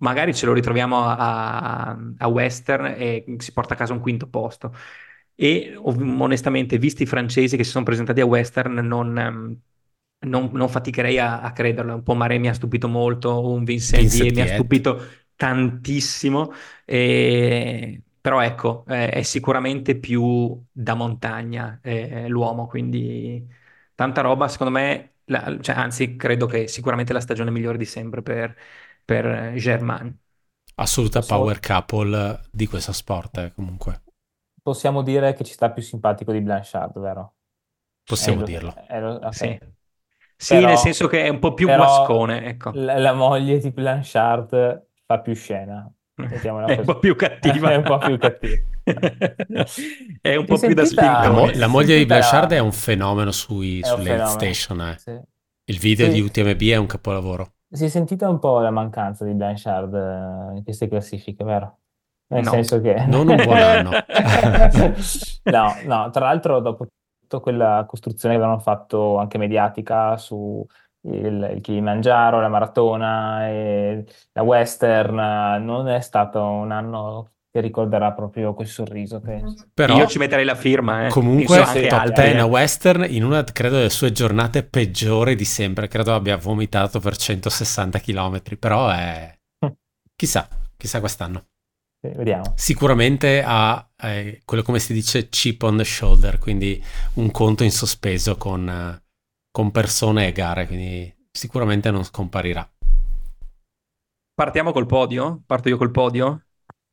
[0.00, 4.74] magari ce lo ritroviamo a, a, Western e si porta a casa un quinto posto.
[5.42, 9.58] E onestamente, visti i francesi che si sono presentati a Western, non,
[10.18, 11.94] non, non faticherei a, a, crederlo.
[11.94, 15.02] Un po' Mare mi ha stupito molto, un Vincent, Vincent mi ha stupito
[15.36, 16.52] tantissimo.
[16.84, 18.02] E...
[18.20, 23.42] Però ecco, eh, è sicuramente più da montagna eh, l'uomo, quindi
[23.94, 24.46] tanta roba.
[24.46, 28.54] Secondo me, la, cioè, anzi, credo che sicuramente la stagione migliore di sempre per,
[29.02, 30.14] per Germain.
[30.74, 34.02] Assoluta power couple di questo sport, eh, comunque.
[34.62, 37.34] Possiamo dire che ci sta più simpatico di Blanchard, vero?
[38.04, 38.74] Possiamo è dirlo.
[38.88, 39.32] Lo, okay.
[39.32, 39.58] Sì.
[40.36, 42.70] Sì, però, nel senso che è un po' più guascone, ecco.
[42.74, 45.90] La, la moglie di Blanchard fa più scena.
[46.20, 47.70] È un po' più cattiva.
[47.72, 48.62] è un po' più cattiva.
[50.20, 51.22] è un po' più da spinta.
[51.22, 54.80] La, mo- la moglie di Blanchard è un fenomeno sui, sulle station.
[54.82, 54.98] Eh.
[54.98, 55.18] Sì.
[55.64, 56.12] Il video sì.
[56.12, 57.52] di UTMB è un capolavoro.
[57.70, 61.79] Si è sentita un po' la mancanza di Blanchard eh, in queste classifiche, vero?
[62.30, 63.04] Nel no, senso che...
[63.06, 63.90] Non un buon anno.
[65.44, 66.86] no, no, tra l'altro dopo
[67.20, 70.64] tutta quella costruzione che avevano fatto anche mediatica su
[71.08, 78.12] il, il Kilimangiaro, la maratona e la western, non è stato un anno che ricorderà
[78.12, 79.20] proprio quel sorriso.
[79.20, 79.66] Penso.
[79.74, 81.06] Però io ci metterei la firma.
[81.06, 81.08] Eh.
[81.10, 85.88] Comunque, sì, top 10 a Western in una credo delle sue giornate peggiori di sempre.
[85.88, 88.40] Credo abbia vomitato per 160 km.
[88.58, 89.36] Però è
[90.14, 90.46] chissà,
[90.76, 91.46] chissà quest'anno.
[92.00, 92.54] Vediamo.
[92.56, 96.82] Sicuramente ha eh, quello come si dice chip on the shoulder, quindi
[97.14, 99.02] un conto in sospeso con,
[99.50, 102.68] con persone e gare, quindi sicuramente non scomparirà.
[104.34, 105.42] Partiamo col podio?
[105.44, 106.46] Parto io col podio?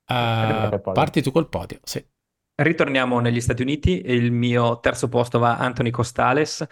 [0.09, 2.05] Uh, parti tu col podio, sì.
[2.59, 6.65] Ritorniamo negli Stati Uniti, il mio terzo posto va a Anthony Costales.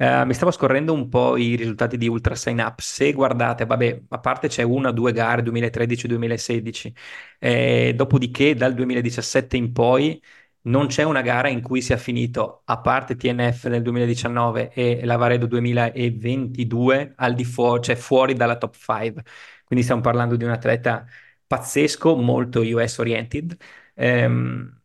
[0.00, 2.80] Uh, mi stavo scorrendo un po' i risultati di Ultra Sign Up.
[2.80, 6.94] Se guardate, vabbè, a parte c'è una o due gare 2013-2016,
[7.38, 10.18] eh, dopodiché dal 2017 in poi
[10.62, 15.46] non c'è una gara in cui sia finito, a parte TNF nel 2019 e Lavaredo
[15.46, 19.22] 2022, al di fuori, cioè fuori dalla top 5.
[19.64, 21.04] Quindi stiamo parlando di un atleta
[21.46, 23.54] pazzesco, molto US oriented.
[23.94, 24.79] Ehm,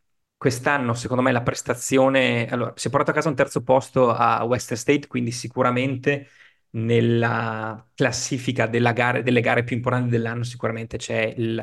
[0.46, 2.46] quest'anno, secondo me, la prestazione.
[2.48, 6.28] Allora, si è portato a casa un terzo posto a Western State, quindi sicuramente
[6.70, 11.54] nella classifica gare, delle gare più importanti dell'anno, sicuramente c'è il,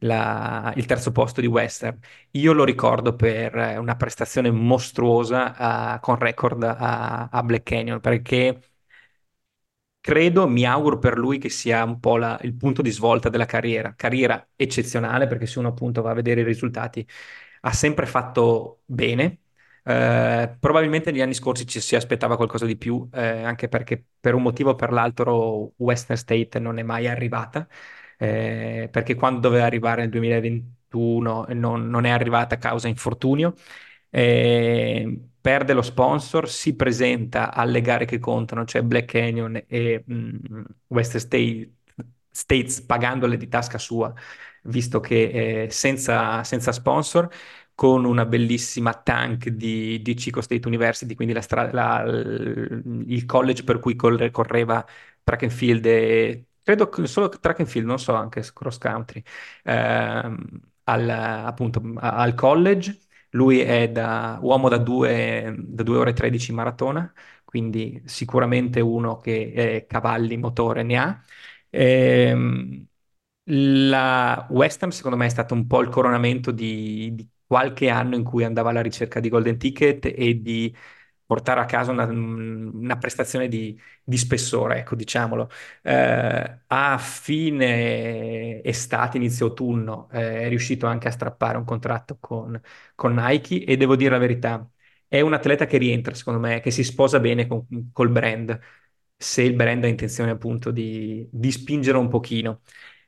[0.00, 1.98] la, il terzo posto di Western.
[2.32, 8.60] Io lo ricordo per una prestazione mostruosa uh, con record a, a Black Canyon, perché
[10.00, 13.46] credo, mi auguro per lui che sia un po' la, il punto di svolta della
[13.46, 13.94] carriera.
[13.96, 17.06] Carriera eccezionale perché se uno appunto va a vedere i risultati
[17.64, 19.40] ha sempre fatto bene.
[19.86, 24.34] Eh, probabilmente negli anni scorsi ci si aspettava qualcosa di più, eh, anche perché per
[24.34, 27.66] un motivo o per l'altro Western State non è mai arrivata,
[28.18, 33.54] eh, perché quando doveva arrivare nel 2021 non, non è arrivata a causa infortunio.
[34.10, 40.14] Eh, perde lo sponsor, si presenta alle gare che contano, cioè Black Canyon e mh,
[40.14, 41.72] mm, West State,
[42.30, 44.12] States pagandole di tasca sua,
[44.64, 47.28] visto che eh, senza, senza, sponsor,
[47.74, 53.64] con una bellissima tank di, di Chico State University, quindi la stra- la, il college
[53.64, 54.84] per cui correva
[55.22, 59.22] track and field e credo solo track and field, non so, anche cross country,
[59.64, 62.98] ehm, al, appunto al college
[63.30, 67.12] lui è da, uomo da 2 ore e 13 maratona,
[67.44, 71.20] quindi sicuramente uno che eh, cavalli, motore ne ha.
[71.70, 72.86] Ehm,
[73.44, 78.24] la Western secondo me è stato un po' il coronamento di, di qualche anno in
[78.24, 80.74] cui andava alla ricerca di golden ticket e di
[81.26, 85.48] portare a casa una, una prestazione di, di, spessore, ecco, diciamolo.
[85.82, 92.60] Eh, a fine estate, inizio autunno, eh, è riuscito anche a strappare un contratto con,
[92.94, 94.68] con, Nike e devo dire la verità,
[95.08, 98.58] è un atleta che rientra, secondo me, che si sposa bene con, col brand,
[99.16, 102.60] se il brand ha intenzione appunto di, di spingere un pochino.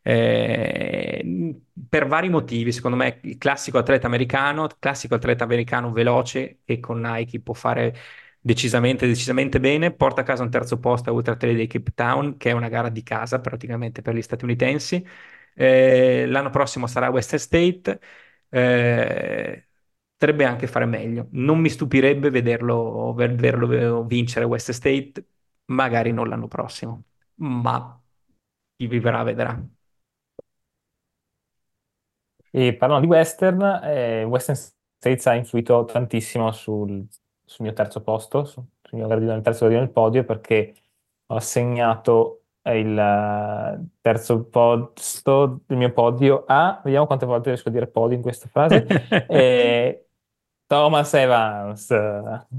[0.08, 6.78] Eh, per vari motivi, secondo me, il classico atleta americano, classico atleta americano veloce che
[6.78, 7.92] con Nike può fare
[8.40, 12.36] decisamente, decisamente bene, porta a casa un terzo posto a Ultra Trail di Cape Town,
[12.36, 15.04] che è una gara di casa praticamente per gli statunitensi.
[15.54, 18.00] Eh, l'anno prossimo sarà Western State.
[18.48, 19.68] Eh,
[20.16, 21.28] potrebbe anche fare meglio.
[21.32, 25.26] Non mi stupirebbe vederlo, vederlo vincere Western State,
[25.66, 27.02] magari non l'anno prossimo,
[27.36, 28.00] ma
[28.76, 29.60] chi vivrà vedrà.
[32.58, 37.06] E parlando di western, eh, Western States ha influito tantissimo sul,
[37.44, 40.72] sul mio terzo posto, sul mio gradino, terzo gradino del podio, perché
[41.26, 47.72] ho assegnato il eh, terzo posto del mio podio a, vediamo quante volte riesco a
[47.72, 48.86] dire podio in questa frase,
[49.28, 50.06] eh,
[50.66, 51.94] Thomas Evans,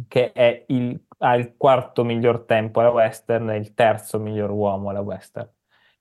[0.07, 4.91] che è il, ha il quarto miglior tempo alla Western e il terzo miglior uomo
[4.91, 5.49] alla Western,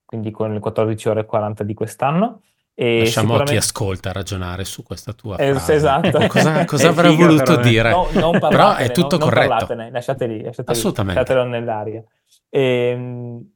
[0.05, 2.43] quindi con le 14 ore e 40 di quest'anno.
[2.79, 3.53] E Lasciamo sicuramente...
[3.53, 5.73] chi ascolta ragionare su questa tua frase.
[5.73, 6.27] Esatto.
[6.27, 7.91] Cosa, cosa avrà voluto però, dire?
[7.91, 9.75] No, non però è tutto non, corretto.
[9.75, 11.19] Non lasciate lì, lasciate Assolutamente.
[11.19, 12.05] Lì, lasciatelo nell'aria.
[12.51, 13.51] E, ehm,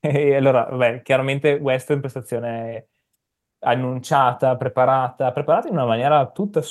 [0.00, 2.88] e allora, beh, chiaramente Western prestazione
[3.58, 6.62] annunciata, preparata, preparata in una maniera tutta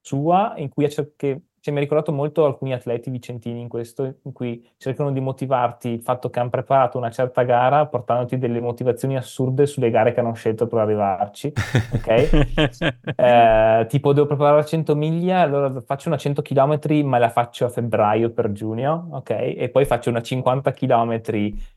[0.00, 0.84] sua, in cui
[1.16, 5.20] che cioè, mi ha ricordato molto alcuni atleti vicentini in questo, in cui cercano di
[5.20, 10.12] motivarti il fatto che hanno preparato una certa gara portandoti delle motivazioni assurde sulle gare
[10.12, 11.52] che hanno scelto per arrivarci,
[11.94, 13.14] ok?
[13.14, 17.68] eh, tipo devo preparare 100 miglia, allora faccio una 100 km ma la faccio a
[17.68, 19.30] febbraio per giugno, ok?
[19.30, 21.20] E poi faccio una 50 km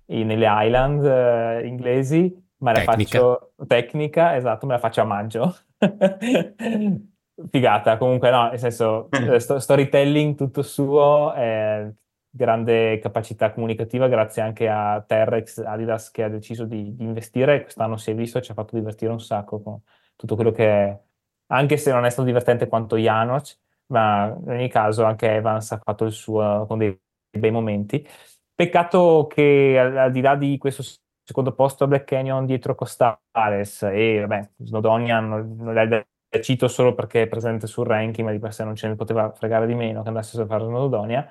[0.07, 3.20] nelle Island eh, inglesi, ma la tecnica.
[3.20, 5.56] faccio tecnica, esatto, me la faccio a maggio.
[7.49, 9.34] figata, comunque no, nel senso, mm.
[9.34, 11.94] eh, storytelling tutto suo, eh,
[12.30, 17.98] grande capacità comunicativa grazie anche a Terrex Adidas che ha deciso di, di investire, quest'anno
[17.98, 19.80] si è visto e ci ha fatto divertire un sacco con
[20.16, 20.99] tutto quello che è,
[21.48, 23.57] anche se non è stato divertente quanto Janoc,
[23.88, 26.98] ma in ogni caso anche Evans ha fatto il suo con dei
[27.38, 28.06] bei momenti.
[28.53, 30.84] Peccato che al, al di là di questo
[31.24, 36.06] secondo posto a Black Canyon dietro Costales e vabbè, Snowdonian non, non è
[36.41, 39.32] cito solo perché è presente sul ranking, ma di per sé non ce ne poteva
[39.32, 41.28] fregare di meno che andasse a fare Snowdonia.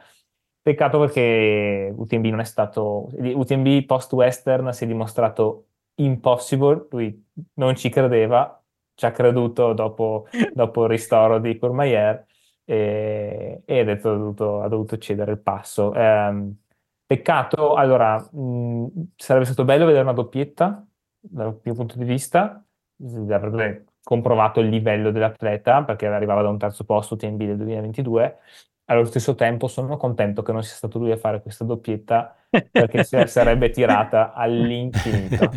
[0.60, 5.66] Peccato perché UTMB non è stato, UTMB post-Western si è dimostrato
[5.96, 8.62] impossible, lui non ci credeva,
[8.94, 12.24] ci ha creduto dopo, dopo il ristoro di Courmayeur
[12.64, 15.92] e, e ha, detto, ha, dovuto, ha, dovuto, cedere il passo.
[15.94, 16.52] Eh,
[17.06, 18.86] peccato, allora, mh,
[19.16, 20.86] sarebbe stato bello vedere una doppietta
[21.20, 22.62] dal mio punto di vista,
[23.28, 28.36] avrebbe comprovato il livello dell'atleta perché arrivava da un terzo posto TMB del 2022.
[28.86, 32.36] Allo stesso tempo sono contento che non sia stato lui a fare questa doppietta
[32.70, 35.50] perché si sarebbe tirata all'infinito.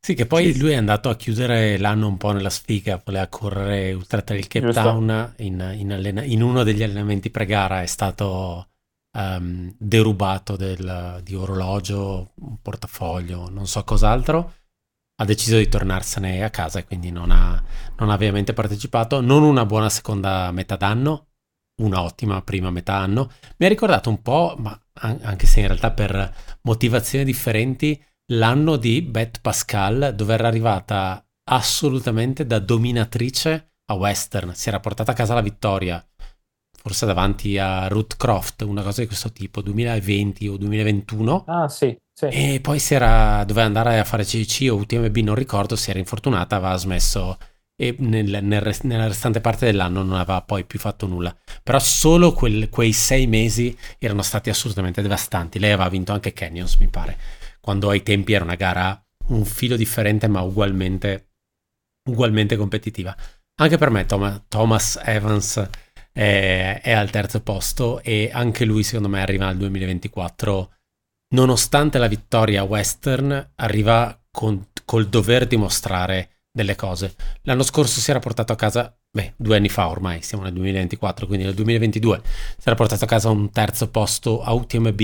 [0.00, 3.92] Sì, che poi lui è andato a chiudere l'anno un po' nella sfiga, voleva correre
[3.92, 4.82] Ultra Trail Cape Giusto.
[4.82, 8.68] Town in, in, allena- in, uno degli allenamenti pre-gara, è stato
[9.12, 14.52] um, derubato del, di orologio, un portafoglio, non so cos'altro
[15.16, 17.62] ha deciso di tornarsene a casa e quindi non ha,
[17.98, 19.20] non ha ovviamente partecipato.
[19.20, 21.28] Non una buona seconda metà d'anno,
[21.82, 23.30] una ottima prima metà anno.
[23.58, 29.02] Mi ha ricordato un po', ma anche se in realtà per motivazioni differenti, l'anno di
[29.02, 34.54] Beth Pascal, dove era arrivata assolutamente da dominatrice a Western.
[34.54, 36.04] Si era portata a casa la vittoria,
[36.72, 41.44] forse davanti a Ruth Croft, una cosa di questo tipo, 2020 o 2021.
[41.46, 41.96] Ah, sì.
[42.16, 42.26] Sì.
[42.26, 45.98] E poi si era, doveva andare a fare CC o UTMB, non ricordo, si era
[45.98, 47.36] infortunata, aveva smesso
[47.76, 51.36] e nel, nel, nella restante parte dell'anno non aveva poi più fatto nulla.
[51.62, 55.58] Però solo quel, quei sei mesi erano stati assolutamente devastanti.
[55.58, 57.18] Lei aveva vinto anche Canyons, mi pare,
[57.60, 61.30] quando ai tempi era una gara un filo differente ma ugualmente,
[62.08, 63.14] ugualmente competitiva.
[63.56, 65.68] Anche per me Tom, Thomas Evans
[66.12, 70.72] è, è al terzo posto e anche lui secondo me arriva al 2024
[71.34, 77.14] nonostante la vittoria western, arriva con, col dover dimostrare delle cose.
[77.42, 81.26] L'anno scorso si era portato a casa, beh, due anni fa ormai, siamo nel 2024,
[81.26, 85.00] quindi nel 2022, si era portato a casa un terzo posto a UTMB,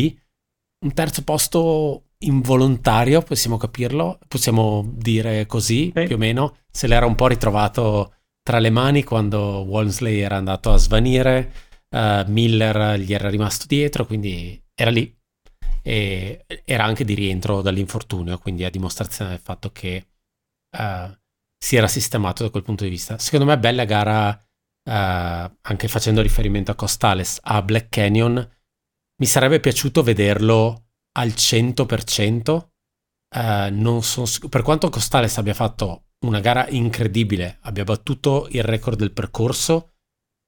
[0.84, 6.04] un terzo posto involontario, possiamo capirlo, possiamo dire così, sì.
[6.04, 10.72] più o meno, se l'era un po' ritrovato tra le mani quando Walmsley era andato
[10.72, 11.52] a svanire,
[11.90, 15.12] uh, Miller gli era rimasto dietro, quindi era lì,
[15.82, 20.08] e era anche di rientro dall'infortunio, quindi a dimostrazione del fatto che
[20.78, 21.16] uh,
[21.58, 23.18] si era sistemato da quel punto di vista.
[23.18, 28.36] Secondo me bella gara, uh, anche facendo riferimento a Costales, a Black Canyon,
[29.16, 30.88] mi sarebbe piaciuto vederlo
[31.18, 32.68] al 100%.
[33.32, 39.12] Uh, sono, per quanto Costales abbia fatto una gara incredibile, abbia battuto il record del
[39.12, 39.90] percorso,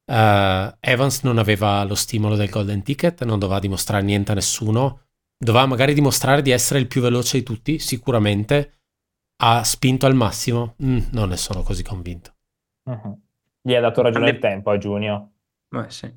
[0.04, 5.01] Uh, Evans non aveva lo stimolo del golden ticket, non doveva dimostrare niente a nessuno,
[5.42, 8.78] doveva magari dimostrare di essere il più veloce di tutti, sicuramente.
[9.42, 10.76] Ha spinto al massimo?
[10.82, 12.34] Mm, non ne sono così convinto.
[12.84, 13.20] Uh-huh.
[13.60, 15.32] Gli ha dato ragione il tempo a Giugno.
[15.70, 16.12] Eh, sì,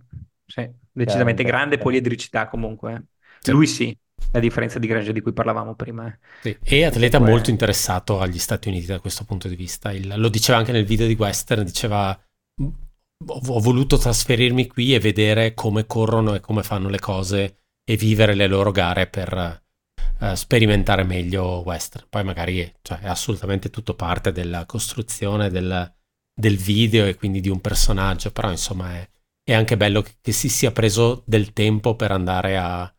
[0.45, 2.93] sì, decisamente grande poliedricità comunque.
[2.93, 3.03] Eh.
[3.39, 3.51] Sì.
[3.51, 3.97] Lui sì,
[4.31, 6.07] a differenza di Grange di cui parlavamo prima.
[6.07, 6.19] Eh.
[6.41, 6.57] Sì.
[6.61, 7.31] E atleta Comunque...
[7.31, 9.91] molto interessato agli Stati Uniti da questo punto di vista.
[9.91, 12.19] Il, lo diceva anche nel video di Western, diceva
[13.27, 18.33] ho voluto trasferirmi qui e vedere come corrono e come fanno le cose e vivere
[18.33, 19.61] le loro gare per
[20.19, 22.07] uh, sperimentare meglio Western.
[22.09, 25.93] Poi magari cioè, è assolutamente tutto parte della costruzione del,
[26.33, 29.09] del, video e quindi di un personaggio, però insomma è,
[29.43, 32.89] è anche bello che, che si sia preso del tempo per andare a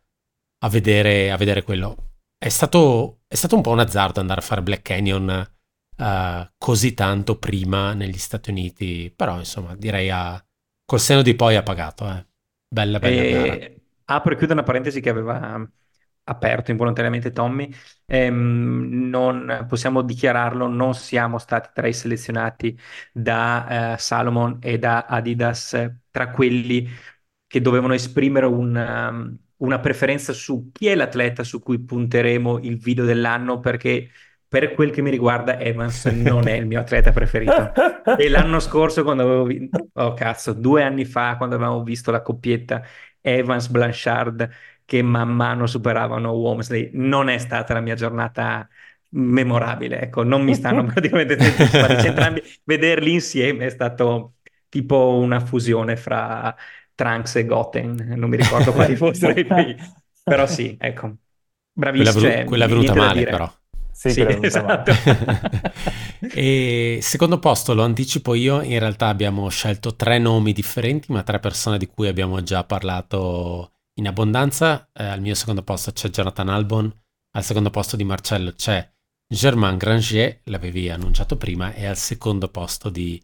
[0.59, 2.11] a vedere, a vedere quello.
[2.37, 5.49] È stato, è stato, un po' un azzardo andare a fare Black Canyon
[5.97, 10.43] uh, così tanto prima negli Stati Uniti, però insomma direi a,
[10.85, 12.07] col seno di poi ha pagato.
[12.09, 12.25] Eh.
[12.69, 13.81] Bella, bella e...
[14.09, 15.67] Apro e chiudo una parentesi che aveva
[16.29, 17.69] aperto involontariamente Tommy,
[18.05, 22.77] ehm, non possiamo dichiararlo, non siamo stati tra i selezionati
[23.11, 26.87] da eh, Salomon e da Adidas tra quelli
[27.47, 32.77] che dovevano esprimere un, um, una preferenza su chi è l'atleta su cui punteremo il
[32.77, 34.09] video dell'anno perché
[34.49, 37.71] per quel che mi riguarda Evans non è il mio atleta preferito.
[38.17, 42.21] e l'anno scorso quando avevo visto, oh cazzo, due anni fa quando avevamo visto la
[42.21, 42.81] coppietta
[43.21, 44.49] Evans-Blanchard
[44.85, 48.67] che man mano superavano Womsley, non è stata la mia giornata
[49.09, 51.37] memorabile, ecco, non mi stanno praticamente
[52.07, 54.35] entrambi, vederli insieme è stato
[54.69, 56.55] tipo una fusione fra
[56.95, 59.75] Trunks e Goten, non mi ricordo quali fossero i primi,
[60.23, 61.15] però sì, ecco,
[61.71, 62.19] bravissimo.
[62.19, 63.51] Quella, cioè, quella è venuta male però.
[63.97, 64.91] Sì, sì esatto.
[66.35, 71.39] e secondo posto lo anticipo io, in realtà abbiamo scelto tre nomi differenti, ma tre
[71.39, 74.87] persone di cui abbiamo già parlato in abbondanza.
[74.93, 76.93] Eh, al mio secondo posto c'è Jonathan Albon,
[77.31, 78.87] al secondo posto di Marcello c'è
[79.27, 83.19] Germain Granger, l'avevi annunciato prima, e al secondo posto di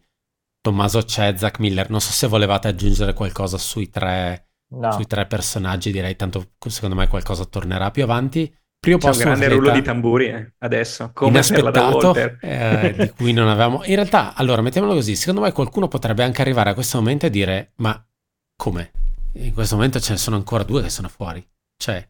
[0.60, 1.88] Tommaso c'è, Zach Miller.
[1.88, 4.90] Non so se volevate aggiungere qualcosa sui tre, no.
[4.90, 8.52] sui tre personaggi, direi tanto secondo me qualcosa tornerà più avanti.
[8.84, 13.32] Primo C'è posto un grande rullo di tamburi eh, adesso, come inaspettato, eh, di cui
[13.32, 13.82] non avevamo...
[13.84, 17.30] In realtà, allora, mettiamolo così, secondo me qualcuno potrebbe anche arrivare a questo momento e
[17.30, 18.06] dire, ma
[18.54, 18.90] come?
[19.36, 21.42] In questo momento ce ne sono ancora due che sono fuori.
[21.78, 22.06] Cioè,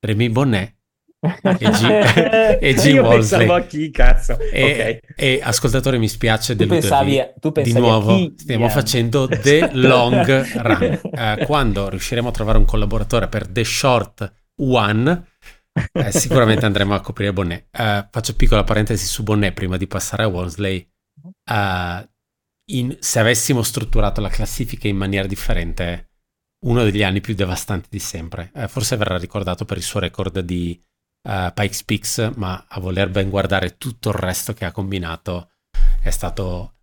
[0.00, 0.74] Remy Bonnet
[1.42, 1.84] e G,
[2.60, 3.48] e G Io Wolseley.
[3.48, 4.38] a chi, cazzo.
[4.38, 4.98] E, okay.
[5.16, 8.74] e ascoltatore, mi spiace tu pensavi, tu pensavi di nuovo chi, stiamo yeah.
[8.74, 11.00] facendo The Long Run.
[11.02, 15.32] Uh, quando riusciremo a trovare un collaboratore per The Short One,
[15.92, 17.66] eh, sicuramente andremo a coprire Bonnet.
[17.72, 20.88] Uh, faccio piccola parentesi su Bonnet prima di passare a Wolseley.
[21.50, 22.08] Uh,
[22.66, 26.10] in, se avessimo strutturato la classifica in maniera differente,
[26.64, 28.50] uno degli anni più devastanti di sempre.
[28.68, 30.80] forse verrà ricordato per il suo record di
[31.28, 35.50] uh, Pikes Peaks, ma a voler ben guardare tutto il resto che ha combinato
[36.00, 36.74] è stato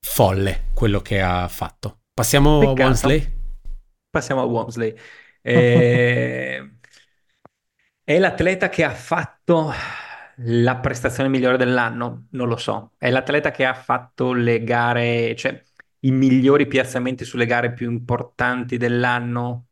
[0.00, 2.00] folle quello che ha fatto.
[2.12, 2.82] Passiamo Peccato.
[2.82, 3.32] a Wonsley?
[4.10, 4.94] Passiamo a Wonsley.
[5.40, 6.77] Eh,
[8.08, 9.70] è l'atleta che ha fatto
[10.36, 12.28] la prestazione migliore dell'anno?
[12.30, 12.92] Non lo so.
[12.96, 15.62] È l'atleta che ha fatto le gare, cioè
[16.00, 19.66] i migliori piazzamenti sulle gare più importanti dell'anno?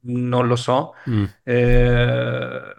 [0.00, 0.92] Non lo so.
[1.08, 1.24] Mm.
[1.42, 2.74] Eh,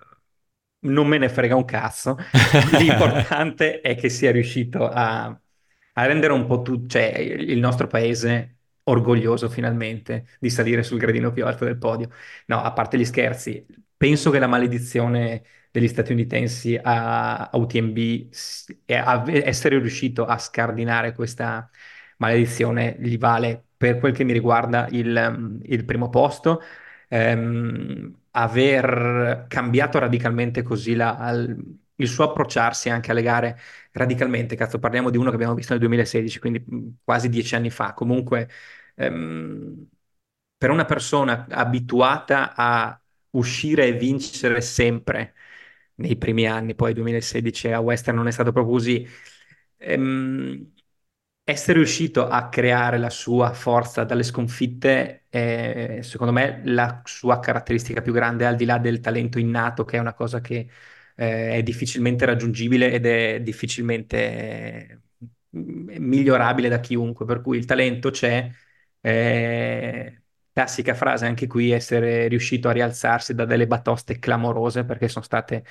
[0.82, 2.18] non me ne frega un cazzo.
[2.78, 8.58] L'importante è che sia riuscito a, a rendere un po' tutto, cioè il nostro paese
[8.84, 12.10] orgoglioso finalmente di salire sul gradino più alto del podio.
[12.46, 13.66] No, a parte gli scherzi,
[13.98, 18.30] penso che la maledizione degli statunitensi a, a UTMB
[18.88, 21.70] a essere riuscito a scardinare questa
[22.18, 26.62] maledizione gli vale per quel che mi riguarda il, il primo posto.
[27.08, 31.56] Um, aver cambiato radicalmente così la, al,
[31.96, 33.58] il suo approcciarsi anche alle gare
[33.92, 34.56] radicalmente.
[34.56, 36.64] Cazzo, parliamo di uno che abbiamo visto nel 2016, quindi
[37.04, 37.94] quasi dieci anni fa.
[37.94, 38.50] Comunque,
[38.96, 39.88] ehm,
[40.58, 43.00] per una persona abituata a
[43.38, 45.34] uscire e vincere sempre
[45.96, 49.08] nei primi anni, poi 2016 a Western non è stato proprio così.
[49.78, 50.74] Ehm,
[51.48, 58.02] essere riuscito a creare la sua forza dalle sconfitte è, secondo me, la sua caratteristica
[58.02, 60.68] più grande, al di là del talento innato, che è una cosa che
[61.16, 65.02] eh, è difficilmente raggiungibile ed è difficilmente
[65.58, 68.50] mm, migliorabile da chiunque, per cui il talento c'è.
[69.02, 70.22] Eh,
[70.56, 75.66] classica frase anche qui, essere riuscito a rialzarsi da delle batoste clamorose, perché sono state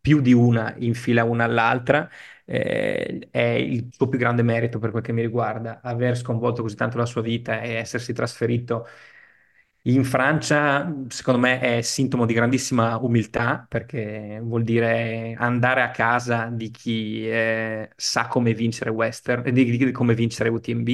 [0.00, 2.08] più di una in fila una all'altra
[2.44, 6.74] eh, è il suo più grande merito per quel che mi riguarda, aver sconvolto così
[6.76, 8.86] tanto la sua vita e essersi trasferito
[9.86, 16.46] in Francia, secondo me, è sintomo di grandissima umiltà, perché vuol dire andare a casa
[16.52, 20.88] di chi eh, sa come vincere Western, di, di come vincere UTMB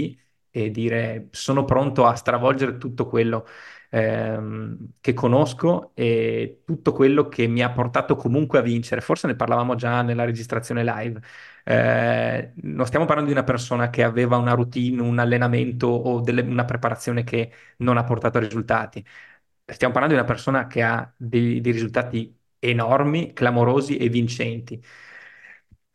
[0.67, 3.47] e dire sono pronto a stravolgere tutto quello
[3.91, 9.01] ehm, che conosco e tutto quello che mi ha portato comunque a vincere.
[9.01, 11.21] Forse ne parlavamo già nella registrazione live.
[11.65, 16.43] Eh, non stiamo parlando di una persona che aveva una routine, un allenamento o delle,
[16.43, 19.05] una preparazione che non ha portato a risultati.
[19.65, 24.83] Stiamo parlando di una persona che ha dei, dei risultati enormi, clamorosi e vincenti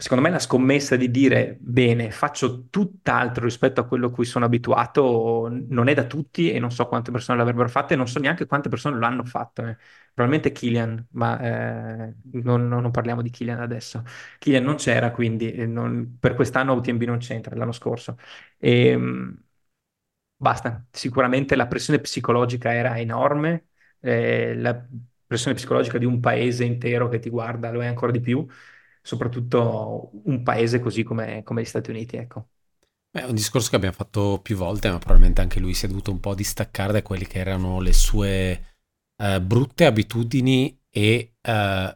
[0.04, 4.44] secondo me la scommessa di dire bene, faccio tutt'altro rispetto a quello a cui sono
[4.44, 8.20] abituato non è da tutti e non so quante persone l'avrebbero fatto e non so
[8.20, 9.66] neanche quante persone lo hanno fatto.
[9.66, 9.78] Eh.
[10.14, 11.40] Probabilmente Killian, ma
[12.10, 14.04] eh, non, non, parliamo di Killian adesso.
[14.40, 18.18] Killian non c'era, quindi non, per quest'anno UTMB non c'entra, l'anno scorso.
[18.58, 19.38] E, ehm,
[20.36, 23.68] basta, sicuramente la pressione psicologica era enorme,
[24.02, 24.86] eh, la
[25.26, 28.46] pressione psicologica di un paese intero che ti guarda lo è ancora di più
[29.04, 32.48] soprattutto un paese così come, come gli Stati Uniti, ecco.
[33.12, 36.10] È un discorso che abbiamo fatto più volte, ma probabilmente anche lui si è dovuto
[36.10, 38.78] un po' distaccare da quelle che erano le sue
[39.18, 41.96] uh, brutte abitudini e, uh,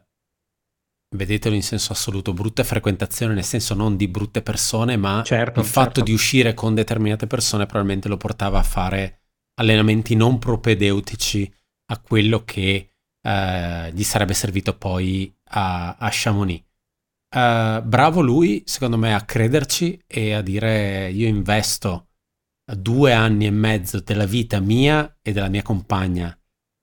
[1.16, 5.66] vedetelo in senso assoluto, brutte frequentazioni, nel senso non di brutte persone, ma certo, il
[5.66, 5.80] certo.
[5.80, 9.22] fatto di uscire con determinate persone probabilmente lo portava a fare
[9.54, 11.52] allenamenti non propedeutici
[11.86, 16.66] a quello che uh, gli sarebbe servito poi a, a Chamonix.
[17.30, 22.08] Uh, bravo lui, secondo me, a crederci e a dire io investo
[22.64, 26.36] due anni e mezzo della vita mia e della mia compagna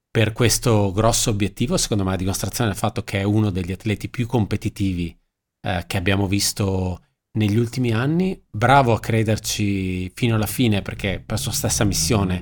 [0.09, 4.07] per questo grosso obiettivo, secondo me a dimostrazione del fatto che è uno degli atleti
[4.07, 5.17] più competitivi
[5.67, 7.01] uh, che abbiamo visto
[7.35, 8.41] negli ultimi anni.
[8.49, 12.41] Bravo a crederci fino alla fine perché per sua stessa missione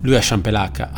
[0.00, 0.90] lui a Champelac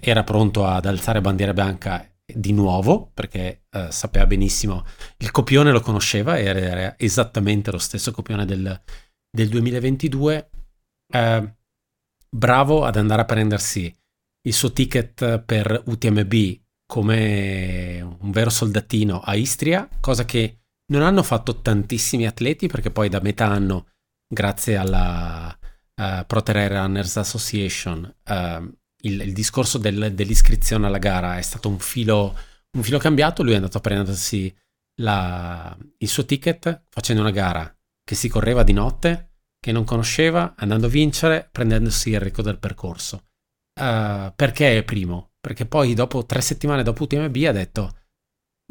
[0.00, 4.84] era pronto ad alzare bandiera bianca di nuovo, perché eh, sapeva benissimo,
[5.18, 8.80] il copione lo conosceva, era, era esattamente lo stesso copione del,
[9.30, 10.50] del 2022.
[11.12, 11.54] Eh,
[12.28, 13.94] bravo ad andare a prendersi
[14.42, 16.34] il suo ticket per UTMB
[16.86, 23.08] come un vero soldatino a Istria, cosa che non hanno fatto tantissimi atleti perché poi
[23.08, 23.86] da metà anno,
[24.26, 31.38] grazie alla uh, Pro Terrain Runners Association, uh, il, il discorso del, dell'iscrizione alla gara
[31.38, 32.36] è stato un filo,
[32.76, 34.54] un filo cambiato, lui è andato a prendersi
[35.00, 37.74] la, il suo ticket facendo una gara
[38.04, 42.58] che si correva di notte, che non conosceva, andando a vincere, prendendosi il record del
[42.58, 43.28] percorso.
[43.80, 45.32] Uh, perché è primo?
[45.40, 47.94] Perché poi dopo tre settimane dopo UTMB ha detto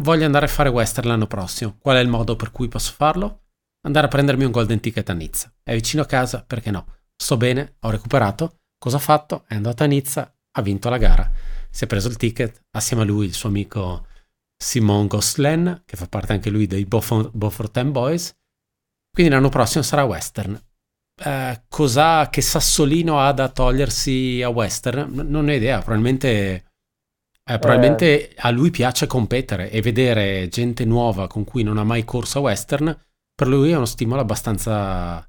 [0.02, 1.78] voglio andare a fare Western l'anno prossimo.
[1.80, 3.46] Qual è il modo per cui posso farlo?
[3.86, 5.54] Andare a prendermi un golden ticket a Nizza.
[5.64, 6.44] È vicino a casa?
[6.44, 6.98] Perché no?
[7.16, 9.44] Sto bene, ho recuperato, Cosa ha fatto?
[9.46, 11.30] È andato a Nizza, ha vinto la gara,
[11.70, 14.08] si è preso il ticket assieme a lui il suo amico
[14.56, 18.34] Simon Goslen, che fa parte anche lui dei Beaufort Boys.
[19.12, 20.60] Quindi l'anno prossimo sarà Western.
[21.22, 25.10] Eh, cosa, che sassolino ha da togliersi a Western?
[25.12, 26.30] N- non ho idea, probabilmente,
[27.44, 28.36] eh, probabilmente eh.
[28.38, 32.44] a lui piace competere e vedere gente nuova con cui non ha mai corso a
[32.44, 32.98] Western,
[33.36, 35.29] per lui è uno stimolo abbastanza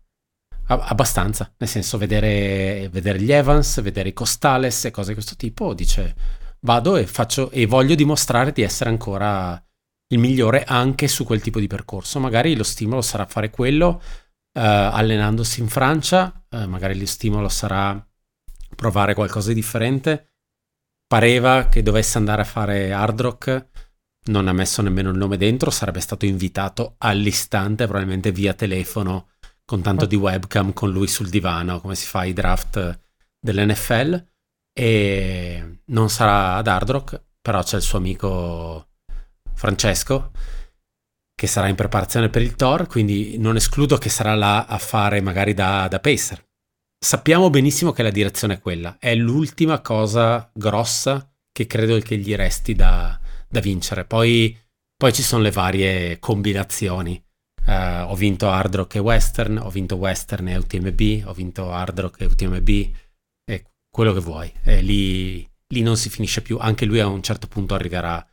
[0.79, 5.75] abbastanza, nel senso vedere, vedere, gli Evans, vedere i Costales e cose di questo tipo,
[5.75, 6.15] dice
[6.61, 9.61] vado e faccio e voglio dimostrare di essere ancora
[10.13, 12.21] il migliore anche su quel tipo di percorso.
[12.21, 14.01] Magari lo stimolo sarà fare quello
[14.53, 18.05] eh, allenandosi in Francia, eh, magari lo stimolo sarà
[18.77, 20.35] provare qualcosa di differente.
[21.07, 23.69] Pareva che dovesse andare a fare hard rock,
[24.27, 29.31] non ha messo nemmeno il nome dentro, sarebbe stato invitato all'istante, probabilmente via telefono
[29.71, 33.03] con tanto di webcam con lui sul divano, come si fa i draft
[33.39, 34.27] dell'NFL.
[34.73, 38.89] E non sarà ad Hard Rock, però c'è il suo amico
[39.55, 40.33] Francesco
[41.37, 45.21] che sarà in preparazione per il Thor, quindi non escludo che sarà là a fare
[45.21, 46.45] magari da, da pacer.
[46.99, 52.35] Sappiamo benissimo che la direzione è quella, è l'ultima cosa grossa che credo che gli
[52.35, 53.19] resti da,
[53.49, 54.05] da vincere.
[54.05, 54.59] Poi,
[54.97, 57.23] poi ci sono le varie combinazioni.
[57.67, 62.01] Uh, ho vinto Hard Rock e Western, ho vinto Western e UTMB, ho vinto Hard
[62.01, 62.69] Rock e UTMB,
[63.45, 64.53] e quello che vuoi.
[64.63, 68.27] E lì, lì non si finisce più, anche lui a un certo punto arriverà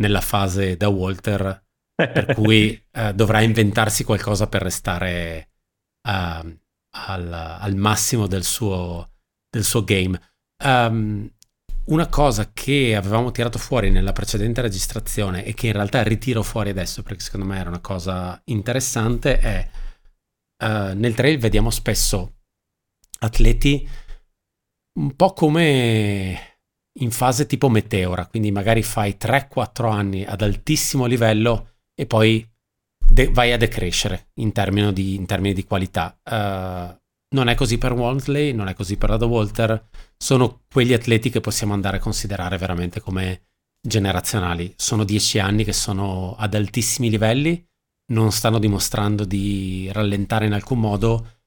[0.00, 5.50] nella fase da Walter, per cui uh, dovrà inventarsi qualcosa per restare
[6.08, 6.58] uh,
[6.90, 9.12] al, al, massimo del suo,
[9.48, 10.20] del suo game.
[10.64, 11.30] Um,
[11.90, 16.70] una cosa che avevamo tirato fuori nella precedente registrazione e che in realtà ritiro fuori
[16.70, 19.70] adesso perché secondo me era una cosa interessante è
[20.64, 22.38] uh, nel trail vediamo spesso
[23.20, 23.88] atleti
[24.98, 26.50] un po' come
[26.98, 32.46] in fase tipo meteora, quindi magari fai 3-4 anni ad altissimo livello e poi
[32.98, 34.52] de- vai a decrescere in
[34.92, 36.18] di, in termini di qualità.
[36.22, 36.99] Uh,
[37.32, 41.40] non è così per Walmsley, non è così per Rado Walter, sono quegli atleti che
[41.40, 43.42] possiamo andare a considerare veramente come
[43.80, 44.72] generazionali.
[44.76, 47.64] Sono dieci anni che sono ad altissimi livelli,
[48.12, 51.38] non stanno dimostrando di rallentare in alcun modo,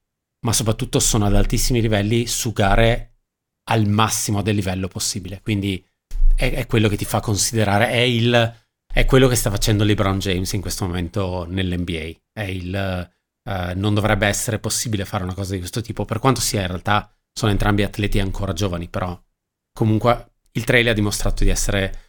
[0.44, 3.10] ma soprattutto sono ad altissimi livelli su gare
[3.68, 5.40] al massimo del livello possibile.
[5.42, 5.84] Quindi
[6.34, 8.54] è, è quello che ti fa considerare, è, il,
[8.92, 12.10] è, quello che sta facendo LeBron James in questo momento nell'NBA.
[12.32, 13.12] È il,
[13.48, 16.68] uh, non dovrebbe essere possibile fare una cosa di questo tipo, per quanto sia in
[16.68, 19.20] realtà sono entrambi atleti ancora giovani, però
[19.72, 22.02] comunque il trail ha dimostrato di essere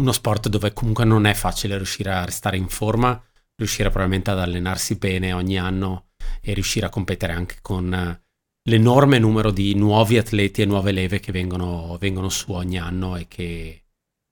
[0.00, 3.20] uno sport dove comunque non è facile riuscire a restare in forma,
[3.56, 6.10] riuscire probabilmente ad allenarsi bene ogni anno
[6.40, 8.20] e riuscire a competere anche con
[8.68, 13.26] l'enorme numero di nuovi atleti e nuove leve che vengono, vengono su ogni anno e
[13.26, 13.84] che,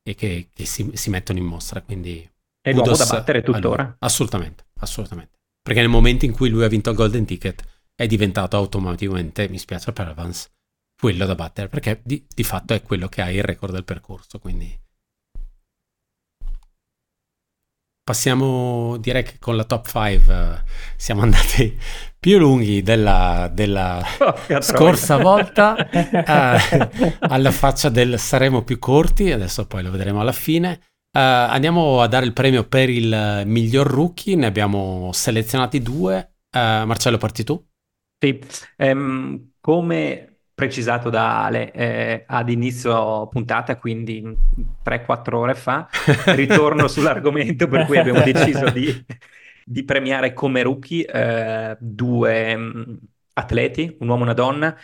[0.03, 1.83] e che, che si, si, mettono in mostra.
[1.83, 2.29] Quindi
[2.61, 3.97] è l'uomo da battere tuttora.
[3.99, 5.36] Assolutamente, assolutamente.
[5.67, 7.61] Perché nel momento in cui lui ha vinto il Golden Ticket
[7.97, 10.49] è diventato automaticamente, mi spiace per Evans,
[10.97, 14.39] quello da battere, perché di, di fatto è quello che ha il record del percorso.
[14.39, 14.79] Quindi
[18.01, 21.77] passiamo, direi che con la top 5 uh, siamo andati
[22.17, 24.07] più lunghi della, della
[24.61, 30.81] scorsa volta, uh, alla faccia del saremo più corti, adesso poi lo vedremo alla fine.
[31.17, 36.33] Uh, andiamo a dare il premio per il miglior rookie, ne abbiamo selezionati due.
[36.51, 37.67] Marcello, parti tu?
[38.19, 38.39] Sì,
[38.77, 44.37] um, come precisato da Ale eh, ad inizio puntata, quindi
[44.83, 45.89] 3-4 ore fa,
[46.37, 49.05] ritorno sull'argomento per cui abbiamo deciso di,
[49.65, 52.97] di premiare come rookie eh, due mh, mm,
[53.35, 54.77] atleti, un uomo e una donna,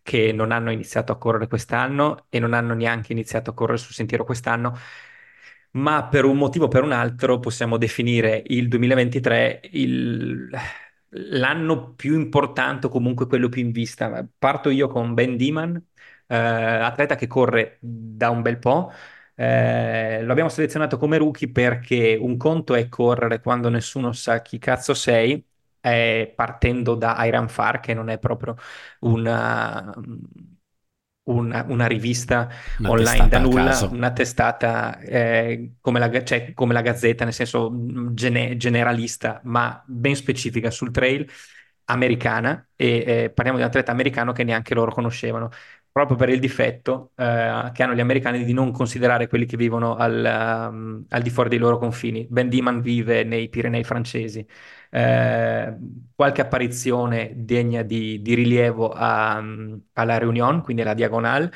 [0.00, 3.94] che non hanno iniziato a correre quest'anno e non hanno neanche iniziato a correre sul
[3.94, 4.76] sentiero quest'anno,
[5.72, 10.50] ma per un motivo o per un altro possiamo definire il 2023 il
[11.14, 14.26] l'anno più importante o comunque quello più in vista.
[14.38, 15.76] Parto io con Ben Diman,
[16.26, 18.90] eh, atleta che corre da un bel po'.
[19.34, 24.58] Eh, lo abbiamo selezionato come rookie perché un conto è correre quando nessuno sa chi
[24.58, 25.44] cazzo sei,
[25.80, 28.56] eh, partendo da Iron Far, che non è proprio
[29.00, 29.92] una,
[31.24, 36.80] una, una rivista una online da nulla, una testata eh, come, la, cioè, come, la,
[36.80, 41.28] Gazzetta, nel senso mm, gene, generalista, ma ben specifica sul trail,
[41.84, 45.50] americana, e eh, parliamo di un atleta americano che neanche loro conoscevano,
[45.92, 49.94] proprio per il difetto eh, che hanno gli americani di non considerare quelli che vivono
[49.96, 52.26] al, um, al di fuori dei loro confini.
[52.28, 54.44] Ben Diman vive nei Pirenei francesi.
[54.94, 55.76] Eh,
[56.14, 59.42] qualche apparizione degna di, di rilievo a,
[59.94, 61.50] alla Réunion, quindi alla Diagonale,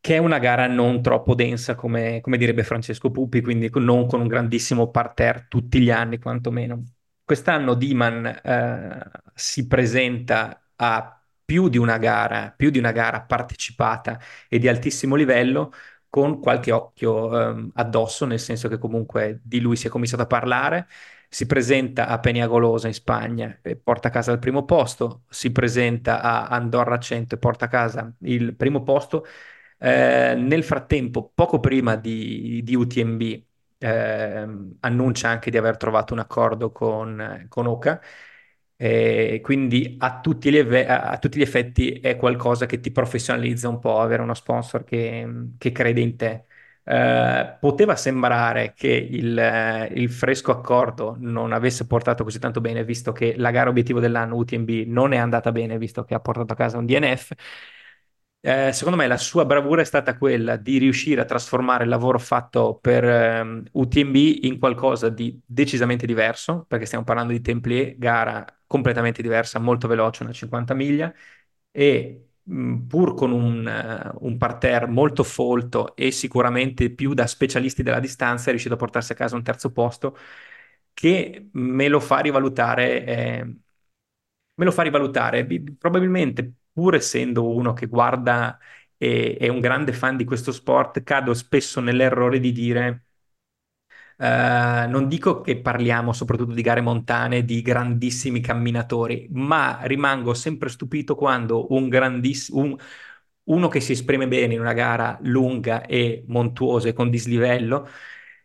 [0.00, 4.20] che è una gara non troppo densa, come, come direbbe Francesco Puppi, quindi non con
[4.20, 6.82] un grandissimo parterre tutti gli anni, quantomeno.
[7.24, 14.18] Quest'anno Diman eh, si presenta a più di una gara, più di una gara partecipata
[14.48, 15.72] e di altissimo livello,
[16.08, 20.26] con qualche occhio eh, addosso, nel senso che comunque di lui si è cominciato a
[20.26, 20.88] parlare
[21.34, 26.20] si presenta a Peniagolosa in Spagna e porta a casa il primo posto, si presenta
[26.20, 29.24] a Andorra 100 e porta a casa il primo posto.
[29.78, 33.22] Eh, nel frattempo, poco prima di, di UTMB,
[33.78, 34.46] eh,
[34.80, 37.98] annuncia anche di aver trovato un accordo con, con Oca.
[38.76, 43.78] Eh, quindi a tutti, gli a tutti, gli effetti è qualcosa che ti professionalizza un
[43.78, 45.26] po', avere uno sponsor che,
[45.56, 46.44] che crede in te.
[46.84, 52.84] Eh, poteva sembrare che il, eh, il, fresco accordo non avesse portato così tanto bene,
[52.84, 56.52] visto che la gara obiettivo dell'anno UTMB non è andata bene, visto che ha portato
[56.52, 57.32] a casa un DNF.
[58.44, 62.18] Eh, secondo me la sua bravura è stata quella di riuscire a trasformare il lavoro
[62.18, 68.44] fatto per um, UTMB in qualcosa di decisamente diverso, perché stiamo parlando di Templier, gara
[68.66, 71.12] completamente diversa, molto veloce, una 50 miglia,
[71.70, 78.00] e pur con un, uh, un, parterre molto folto e sicuramente più da specialisti della
[78.00, 80.16] distanza, è riuscito a portarsi a casa un terzo posto
[80.94, 85.46] che me lo fa rivalutare, eh, me lo fa rivalutare.
[85.78, 88.58] Probabilmente, pur essendo uno che guarda
[88.96, 93.06] e è un grande fan di questo sport, cado spesso nell'errore di dire
[94.22, 100.68] Uh, non dico che parliamo soprattutto di gare montane, di grandissimi camminatori, ma rimango sempre
[100.68, 102.76] stupito quando un grandissimo, un,
[103.44, 107.88] uno che si esprime bene in una gara lunga e montuosa e con dislivello,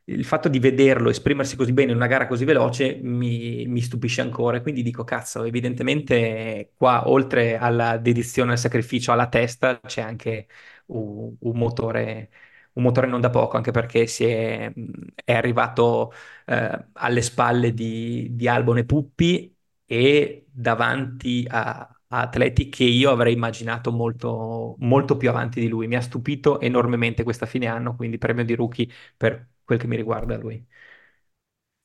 [0.05, 4.21] il fatto di vederlo esprimersi così bene in una gara così veloce mi, mi stupisce
[4.21, 4.61] ancora.
[4.61, 10.47] Quindi dico, cazzo, evidentemente qua, oltre alla dedizione al sacrificio alla testa, c'è anche
[10.87, 12.29] un, un motore
[12.77, 14.71] un motore non da poco, anche perché si è,
[15.23, 16.11] è arrivato
[16.45, 19.55] eh, alle spalle di, di Albon e Puppi
[19.85, 25.87] e davanti a, a atleti che io avrei immaginato molto, molto più avanti di lui.
[25.87, 28.87] Mi ha stupito enormemente questa fine anno, quindi premio di rookie
[29.17, 30.65] per quel che mi riguarda lui.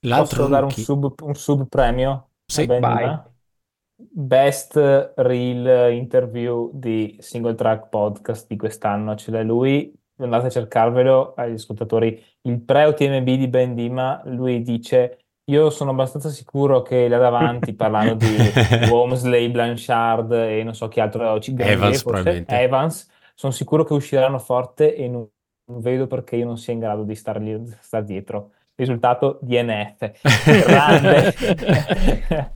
[0.00, 2.30] L'altro Posso dare un sub, un sub premio?
[2.46, 3.18] Sì, vai.
[3.96, 4.76] Best
[5.16, 9.92] Real Interview di Single Track Podcast di quest'anno, ce l'è lui
[10.24, 16.28] andate a cercarvelo agli ascoltatori, il pre-UTMB di Ben Dima, lui dice io sono abbastanza
[16.28, 18.36] sicuro che là davanti, parlando di
[18.88, 24.94] Womsley, Blanchard e non so chi altro, Evans, forse, Evans, sono sicuro che usciranno forte
[24.94, 25.26] e non,
[25.66, 28.52] non vedo perché io non sia in grado di star, lì, star dietro.
[28.74, 30.22] Risultato DNF.
[30.66, 31.32] Grande.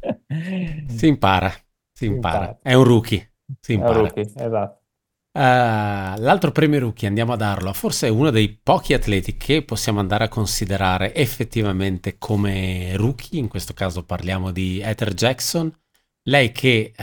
[0.88, 1.52] si impara,
[1.92, 2.58] si impara.
[2.62, 3.32] È un rookie.
[3.60, 3.92] Si impara.
[3.92, 4.75] È un rookie, esatto.
[5.36, 10.00] Uh, l'altro premio rookie andiamo a darlo a forse uno dei pochi atleti che possiamo
[10.00, 15.70] andare a considerare effettivamente come rookie, in questo caso parliamo di Ether Jackson,
[16.30, 17.02] lei che uh,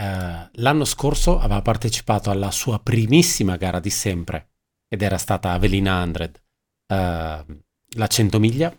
[0.54, 4.48] l'anno scorso aveva partecipato alla sua primissima gara di sempre
[4.88, 6.40] ed era stata Avelina 100,
[6.88, 7.62] uh,
[7.96, 8.76] la 100 miglia,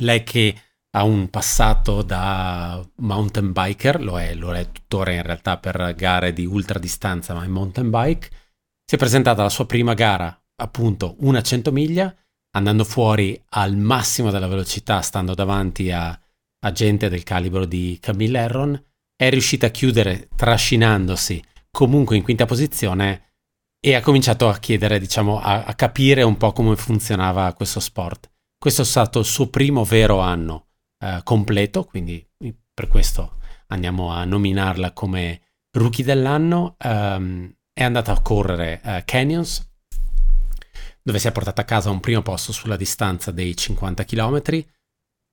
[0.00, 0.60] lei che
[0.90, 6.32] ha un passato da mountain biker, lo è, lo è tuttora in realtà per gare
[6.32, 8.30] di ultradistanza ma in mountain bike,
[8.88, 12.14] si è presentata la sua prima gara, appunto una 100 miglia,
[12.52, 16.16] andando fuori al massimo della velocità, stando davanti a,
[16.60, 18.84] a gente del calibro di Camille Herron,
[19.16, 21.42] è riuscita a chiudere trascinandosi
[21.72, 23.32] comunque in quinta posizione
[23.80, 28.30] e ha cominciato a chiedere, diciamo, a, a capire un po' come funzionava questo sport.
[28.56, 30.68] Questo è stato il suo primo vero anno
[31.00, 32.24] eh, completo, quindi
[32.72, 33.38] per questo
[33.68, 35.40] andiamo a nominarla come
[35.72, 36.76] rookie dell'anno.
[36.84, 39.70] Um, è andata a correre uh, Canyons,
[41.02, 44.64] dove si è portata a casa un primo posto sulla distanza dei 50 km.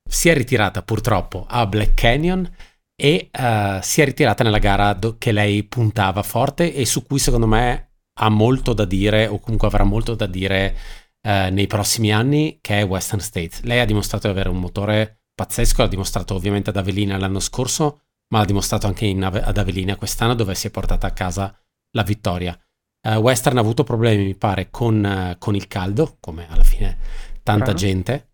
[0.06, 2.54] Si è ritirata purtroppo a Black Canyon
[2.98, 7.18] e uh, si è ritirata nella gara do- che lei puntava forte e su cui
[7.18, 10.76] secondo me ha molto da dire o comunque avrà molto da dire
[11.22, 13.62] uh, nei prossimi anni che è Western States.
[13.62, 18.02] Lei ha dimostrato di avere un motore pazzesco, l'ha dimostrato ovviamente ad Avellina l'anno scorso,
[18.34, 21.58] ma l'ha dimostrato anche in, ad Avellina quest'anno dove si è portata a casa
[21.94, 22.58] la vittoria.
[23.06, 26.98] Uh, Western ha avuto problemi, mi pare, con, uh, con, il caldo, come alla fine
[27.44, 27.78] tanta Brano.
[27.78, 28.32] gente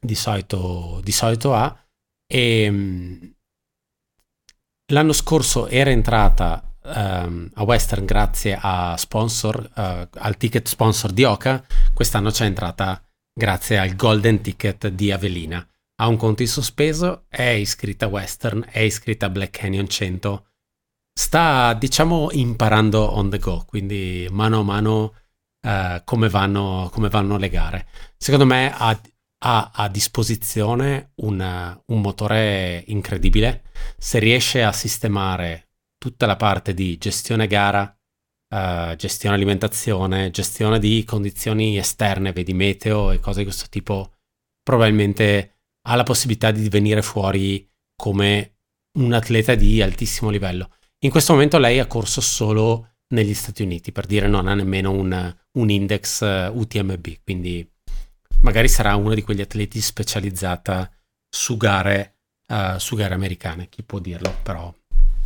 [0.00, 1.76] di solito, di solito ha.
[2.26, 3.34] E um,
[4.92, 11.24] l'anno scorso era entrata um, a Western grazie a sponsor, uh, al ticket sponsor di
[11.24, 13.02] Oka, quest'anno c'è entrata
[13.32, 15.66] grazie al golden ticket di Avelina.
[15.98, 20.46] Ha un conto in sospeso, è iscritta a Western, è iscritta a Black Canyon 100
[21.18, 25.14] sta diciamo imparando on the go, quindi mano a mano
[25.62, 27.86] eh, come, vanno, come, vanno, le gare.
[28.18, 29.00] Secondo me ha,
[29.44, 33.64] ha a disposizione un, un, motore incredibile.
[33.96, 37.96] Se riesce a sistemare tutta la parte di gestione gara,
[38.54, 44.12] eh, gestione alimentazione, gestione di condizioni esterne, vedi meteo e cose di questo tipo,
[44.62, 47.66] probabilmente ha la possibilità di venire fuori
[47.96, 48.58] come
[48.98, 50.75] un atleta di altissimo livello.
[51.00, 54.90] In questo momento lei ha corso solo negli Stati Uniti, per dire non ha nemmeno
[54.92, 57.70] un, un index uh, UTMB, quindi
[58.40, 60.90] magari sarà uno di quegli atleti specializzata
[61.28, 64.74] su gare, uh, su gare americane, chi può dirlo, però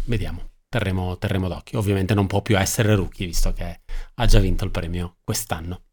[0.06, 1.78] vediamo, terremo, terremo d'occhio.
[1.78, 3.82] Ovviamente non può più essere rookie, visto che
[4.14, 5.84] ha già vinto il premio quest'anno.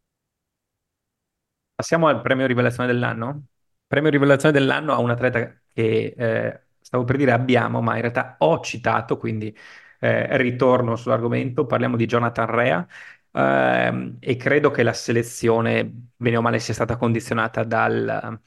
[1.74, 3.44] Passiamo al premio rivelazione dell'anno.
[3.86, 8.36] Premio rivelazione dell'anno a un atleta che eh, stavo per dire abbiamo, ma in realtà
[8.38, 9.54] ho citato, quindi
[10.00, 12.86] eh, ritorno sull'argomento, parliamo di Jonathan Rea
[13.32, 18.40] ehm, e credo che la selezione, bene o male, sia stata condizionata dal,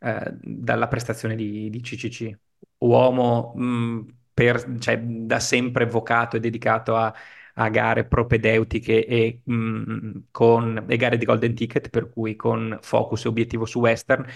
[0.00, 2.36] eh, dalla prestazione di, di CCC.
[2.78, 4.00] Uomo mh, mm,
[4.34, 7.14] per, cioè, da sempre vocato e dedicato a,
[7.54, 12.78] a gare propedeutiche e, mh, mm, con, e gare di golden ticket, per cui con
[12.82, 14.26] focus e obiettivo su western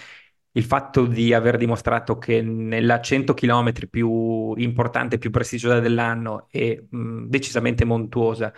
[0.59, 6.86] il fatto di aver dimostrato che nella 100 km più importante, più prestigiosa dell'anno e
[6.90, 8.52] mh, decisamente montuosa,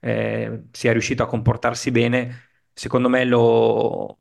[0.00, 4.20] eh, sia riuscito a comportarsi bene, secondo me lo,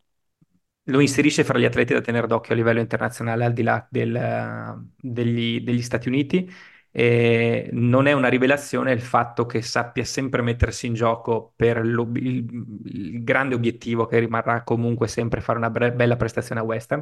[0.83, 4.89] lo, inserisce fra gli atleti da tenere d'occhio a livello internazionale al di là del,
[4.95, 6.49] degli, degli, Stati Uniti
[6.97, 12.09] E non è una rivelazione il fatto che sappia sempre mettersi in gioco per il,
[12.85, 17.01] il, grande obiettivo che rimarrà comunque sempre fare una bre- bella prestazione a Western.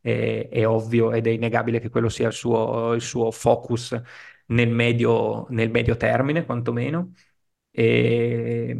[0.00, 4.00] È, è, ovvio ed è innegabile che quello sia il suo, il suo focus
[4.46, 7.12] nel medio, nel medio termine, quantomeno.
[7.70, 8.76] E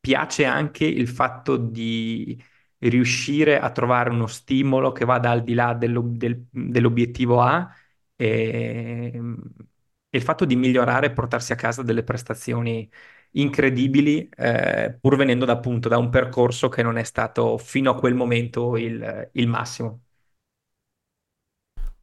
[0.00, 2.40] piace anche il fatto di
[2.78, 7.72] riuscire a trovare uno stimolo che vada al di là dello, del, dell'obiettivo A
[8.16, 12.88] e, e, il fatto di migliorare e portarsi a casa delle prestazioni
[13.32, 17.96] incredibili eh, pur venendo da, appunto da un percorso che non è stato fino a
[17.96, 20.02] quel momento il, il massimo.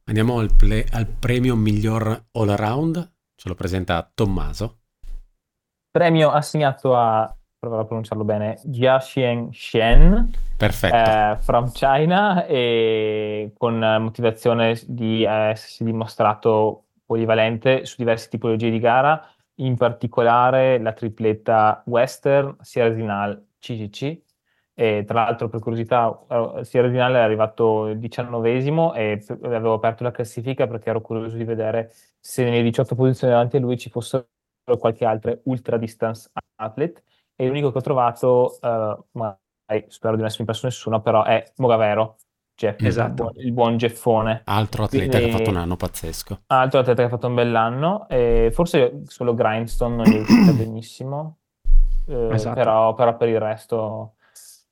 [0.04, 4.80] Andiamo al, play, al premio miglior all around, ce lo presenta Tommaso.
[5.90, 10.96] Premio assegnato a proverò a pronunciarlo bene, Jiaxian Shen, Perfetto.
[10.96, 19.24] Eh, from China, e con motivazione di essersi dimostrato polivalente su diverse tipologie di gara,
[19.56, 24.20] in particolare la tripletta Western, Sierra Zinal, CCC.
[24.74, 30.10] E tra l'altro, per curiosità, eh, Sierra Zinal è arrivato diciannovesimo e avevo aperto la
[30.10, 34.26] classifica perché ero curioso di vedere se nelle 18 posizioni davanti a lui ci fossero
[34.78, 37.02] qualche altra ultra distance athlete
[37.42, 41.42] e l'unico che ho trovato, uh, magari, spero di non essere impresso nessuno, però è
[41.56, 42.16] Mogavero,
[42.54, 43.32] Jeff, esatto.
[43.36, 44.42] il, buon, Geffone.
[44.44, 46.42] Altro atleta Quindi, che ha fatto un anno pazzesco.
[46.46, 50.52] Altro atleta che ha fatto un bell'anno, e forse solo Grindstone non gli è uscita
[50.54, 51.38] benissimo,
[52.06, 52.54] eh, esatto.
[52.54, 54.14] però, però, per il resto...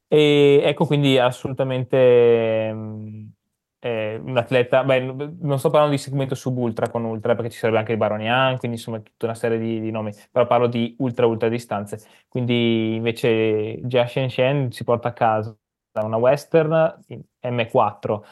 [0.06, 2.72] E ecco quindi assolutamente...
[2.72, 3.32] Mh,
[3.80, 5.00] eh, un atleta, beh,
[5.40, 8.76] non sto parlando di segmento sub-ultra con ultra perché ci sarebbe anche il Baronian, quindi
[8.76, 11.98] insomma tutta una serie di, di nomi, però parlo di ultra-ultra distanze.
[12.28, 15.56] Quindi invece Jia Shen Shen si porta a casa
[16.02, 16.98] una Western
[17.42, 18.22] M4,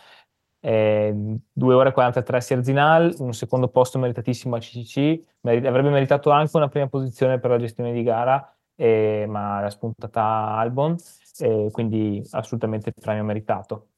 [0.61, 1.15] eh,
[1.53, 6.57] 2 ore e 43 Sierzinal, un secondo posto meritatissimo a CCC, Mer- avrebbe meritato anche
[6.57, 10.97] una prima posizione per la gestione di gara, eh, ma l'ha spuntata Albon,
[11.41, 13.89] eh, quindi assolutamente il premio meritato.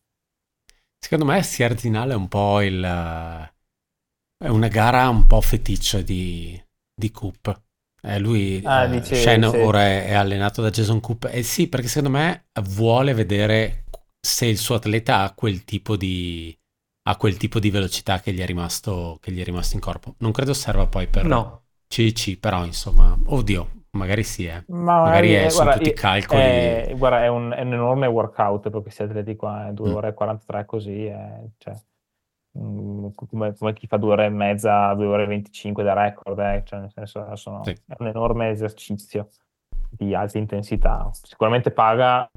[1.03, 2.83] Secondo me Sierzinal è un po' il...
[2.83, 6.63] è una gara un po' feticcia di,
[6.95, 7.63] di Coop.
[8.03, 9.57] Eh, lui, ah, eh, dice, Shen sì.
[9.57, 11.29] ora è, è, allenato da Jason Coop.
[11.31, 13.85] Eh sì, perché secondo me vuole vedere
[14.21, 16.57] se il suo atleta ha quel tipo di,
[17.09, 20.15] ha quel tipo di velocità che gli, è rimasto, che gli è rimasto in corpo.
[20.19, 21.65] Non credo serva poi per no.
[21.89, 24.63] CC, però insomma, oddio, Magari sì, eh.
[24.69, 26.41] Ma magari, è, sono tutti i calcoli.
[26.41, 29.95] È, guarda, è un, è un, enorme workout per questi atleti qua, 2 mm.
[29.95, 31.75] ore e 43 così, è, cioè,
[32.57, 36.39] mm, come, come, chi fa 2 ore e mezza, 2 ore e 25 da record,
[36.39, 37.73] eh, cioè, nel senso sono, sì.
[37.73, 39.31] è un enorme esercizio
[39.91, 41.11] di alta intensità.
[41.13, 42.31] Sicuramente paga,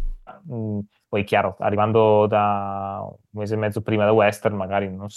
[0.46, 5.08] mh, mm, poi chiaro, arrivando da un mese e mezzo prima da Western, magari non,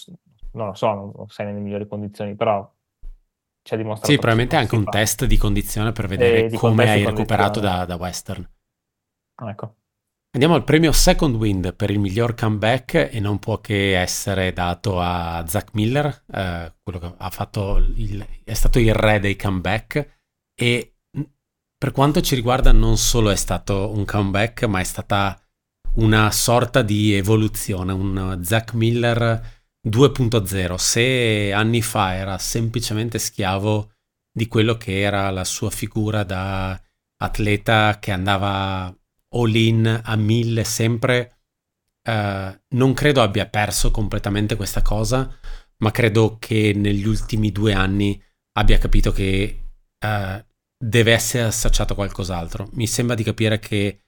[0.52, 2.70] non lo so, non sei nelle migliori condizioni, però
[3.66, 4.12] ci ha dimostrato.
[4.12, 4.90] Sì, probabilmente anche un fa.
[4.90, 8.48] test di condizione per vedere eh, come hai recuperato da, da, Western.
[9.43, 9.74] Ecco.
[10.30, 15.01] Andiamo al premio Second Wind per il miglior comeback e non può che essere dato
[15.01, 20.20] a Zach Miller, eh, quello che ha fatto il, è stato il re dei comeback
[20.55, 20.94] e
[21.76, 25.40] per quanto ci riguarda non solo è stato un comeback ma è stata
[25.94, 29.55] una sorta di evoluzione, un Zach Miller
[29.88, 33.92] 2.0, se anni fa era semplicemente schiavo
[34.32, 36.80] di quello che era la sua figura da
[37.18, 38.94] atleta che andava
[39.30, 41.38] all in a mille sempre,
[42.02, 45.38] eh, non credo abbia perso completamente questa cosa,
[45.78, 48.20] ma credo che negli ultimi due anni
[48.52, 49.68] abbia capito che
[49.98, 50.46] eh,
[50.76, 52.68] deve essere associato a qualcos'altro.
[52.72, 54.05] Mi sembra di capire che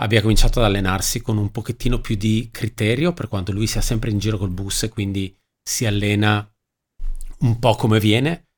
[0.00, 4.10] abbia cominciato ad allenarsi con un pochettino più di criterio, per quanto lui sia sempre
[4.10, 6.46] in giro col bus e quindi si allena
[7.40, 8.48] un po' come viene.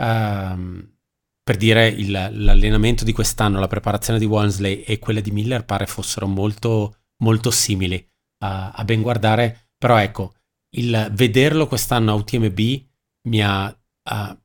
[0.00, 0.92] Um,
[1.42, 5.86] per dire il, l'allenamento di quest'anno, la preparazione di Wansley e quella di Miller pare
[5.86, 10.34] fossero molto, molto simili uh, a ben guardare, però ecco,
[10.76, 12.58] il vederlo quest'anno a UTMB
[13.28, 14.38] mi ha, uh,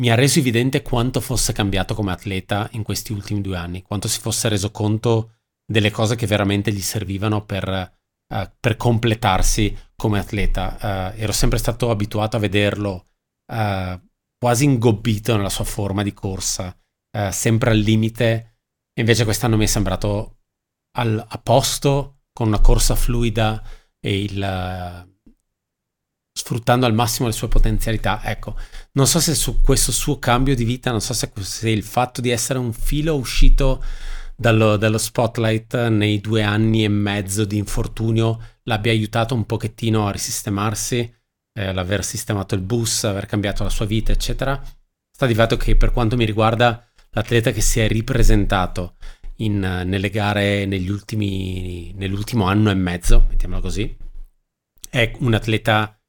[0.00, 4.08] mi ha reso evidente quanto fosse cambiato come atleta in questi ultimi due anni, quanto
[4.08, 5.34] si fosse reso conto
[5.70, 7.92] delle cose che veramente gli servivano per,
[8.34, 11.12] uh, per completarsi come atleta.
[11.14, 13.06] Uh, ero sempre stato abituato a vederlo
[13.52, 14.00] uh,
[14.36, 16.74] quasi ingobbito nella sua forma di corsa,
[17.30, 18.60] sempre al limite,
[18.98, 20.38] invece quest'anno mi è sembrato
[20.96, 23.62] al, a posto, con una corsa fluida
[24.00, 25.08] e il
[26.32, 28.22] sfruttando al massimo le sue potenzialità.
[28.24, 28.56] Ecco,
[28.92, 32.22] non so se su questo suo cambio di vita, non so se, se il fatto
[32.22, 33.84] di essere un filo uscito
[34.40, 40.10] dallo, dallo, spotlight nei due anni e mezzo di infortunio l'abbia aiutato un pochettino a
[40.10, 40.98] risistemarsi.
[41.52, 44.58] eh, l'aver sistemato il bus, aver cambiato la sua vita, eccetera.
[45.12, 48.96] Sta di fatto che per quanto mi riguarda l'atleta che si è ripresentato
[49.36, 53.94] in, nelle gare ultimi, nell'ultimo anno e mezzo, mettiamola così,
[54.88, 56.00] è un atleta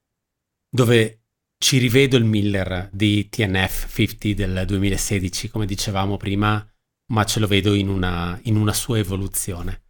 [0.69, 1.23] dove
[1.57, 6.65] ci rivedo il Miller di TNF 50 del 2016, come dicevamo prima,
[7.11, 9.83] ma ce lo vedo in una, in una sua evoluzione.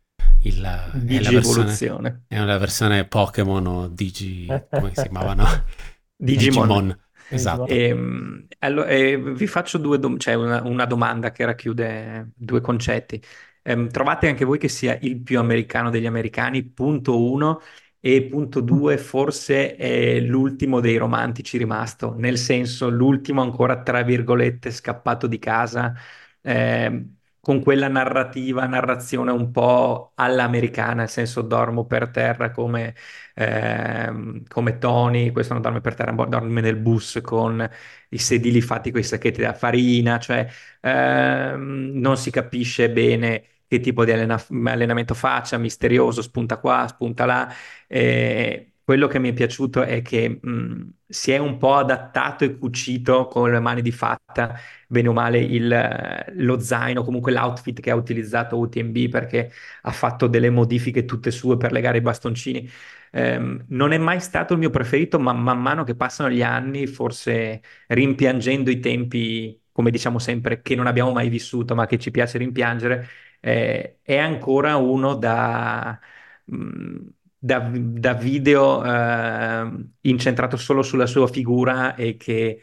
[0.44, 5.46] Il, è, la versione, è una versione Pokémon o Digi, come si chiamavano?
[6.18, 6.68] Digimon.
[6.68, 7.00] Digimon.
[7.30, 7.68] Esatto.
[7.68, 12.60] E, ehm, allora, e vi faccio due dom- cioè una, una, domanda che racchiude due
[12.60, 13.22] concetti.
[13.62, 16.64] Ehm, trovate anche voi che sia il più americano degli americani?
[16.64, 17.62] Punto uno.
[18.04, 24.72] E punto due, forse è l'ultimo dei romantici rimasto, nel senso l'ultimo ancora, tra virgolette,
[24.72, 25.94] scappato di casa.
[26.42, 27.06] Eh,
[27.40, 32.94] con quella narrativa, narrazione un po' all'americana, nel senso dormo per terra come,
[33.34, 37.68] ehm, come Tony, questo non dorme per terra, dorme nel bus con
[38.10, 40.48] i sedili fatti con i sacchetti da farina, cioè
[40.82, 47.26] ehm, non si capisce bene che tipo di allena- allenamento faccia, misterioso, spunta qua, spunta
[47.26, 47.52] là.
[47.88, 52.58] Eh, quello che mi è piaciuto è che mh, si è un po' adattato e
[52.58, 54.54] cucito con le mani di fatta,
[54.88, 59.50] bene o male, il, lo zaino, comunque l'outfit che ha utilizzato UTMB perché
[59.84, 62.70] ha fatto delle modifiche tutte sue per legare i bastoncini.
[63.14, 66.86] Um, non è mai stato il mio preferito, ma man mano che passano gli anni,
[66.88, 72.12] forse rimpiangendo i tempi, come diciamo sempre, che non abbiamo mai vissuto, ma che ci
[72.12, 73.08] piace rimpiangere,
[73.40, 75.98] eh, è ancora uno da...
[76.46, 77.08] Mh,
[77.44, 82.60] da, da video eh, incentrato solo sulla sua figura e che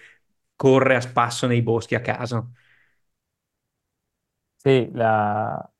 [0.55, 2.53] corre a spasso nei boschi a caso.
[4.57, 5.71] Sì, la...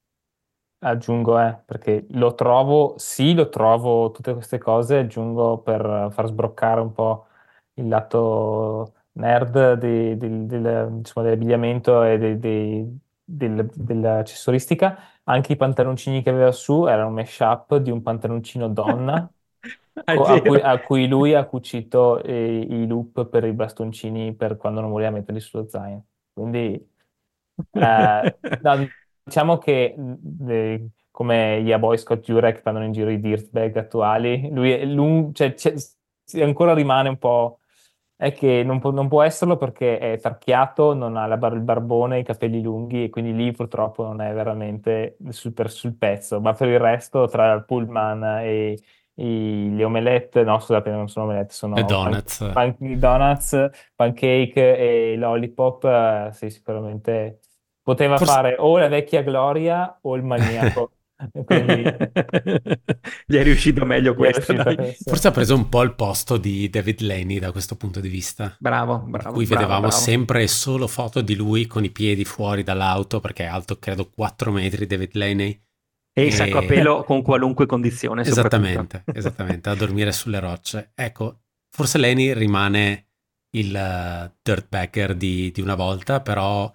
[0.81, 6.81] aggiungo, eh, perché lo trovo, sì, lo trovo tutte queste cose, aggiungo per far sbroccare
[6.81, 7.27] un po'
[7.75, 14.99] il lato nerd di, di, di, insomma, dell'abbigliamento e di, del, dell'accessoristica,
[15.29, 19.31] anche i pantaloncini che aveva su erano un mashup di un pantaloncino donna
[20.05, 24.81] a, cui, a, cui, lui ha cucito eh, i loop per i bastoncini per quando
[24.81, 26.05] non voleva metterli sullo zaino.
[26.33, 26.75] Quindi
[27.73, 28.89] eh, no,
[29.23, 29.95] diciamo che
[30.49, 35.55] eh, come gli Boy Scott Jurek fanno in giro i dirtbag attuali, lui, lui cioè,
[36.41, 37.59] ancora rimane un po'
[38.21, 42.19] è che non può, non può esserlo perché è tarchiato, non ha bar- il barbone,
[42.19, 46.67] i capelli lunghi e quindi lì purtroppo non è veramente super sul pezzo, ma per
[46.67, 48.77] il resto tra il pullman e
[49.15, 54.77] i, le omelette, no scusate non sono omelette, sono le donuts, pan, pan, donuts pancake
[55.13, 57.39] e lollipop, eh, sì sicuramente
[57.81, 58.33] poteva Forse...
[58.33, 60.91] fare o la vecchia Gloria o il maniaco.
[61.45, 61.83] Quindi...
[63.27, 64.55] Gli è riuscito meglio questo.
[65.05, 68.57] Forse ha preso un po' il posto di David Laney da questo punto di vista.
[68.59, 69.35] Bravo, bravo.
[69.35, 69.95] Qui vedevamo bravo.
[69.95, 74.53] sempre solo foto di lui con i piedi fuori dall'auto perché è alto credo 4
[74.53, 75.63] metri David Laney.
[76.13, 78.23] E il sacco a pelo con qualunque condizione.
[78.23, 80.91] Esattamente, esattamente, a dormire sulle rocce.
[80.95, 83.07] Ecco, forse Laney rimane
[83.51, 86.73] il uh, dirtbagger di, di una volta, però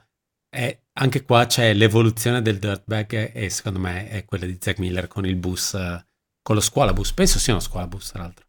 [0.50, 5.08] è anche qua c'è l'evoluzione del dirtbag e secondo me è quella di Zack Miller
[5.08, 5.72] con il bus,
[6.42, 7.14] con lo scuola bus.
[7.14, 8.46] Penso sia uno scuola bus, tra l'altro.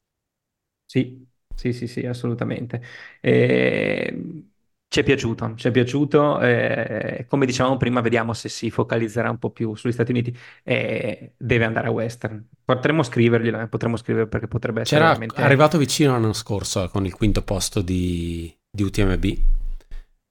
[0.84, 2.82] Sì, sì, sì, sì, assolutamente.
[3.20, 4.44] E...
[4.86, 6.40] Ci è piaciuto, ci è piaciuto.
[6.40, 10.36] Eh, come dicevamo prima, vediamo se si focalizzerà un po' più sugli Stati Uniti.
[10.62, 12.46] Eh, deve andare a Western.
[12.64, 15.40] Potremmo scriverglielo, eh, potremmo scrivere perché potrebbe essere C'era veramente...
[15.40, 19.38] arrivato vicino l'anno scorso con il quinto posto di, di UTMB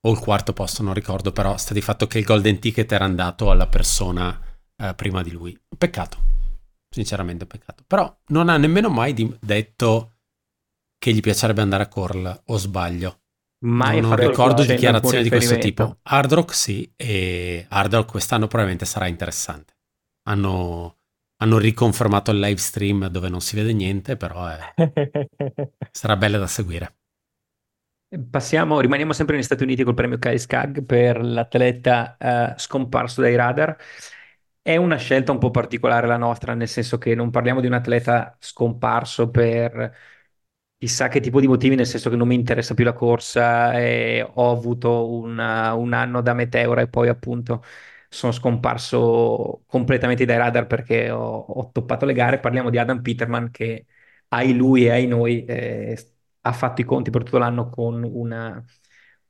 [0.06, 3.06] o il quarto posto, non ricordo, però sta di fatto che il golden ticket era
[3.06, 4.40] andato alla persona
[4.76, 5.58] eh, prima di lui.
[5.78, 6.18] Peccato,
[6.90, 7.84] sinceramente peccato.
[7.88, 10.12] Però non ha nemmeno mai di- detto
[10.98, 13.20] che gli piacerebbe andare a Corl, o sbaglio.
[13.66, 16.00] Mai non, non ricordo dichiarazioni di questo tipo.
[16.04, 19.74] Hard Rock sì, e Hard Rock quest'anno probabilmente sarà interessante.
[20.24, 20.98] Hanno,
[21.38, 24.74] hanno riconfermato il live stream dove non si vede niente, però è...
[25.92, 27.03] sarà bella da seguire.
[28.30, 33.36] Passiamo, rimaniamo sempre negli Stati Uniti col premio Kai Skag per l'atleta uh, scomparso dai
[33.36, 33.76] radar.
[34.62, 37.74] È una scelta un po' particolare la nostra, nel senso che non parliamo di un
[37.74, 39.92] atleta scomparso per
[40.78, 44.22] chissà che tipo di motivi, nel senso che non mi interessa più la corsa e
[44.36, 47.64] ho avuto una, un anno da meteora e poi appunto
[48.10, 52.40] sono scomparso completamente dai radar perché ho, ho toppato le gare.
[52.40, 53.88] Parliamo di Adam Peterman che
[54.30, 55.98] ai lui e ai noi eh,
[56.46, 58.64] ha fatto i conti per tutto l'anno con, una,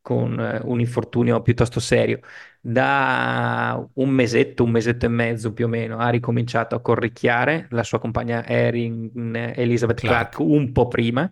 [0.02, 2.19] con uh, un infortunio piuttosto serio.
[2.60, 7.84] Da un mesetto, un mesetto e mezzo più o meno, ha ricominciato a corricchiare, la
[7.84, 11.31] sua compagna Erin Elizabeth Clark, Clark un po' prima.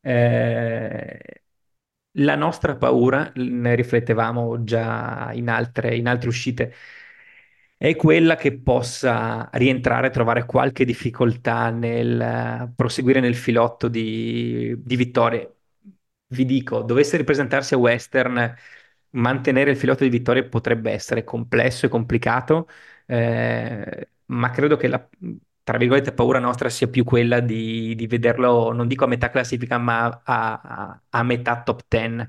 [0.00, 1.20] Eh,
[2.18, 6.72] la nostra paura, ne riflettevamo già in altre, in altre uscite,
[7.78, 14.96] è quella che possa rientrare, trovare qualche difficoltà nel eh, proseguire nel filotto di, di
[14.96, 15.52] vittorie.
[16.28, 18.54] Vi dico, dovesse ripresentarsi a Western,
[19.10, 22.68] mantenere il filotto di vittorie potrebbe essere complesso e complicato,
[23.06, 25.08] eh, ma credo che la,
[25.62, 29.78] tra virgolette, paura nostra sia più quella di, di vederlo, non dico a metà classifica,
[29.78, 32.28] ma a, a, a metà top 10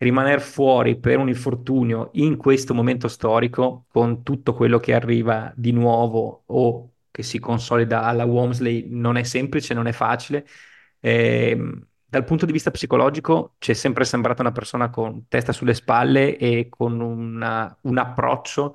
[0.00, 5.72] rimanere fuori per un infortunio in questo momento storico, con tutto quello che arriva di
[5.72, 10.46] nuovo o che si consolida alla Womsley, non è semplice, non è facile.
[11.00, 11.56] Eh,
[12.06, 16.36] dal punto di vista psicologico ci è sempre sembrata una persona con testa sulle spalle
[16.36, 18.74] e con una, un approccio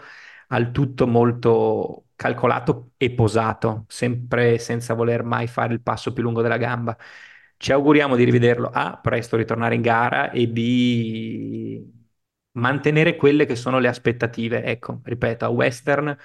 [0.49, 6.41] al tutto molto calcolato e posato, sempre senza voler mai fare il passo più lungo
[6.41, 6.95] della gamba.
[7.57, 11.83] Ci auguriamo di rivederlo A, presto ritornare in gara e B,
[12.53, 14.63] mantenere quelle che sono le aspettative.
[14.63, 16.15] Ecco, ripeto, a Western,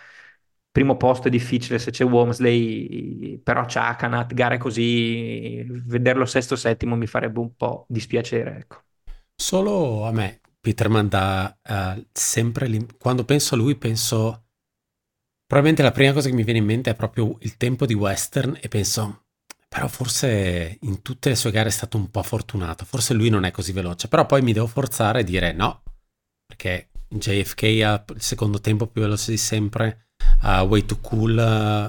[0.70, 7.06] primo posto è difficile se c'è Wormsley, però Chakanat, gare così, vederlo sesto settimo mi
[7.06, 8.82] farebbe un po' dispiacere, ecco.
[9.34, 14.44] Solo a me, Peterman dà uh, sempre, quando penso a lui penso,
[15.46, 18.56] probabilmente la prima cosa che mi viene in mente è proprio il tempo di Western
[18.60, 19.24] e penso,
[19.72, 23.44] però forse in tutte le sue gare è stato un po' fortunato, forse lui non
[23.44, 25.84] è così veloce, però poi mi devo forzare a dire no,
[26.44, 30.08] perché JFK ha il secondo tempo più veloce di sempre,
[30.42, 31.36] uh, Way to Cool,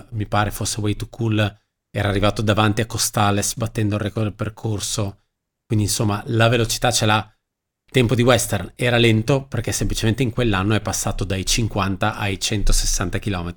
[0.08, 1.60] uh, mi pare fosse Way to Cool,
[1.90, 5.24] era arrivato davanti a Costales battendo il record del percorso,
[5.66, 7.36] quindi insomma la velocità ce l'ha.
[7.92, 13.18] Tempo di Western era lento perché semplicemente in quell'anno è passato dai 50 ai 160
[13.18, 13.54] km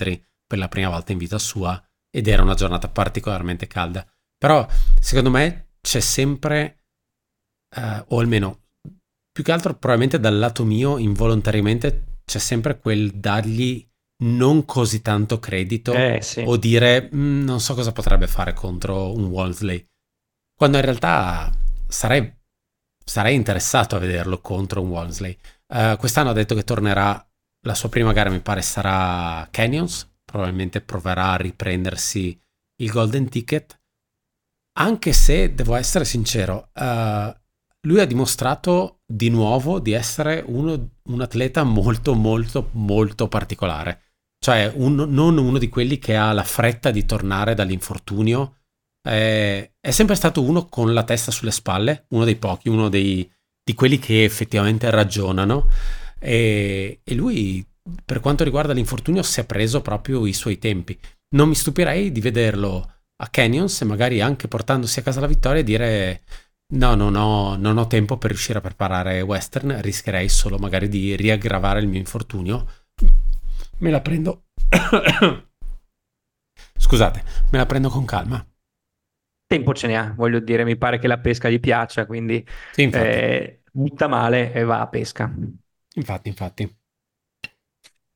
[0.46, 1.80] per la prima volta in vita sua
[2.10, 4.06] ed era una giornata particolarmente calda.
[4.36, 4.66] Però
[5.00, 6.84] secondo me c'è sempre,
[7.76, 8.60] uh, o almeno
[9.34, 13.84] più che altro probabilmente dal lato mio involontariamente c'è sempre quel dargli
[14.24, 16.44] non così tanto credito eh, sì.
[16.46, 19.84] o dire mm, non so cosa potrebbe fare contro un Wolseley.
[20.56, 21.52] Quando in realtà
[21.88, 22.32] sarei,
[23.04, 25.36] sarei interessato a vederlo contro un Wolseley.
[25.66, 27.28] Uh, quest'anno ha detto che tornerà,
[27.66, 32.38] la sua prima gara mi pare sarà Canyons, probabilmente proverà a riprendersi
[32.76, 33.80] il Golden Ticket
[34.78, 37.32] anche se devo essere sincero, uh,
[37.86, 44.00] lui ha dimostrato di nuovo di essere uno, un atleta molto, molto, molto particolare.
[44.38, 48.56] Cioè, un, non uno di quelli che ha la fretta di tornare dall'infortunio.
[49.06, 53.30] Eh, è sempre stato uno con la testa sulle spalle, uno dei pochi, uno dei,
[53.62, 55.68] di quelli che effettivamente ragionano.
[56.18, 57.66] E, e lui,
[58.04, 60.98] per quanto riguarda l'infortunio, si è preso proprio i suoi tempi.
[61.34, 65.60] Non mi stupirei di vederlo a Canyons e magari anche portandosi a casa la vittoria
[65.60, 66.22] e dire
[66.74, 71.14] no, non ho, non ho tempo per riuscire a preparare western, rischierei solo magari di
[71.16, 72.66] riaggravare il mio infortunio.
[73.78, 74.46] Me la prendo...
[76.76, 78.44] Scusate, me la prendo con calma.
[79.46, 82.88] Tempo ce ne ha, voglio dire, mi pare che la pesca gli piaccia, quindi sì,
[82.90, 85.32] eh, butta male e va a pesca.
[85.94, 86.76] Infatti, infatti.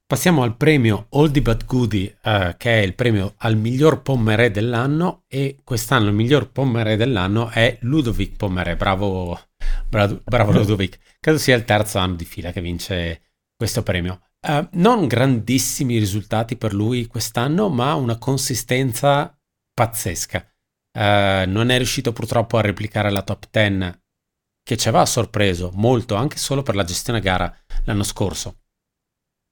[0.08, 5.24] Passiamo al premio Oldie But Goodie, eh, che è il premio al miglior pommerè dell'anno
[5.28, 8.74] e quest'anno il miglior pommerè dell'anno è Ludovic Pommerè.
[8.76, 9.38] Bravo,
[9.86, 10.98] bravo, bravo Ludovic.
[11.20, 13.20] Credo sia il terzo anno di fila che vince
[13.54, 14.30] questo premio.
[14.40, 19.38] Uh, non grandissimi risultati per lui quest'anno, ma una consistenza
[19.74, 20.38] pazzesca.
[20.98, 24.00] Uh, non è riuscito purtroppo a replicare la top 10
[24.62, 27.54] che ci aveva sorpreso molto anche solo per la gestione gara
[27.84, 28.60] l'anno scorso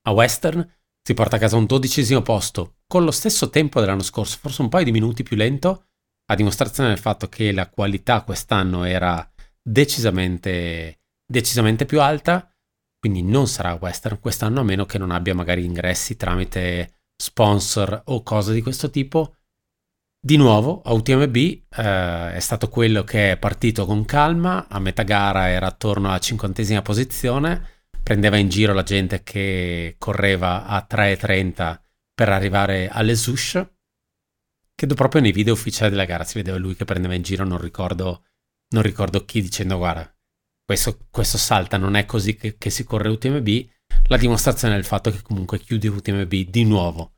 [0.07, 0.67] a Western
[1.07, 4.69] si porta a casa un dodicesimo posto, con lo stesso tempo dell'anno scorso, forse un
[4.69, 5.87] paio di minuti più lento,
[6.29, 9.29] a dimostrazione del fatto che la qualità quest'anno era
[9.63, 12.51] decisamente, decisamente più alta,
[12.99, 18.23] quindi non sarà Western quest'anno a meno che non abbia magari ingressi tramite sponsor o
[18.23, 19.37] cose di questo tipo.
[20.19, 21.63] Di nuovo, a UTMB eh,
[22.35, 26.83] è stato quello che è partito con calma, a metà gara era attorno alla cinquantesima
[26.83, 27.76] posizione,
[28.07, 31.81] prendeva in giro la gente che correva a 3.30
[32.15, 33.61] per arrivare alle Sush.
[34.77, 37.61] Credo proprio nei video ufficiali della gara si vedeva lui che prendeva in giro, non
[37.61, 38.27] ricordo,
[38.75, 40.09] non ricordo chi, dicendo guarda,
[40.65, 43.49] questo, questo, salta, non è così che, che si corre UTMB.
[44.07, 47.15] La dimostrazione è il fatto che comunque chiude UTMB di nuovo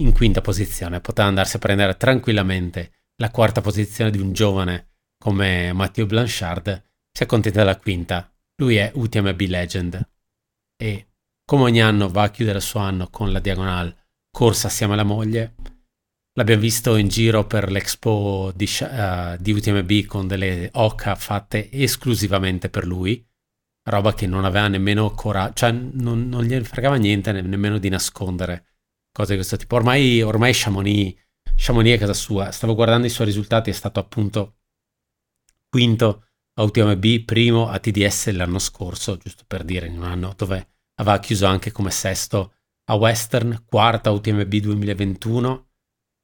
[0.00, 1.00] in quinta posizione.
[1.00, 6.84] Poteva andarsi a prendere tranquillamente la quarta posizione di un giovane come Matteo Blanchard.
[7.12, 8.28] Si accontenta della quinta.
[8.56, 10.10] Lui è UTMB Legend
[10.82, 11.06] e
[11.44, 13.96] come ogni anno va a chiudere il suo anno con la diagonale
[14.32, 15.54] corsa assieme alla moglie.
[16.34, 22.68] L'abbiamo visto in giro per l'Expo di, uh, di UTMB con delle oca fatte esclusivamente
[22.68, 23.24] per lui,
[23.90, 28.66] roba che non aveva nemmeno coraggio, cioè non, non gli fregava niente nemmeno di nascondere
[29.12, 29.76] cose di questo tipo.
[29.76, 31.16] Ormai, ormai Chamonix,
[31.54, 34.56] Chamonix è casa sua, stavo guardando i suoi risultati, è stato appunto
[35.68, 40.70] quinto a UTMB, primo a TDS l'anno scorso, giusto per dire, in un anno dove
[41.02, 42.54] aveva chiuso anche come sesto
[42.90, 45.66] a Western, quarta a UTMB 2021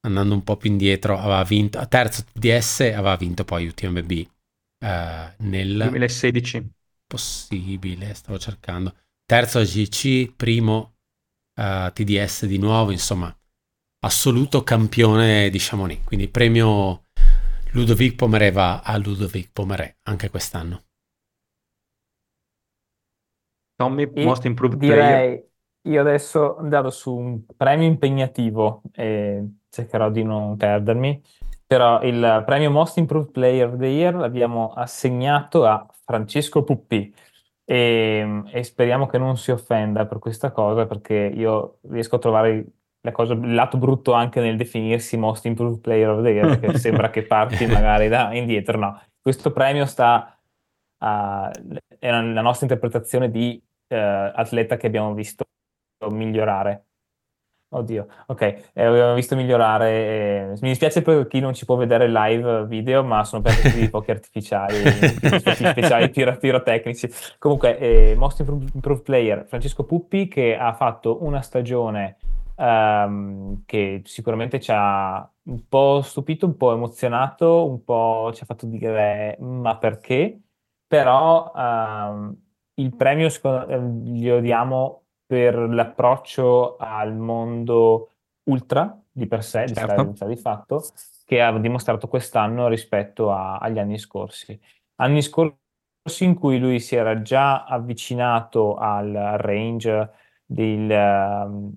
[0.06, 5.34] andando un po' più indietro, aveva vinto, a terzo TDS aveva vinto poi UTMB eh,
[5.38, 6.70] nel 2016.
[7.06, 8.94] Possibile, stavo cercando.
[9.24, 10.96] Terzo AGC, primo
[11.58, 13.34] uh, TDS di nuovo, insomma,
[14.00, 16.04] assoluto campione di Chamonix.
[16.04, 17.04] Quindi premio
[17.72, 20.87] Ludovic Pomeré va a Ludovic Pomeré anche quest'anno.
[23.78, 25.44] Tommy, most improved direi, player.
[25.82, 31.22] Io adesso andavo su un premio impegnativo e cercherò di non perdermi,
[31.64, 37.14] però il premio Most Improved Player of the Year l'abbiamo assegnato a Francesco Puppi
[37.64, 42.66] e, e speriamo che non si offenda per questa cosa perché io riesco a trovare
[43.12, 47.10] cosa, il lato brutto anche nel definirsi Most Improved Player of the Year perché sembra
[47.10, 49.00] che parti magari da indietro, no.
[49.22, 50.36] Questo premio sta
[50.98, 51.50] a,
[51.98, 55.44] è la nostra interpretazione di uh, atleta che abbiamo visto
[56.10, 56.88] migliorare
[57.70, 58.40] Oddio, ok,
[58.72, 59.90] eh, abbiamo visto migliorare.
[59.90, 63.88] eh, mi dispiace per chi non ci può vedere live video, ma sono per di
[63.88, 64.74] fuochi artificiali,
[65.54, 67.10] speciali piro- pirotecnici.
[67.38, 72.16] Comunque, eh, Most Improved Improved Player, Francesco Puppi, che ha fatto una stagione
[72.56, 78.46] ehm, che sicuramente ci ha un po' stupito, un po' emozionato, un po' ci ha
[78.46, 80.40] fatto dire ma perché?
[80.86, 82.34] Però ehm,
[82.78, 88.10] il premio secondo- eh, glielo diamo per l'approccio al mondo
[88.44, 90.26] ultra di per sé, di, certo.
[90.26, 90.82] di fatto,
[91.24, 94.58] che ha dimostrato quest'anno rispetto a, agli anni scorsi.
[94.96, 95.56] Anni scorsi
[96.20, 100.10] in cui lui si era già avvicinato al range
[100.46, 101.74] del,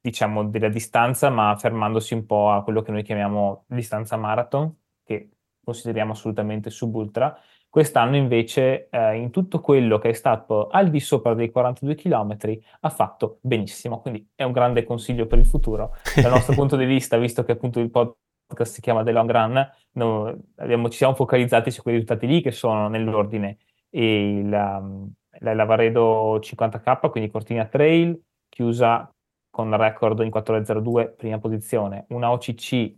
[0.00, 5.30] diciamo, della distanza, ma fermandosi un po' a quello che noi chiamiamo distanza marathon, che
[5.62, 7.38] consideriamo assolutamente subultra,
[7.70, 12.36] Quest'anno invece eh, in tutto quello che è stato al di sopra dei 42 km
[12.80, 15.94] ha fatto benissimo, quindi è un grande consiglio per il futuro.
[16.20, 19.70] Dal nostro punto di vista, visto che appunto il podcast si chiama The Long Run,
[19.92, 23.58] no, abbiamo, ci siamo focalizzati su quei risultati lì che sono nell'ordine.
[23.90, 29.08] Il, um, la Lavaredo 50k, quindi Cortina Trail, chiusa
[29.48, 32.96] con record in 4.02, prima posizione, una OCC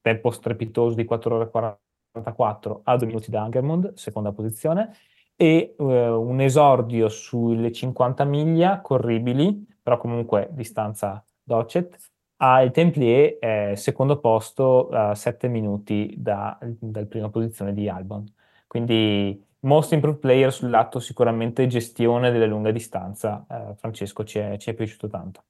[0.00, 1.83] tempo strepitoso di 4 ore 40
[2.14, 4.94] 44 a 2 minuti da Angermund, seconda posizione,
[5.36, 11.98] e uh, un esordio sulle 50 miglia corribili, però comunque distanza docet,
[12.36, 18.24] al Templier, eh, secondo posto, a uh, 7 minuti da, dalla prima posizione di Albon.
[18.66, 24.56] Quindi most improved player sul lato sicuramente gestione della lunga distanza, eh, Francesco ci è,
[24.58, 25.44] ci è, piaciuto tanto.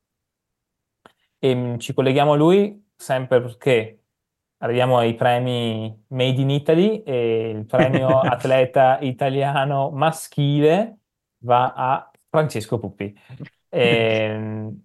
[1.38, 4.03] E mh, ci colleghiamo a lui sempre perché
[4.64, 10.98] arriviamo ai premi Made in Italy e il premio atleta italiano maschile
[11.40, 13.14] va a Francesco Puppi.
[13.68, 14.82] E, ehm,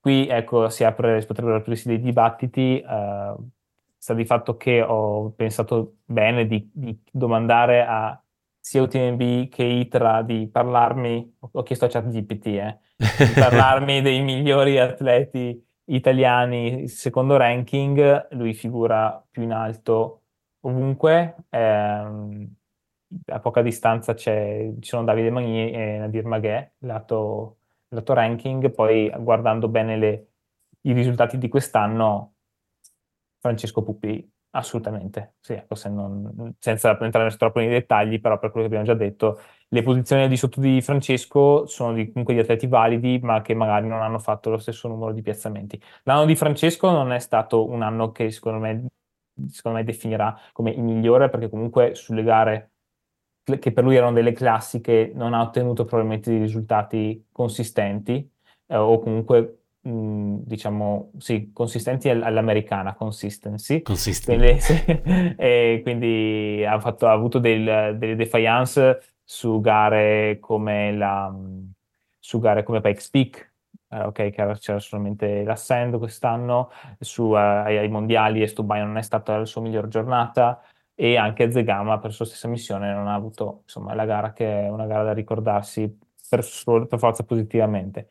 [0.00, 2.82] qui ecco si apre, si potrebbero aprirsi dei dibattiti.
[2.84, 3.48] Uh,
[3.96, 8.20] sta di fatto che ho pensato bene di, di domandare a
[8.58, 14.78] sia UTMB che ITRA di parlarmi, ho chiesto a ChatGPT, eh, di parlarmi dei migliori
[14.78, 20.22] atleti italiani, secondo ranking, lui figura più in alto
[20.60, 21.36] ovunque.
[21.50, 22.54] Ehm,
[23.26, 27.58] a poca distanza ci sono Davide Magni e Nadir Maghè, lato,
[27.88, 28.70] lato ranking.
[28.70, 30.28] Poi guardando bene le,
[30.82, 32.34] i risultati di quest'anno,
[33.40, 38.68] Francesco Puppi assolutamente, sì, ecco, se non, senza entrare troppo nei dettagli, però per quello
[38.68, 39.40] che abbiamo già detto,
[39.72, 43.54] le posizioni al di sotto di Francesco sono di, comunque di atleti validi, ma che
[43.54, 45.80] magari non hanno fatto lo stesso numero di piazzamenti.
[46.04, 48.86] L'anno di Francesco non è stato un anno che secondo me,
[49.48, 52.70] secondo me definirà come il migliore, perché comunque sulle gare
[53.58, 58.28] che per lui erano delle classiche non ha ottenuto probabilmente dei risultati consistenti
[58.66, 63.80] eh, o comunque diciamo, sì, consistenti all'americana, consistency.
[64.36, 64.74] Quindi, sì,
[65.38, 69.00] e quindi ha, fatto, ha avuto del, delle defiance
[69.30, 71.32] su gare come la
[72.18, 73.52] su gare come Pikes Peak,
[73.90, 79.38] eh, ok, che c'era solamente l'Assend quest'anno, su, eh, ai, mondiali Estubaia non è stata
[79.38, 80.60] la sua miglior giornata
[80.94, 84.68] e anche Zegama per sua stessa missione non ha avuto insomma la gara che è
[84.68, 85.88] una gara da ricordarsi
[86.28, 86.44] per,
[86.88, 88.08] per forza positivamente.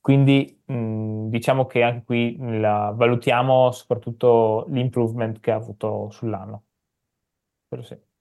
[0.00, 6.64] quindi mh, diciamo che anche qui la, valutiamo soprattutto l'improvement che ha avuto sull'anno.
[7.82, 8.11] Sì.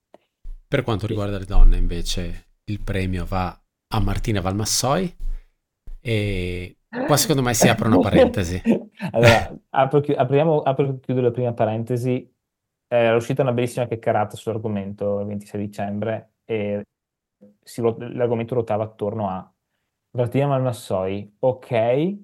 [0.72, 3.62] Per quanto riguarda le donne, invece, il premio va
[3.94, 5.14] a Martina Valmassoi
[6.00, 8.62] e qua secondo me si apre una parentesi.
[9.12, 12.26] allora, apro, apriamo, apro e chiudo la prima parentesi.
[12.88, 16.84] Era uscita una bellissima chiacchierata sull'argomento il 26 dicembre e
[17.62, 19.54] si, l'argomento ruotava attorno a
[20.12, 22.18] Martina Valmassoi, ok,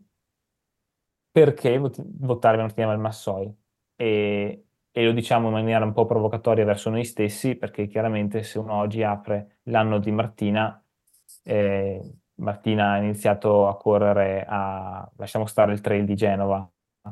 [1.30, 3.54] perché votare Martina Valmassoi?
[3.98, 4.67] E,
[4.98, 8.74] e lo diciamo in maniera un po' provocatoria verso noi stessi, perché chiaramente se uno
[8.74, 10.84] oggi apre l'anno di Martina,
[11.44, 12.02] eh,
[12.38, 16.68] Martina ha iniziato a correre a, lasciamo stare il trail di Genova,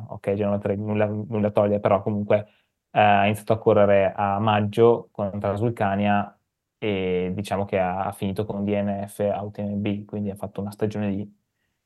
[0.07, 2.47] ok, Genova Trail, nulla, nulla toglie, però comunque
[2.89, 6.35] eh, ha iniziato a correre a maggio con Transvulcania
[6.79, 11.11] e diciamo che ha, ha finito con DNF a UTMB, quindi ha fatto una stagione
[11.11, 11.37] di,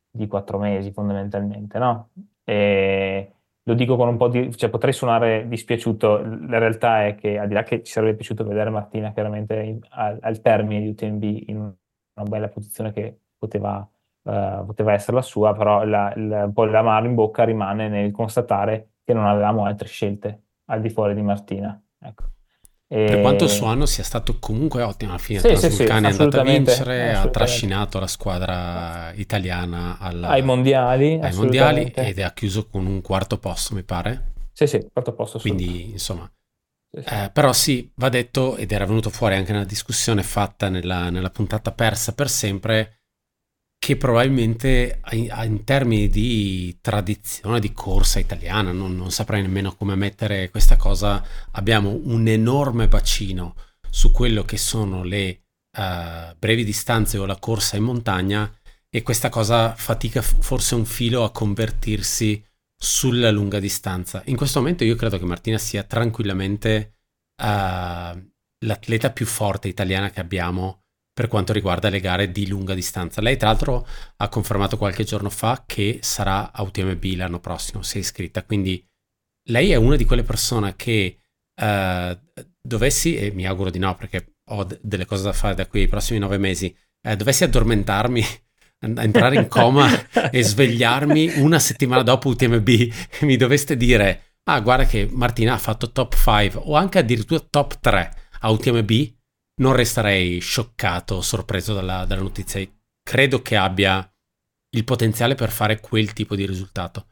[0.10, 2.12] di quattro mesi fondamentalmente, no?
[2.46, 4.56] E lo dico con un po' di...
[4.56, 8.44] cioè potrei suonare dispiaciuto, la realtà è che al di là che ci sarebbe piaciuto
[8.44, 13.88] vedere Martina chiaramente in, al, al, termine di UTMB in una bella posizione che poteva,
[14.24, 18.12] uh, poteva essere la sua, però la, la, un po' l'amaro in bocca rimane nel
[18.12, 21.80] constatare che non avevamo altre scelte al di fuori di Martina.
[22.00, 22.39] Ecco.
[22.92, 23.06] E...
[23.06, 25.92] Per quanto il suo anno sia stato comunque ottimo, alla fine sì, sì, sì, è
[25.92, 30.30] andata a vincere, ha trascinato la squadra italiana alla...
[30.30, 34.32] ai mondiali, ai mondiali ed ha chiuso con un quarto posto, mi pare.
[34.54, 35.38] Sì, sì, quarto posto.
[35.38, 36.30] Quindi, insomma,
[36.92, 41.30] eh, però sì, va detto, ed era venuto fuori anche nella discussione fatta nella, nella
[41.30, 42.99] puntata persa per sempre,
[43.80, 50.50] che probabilmente in termini di tradizione di corsa italiana, non, non, saprei nemmeno come mettere
[50.52, 53.56] questa cosa, abbiamo un enorme bacino
[53.90, 55.44] su quello che sono le
[55.78, 58.54] uh, brevi distanze o la corsa in montagna
[58.90, 62.44] e questa cosa fatica forse un filo a convertirsi
[62.76, 64.22] sulla lunga distanza.
[64.26, 66.98] In questo momento io credo che Martina sia tranquillamente
[67.42, 68.30] uh,
[68.66, 70.79] l'atleta più forte italiana che abbiamo
[71.20, 73.20] per quanto riguarda le gare di lunga distanza.
[73.20, 73.86] Lei tra l'altro
[74.16, 78.82] ha confermato qualche giorno fa che sarà a UTMB l'anno prossimo, si è iscritta, quindi
[79.50, 81.20] lei è una di quelle persone che
[81.62, 82.18] uh,
[82.62, 85.82] dovessi, e mi auguro di no perché ho d- delle cose da fare da qui
[85.82, 86.74] ai prossimi nove mesi,
[87.06, 88.24] uh, dovessi addormentarmi
[88.80, 89.90] entrare in coma
[90.32, 95.58] e svegliarmi una settimana dopo UTMB e mi doveste dire ah guarda che Martina ha
[95.58, 99.18] fatto top 5 o anche addirittura top 3 a UTMB
[99.60, 102.66] non resterei scioccato, sorpreso dalla, dalla notizia.
[103.02, 104.12] Credo che abbia
[104.72, 107.08] il potenziale per fare quel tipo di risultato.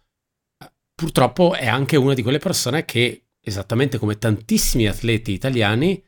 [0.94, 6.04] Purtroppo è anche una di quelle persone che, esattamente come tantissimi atleti italiani,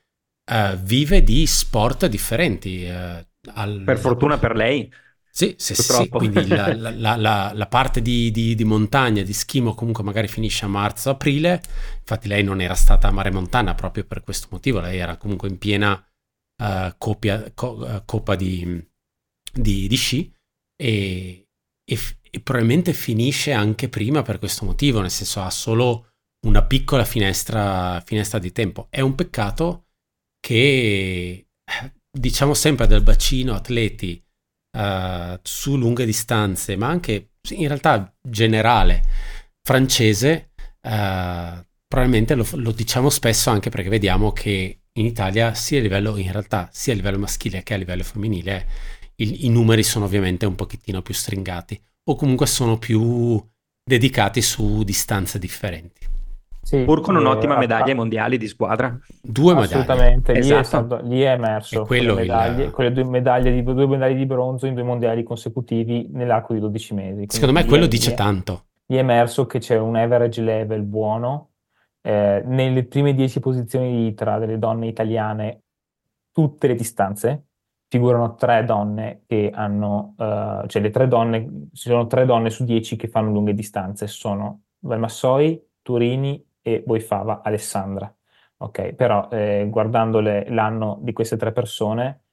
[0.52, 2.86] uh, vive di sport differenti.
[2.86, 3.84] Uh, al...
[3.86, 4.92] Per fortuna per lei.
[5.32, 9.76] Sì, sì, sì, quindi la, la, la, la parte di, di, di, montagna, di schimo
[9.76, 11.62] comunque magari finisce a marzo-aprile,
[12.00, 15.48] infatti lei non era stata a Mare Montana proprio per questo motivo, lei era comunque
[15.48, 16.04] in piena
[16.60, 18.86] uh, coppia, co, uh, coppa di,
[19.52, 20.32] di, di sci
[20.76, 21.48] e,
[21.84, 22.00] e,
[22.32, 26.12] e, probabilmente finisce anche prima per questo motivo, nel senso ha solo
[26.46, 28.88] una piccola finestra, finestra di tempo.
[28.90, 29.88] È un peccato
[30.40, 31.48] che
[32.12, 34.24] diciamo sempre del bacino atleti
[34.78, 39.04] uh, su lunghe distanze, ma anche in realtà generale
[39.62, 45.82] francese, uh, probabilmente lo, lo, diciamo spesso anche perché vediamo che in Italia, sia a
[45.82, 48.66] livello, in realtà, sia a livello maschile che a livello femminile,
[49.16, 53.42] il, i numeri sono ovviamente un pochettino più stringati o comunque sono più
[53.84, 56.08] dedicati su distanze differenti.
[56.62, 58.96] Sì, Pur con un'ottima eh, medaglia ai mondiali di squadra.
[59.22, 59.74] Due medaglie.
[59.74, 60.60] Assolutamente, lì, esatto.
[60.60, 61.84] è stato, lì, è emerso.
[61.84, 62.72] Quello quelle, medaglie, il...
[62.72, 66.94] quelle due medaglie, di, due medaglie di bronzo in due mondiali consecutivi nell'arco di 12
[66.94, 67.14] mesi.
[67.14, 68.66] Quindi Secondo me quello dice tanto.
[68.86, 71.49] Lì è emerso che c'è un average level buono
[72.10, 75.62] eh, nelle prime dieci posizioni tra delle donne italiane
[76.32, 77.44] tutte le distanze
[77.88, 82.64] figurano tre donne che hanno, uh, cioè le tre donne, ci sono tre donne su
[82.64, 88.12] dieci che fanno lunghe distanze, sono Valmassoi, Turini e Boifava Alessandra.
[88.58, 92.24] Ok, però eh, guardando l'anno di queste tre persone,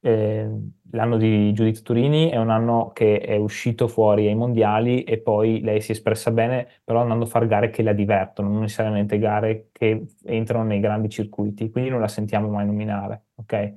[0.00, 0.50] eh,
[0.90, 5.60] l'anno di Giudice Turini è un anno che è uscito fuori ai mondiali e poi
[5.60, 9.18] lei si è espressa bene, però andando a fare gare che la divertono, non necessariamente
[9.18, 13.74] gare che entrano nei grandi circuiti, quindi non la sentiamo mai nominare, ok?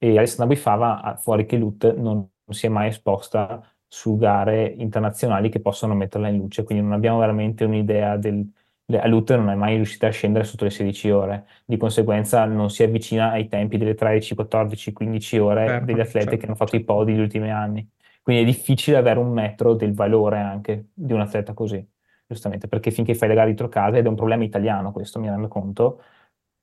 [0.00, 5.60] E Alessandra Bifava, fuori che Lut, non si è mai esposta su gare internazionali che
[5.60, 8.48] possono metterla in luce, quindi non abbiamo veramente un'idea del,
[8.96, 12.70] a Luther non è mai riuscita a scendere sotto le 16 ore, di conseguenza non
[12.70, 16.36] si avvicina ai tempi delle 13, 14, 15 ore certo, degli atleti certo.
[16.38, 17.86] che hanno fatto i podi negli ultimi anni.
[18.22, 21.86] Quindi è difficile avere un metro del valore anche di un atleta così,
[22.26, 25.28] giustamente, perché finché fai le gare dietro casa, ed è un problema italiano questo, mi
[25.28, 26.02] rendo conto,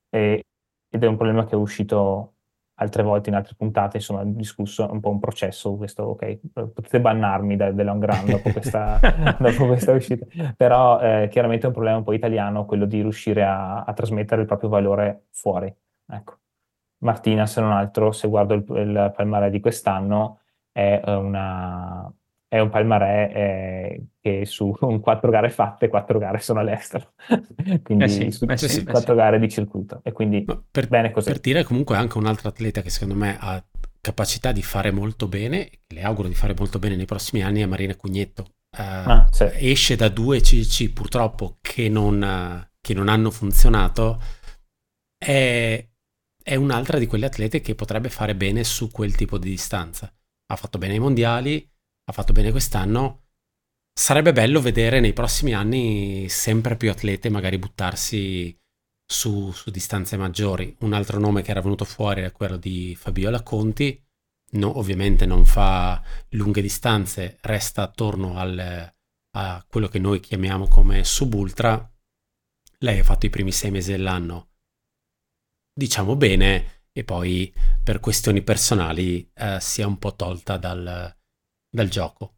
[0.09, 0.45] e,
[0.89, 2.34] ed è un problema che è uscito
[2.75, 7.55] altre volte in altre puntate, insomma, discusso un po' un processo, questo, ok, potete bannarmi
[7.55, 8.99] da, The Long Run dopo questa,
[9.39, 10.25] dopo questa uscita,
[10.55, 14.41] però eh, chiaramente è un problema un po' italiano quello di riuscire a, a trasmettere
[14.41, 15.73] il proprio valore fuori,
[16.07, 16.37] ecco.
[16.99, 20.39] Martina, se non altro, se guardo il, il palmarè di quest'anno,
[20.71, 22.11] è, una,
[22.55, 27.13] è un palmarè eh, che su quattro gare fatte, quattro gare sono all'estero.
[27.83, 29.99] quindi eh sì, su, eh sì, quattro eh gare di circuito.
[30.03, 31.29] E quindi per, bene così.
[31.29, 33.61] Per dire comunque anche un altro atleta che secondo me ha
[33.99, 37.65] capacità di fare molto bene, le auguro di fare molto bene nei prossimi anni, è
[37.65, 38.45] Marina Cugnetto.
[38.77, 39.49] Uh, ah, sì.
[39.51, 44.21] Esce da due CC purtroppo che non, che non hanno funzionato.
[45.17, 45.85] È,
[46.41, 50.13] è un'altra di quelle atlete che potrebbe fare bene su quel tipo di distanza.
[50.47, 51.67] Ha fatto bene ai mondiali,
[52.05, 53.23] ha fatto bene quest'anno.
[53.97, 58.57] Sarebbe bello vedere nei prossimi anni sempre più atlete magari buttarsi
[59.05, 60.75] su, su distanze maggiori.
[60.79, 64.01] Un altro nome che era venuto fuori è quello di Fabiola Conti.
[64.51, 68.93] No, ovviamente non fa lunghe distanze, resta attorno al,
[69.37, 71.91] a quello che noi chiamiamo come subultra.
[72.79, 74.51] Lei ha fatto i primi sei mesi dell'anno,
[75.73, 77.53] diciamo bene, e poi
[77.83, 81.17] per questioni personali eh, si è un po' tolta dal,
[81.75, 82.35] dal gioco.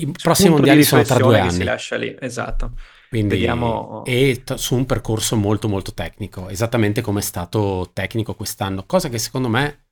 [0.00, 1.52] I prossimi mondiali sono tra due anni.
[1.52, 2.72] Si lascia lì, esatto.
[3.10, 4.02] Quindi, Vediamo...
[4.06, 9.10] E t- su un percorso molto molto tecnico, esattamente come è stato tecnico quest'anno, cosa
[9.10, 9.88] che secondo me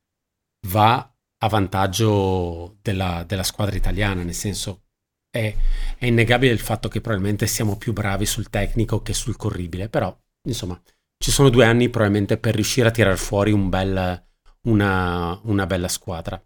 [0.68, 0.96] va
[1.42, 4.84] a vantaggio della, della squadra italiana, nel senso
[5.30, 5.54] è,
[5.98, 10.14] è, innegabile il fatto che probabilmente siamo più bravi sul tecnico che sul corribile, però
[10.48, 10.80] insomma
[11.22, 14.26] ci sono due anni probabilmente per riuscire a tirar fuori un bel,
[14.62, 16.42] una, una bella squadra.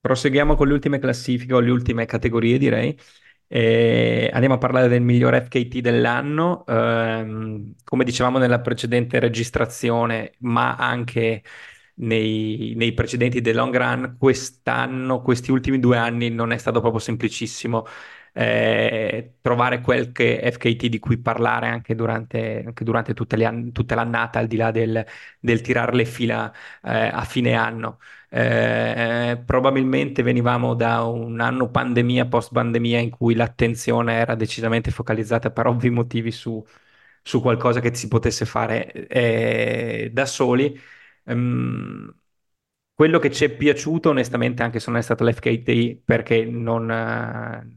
[0.00, 2.96] Proseguiamo con le ultime classifiche o le ultime categorie, direi.
[3.46, 6.64] E andiamo a parlare del miglior FKT dell'anno.
[6.66, 11.42] Um, come dicevamo nella precedente registrazione, ma anche
[11.96, 17.00] nei, nei, precedenti del long run, quest'anno, questi ultimi due anni, non è stato proprio
[17.00, 17.84] semplicissimo
[18.32, 23.12] eh, trovare qualche FKT di cui parlare anche durante, anche durante
[23.44, 25.04] an- tutta l'annata, al di là del,
[25.38, 26.50] del tirare le fila
[26.82, 27.98] eh, a fine anno.
[28.32, 35.50] Eh, probabilmente venivamo da un anno pandemia, post pandemia, in cui l'attenzione era decisamente focalizzata
[35.50, 36.64] per ovvi motivi su,
[37.22, 40.78] su qualcosa che si potesse fare eh, da soli.
[41.24, 42.14] Um,
[42.94, 46.88] quello che ci è piaciuto, onestamente, anche se non è stato l'FKT, perché non,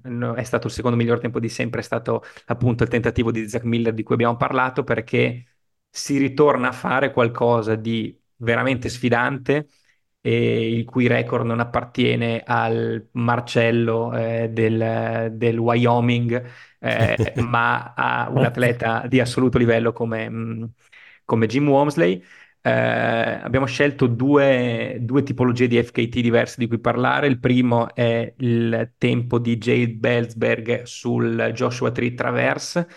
[0.03, 3.48] uh, è stato il secondo miglior tempo di sempre, è stato appunto il tentativo di
[3.48, 5.45] Zach Miller di cui abbiamo parlato, perché
[5.90, 9.67] si ritorna a fare qualcosa di veramente sfidante
[10.26, 16.43] e il cui record non appartiene al Marcello eh, del, del, Wyoming,
[16.80, 20.64] eh, ma a un atleta di assoluto livello come, mm,
[21.26, 22.24] come Jim Wamsley.
[22.61, 27.27] Eh, abbiamo scelto due, due, tipologie di FKT diverse di cui parlare.
[27.27, 32.88] Il primo è il tempo di Jade Belsberg sul Joshua Tree Traverse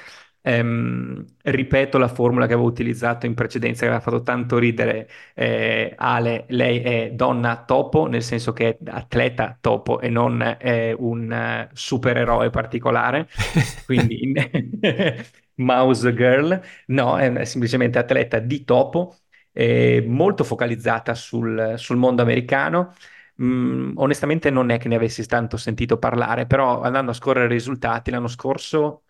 [0.49, 5.93] Ehm, ripeto la formula che avevo utilizzato in precedenza, che aveva fatto tanto ridere eh,
[5.97, 11.69] Ale, lei è donna topo, nel senso che è atleta topo e non è un
[11.73, 13.29] supereroe particolare,
[13.87, 14.33] quindi
[15.57, 19.17] mouse girl, no, è semplicemente atleta di topo,
[19.53, 22.95] eh, molto focalizzata sul, sul mondo americano.
[23.43, 27.49] Mm, onestamente non è che ne avessi tanto sentito parlare, però andando a scorrere i
[27.57, 29.03] risultati l'anno scorso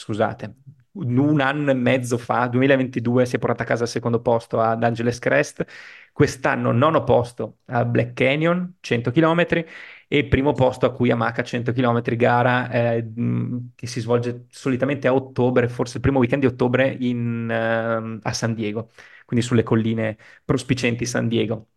[0.00, 0.54] scusate,
[0.92, 4.82] un anno e mezzo fa, 2022, si è portata a casa al secondo posto ad
[4.82, 5.64] Angeles Crest,
[6.12, 9.64] quest'anno nono posto a Black Canyon, 100 km,
[10.08, 13.12] e primo posto a Cuyamaca, 100 km, gara eh,
[13.74, 18.32] che si svolge solitamente a ottobre, forse il primo weekend di ottobre in, uh, a
[18.32, 18.90] San Diego,
[19.26, 21.68] quindi sulle colline prospicenti San Diego.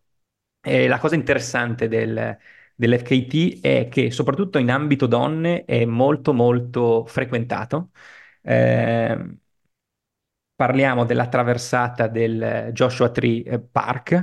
[0.61, 2.37] E la cosa interessante del,
[2.75, 7.89] dell'FKT è che soprattutto in ambito donne è molto molto frequentato.
[8.41, 9.37] Eh,
[10.55, 14.19] parliamo della traversata del Joshua Tree eh, Park,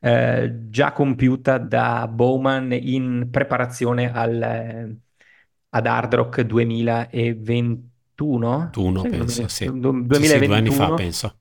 [0.00, 4.96] eh, già compiuta da Bowman in preparazione al, eh,
[5.70, 8.58] ad Hard Rock 2021.
[8.58, 9.64] 21, penso, sì.
[9.66, 11.38] 2021, sì, sì, due anni fa, penso.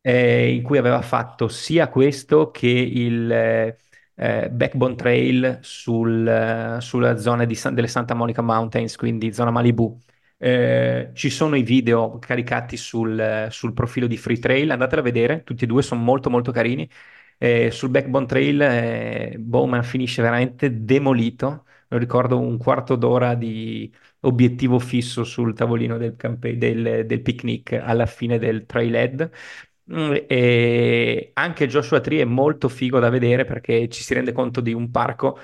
[0.00, 3.74] Eh, in cui aveva fatto sia questo che il
[4.14, 9.98] eh, Backbone Trail sul, eh, sulla zona di, delle Santa Monica Mountains, quindi zona Malibu.
[10.36, 15.42] Eh, ci sono i video caricati sul, sul, profilo di Free Trail, andatela a vedere,
[15.42, 16.88] tutti e due sono molto molto carini.
[17.38, 21.66] Eh, sul Backbone Trail eh, Bowman finisce veramente demolito.
[21.88, 27.72] Lo ricordo un quarto d'ora di obiettivo fisso sul tavolino del, campe- del, del picnic
[27.72, 29.30] alla fine del trailhead.
[29.92, 34.60] Mm, e anche Joshua Tree è molto figo da vedere perché ci si rende conto
[34.62, 35.38] di un parco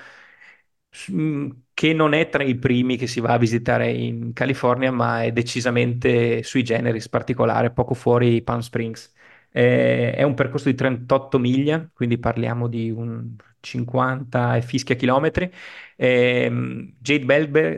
[1.11, 5.23] mm, che non è tra i primi che si va a visitare in California, ma
[5.23, 9.11] è decisamente sui generis particolare, poco fuori Palm Springs.
[9.49, 15.51] È un percorso di 38 miglia, quindi parliamo di un 50 e fischia chilometri.
[15.95, 17.25] Eh, Jade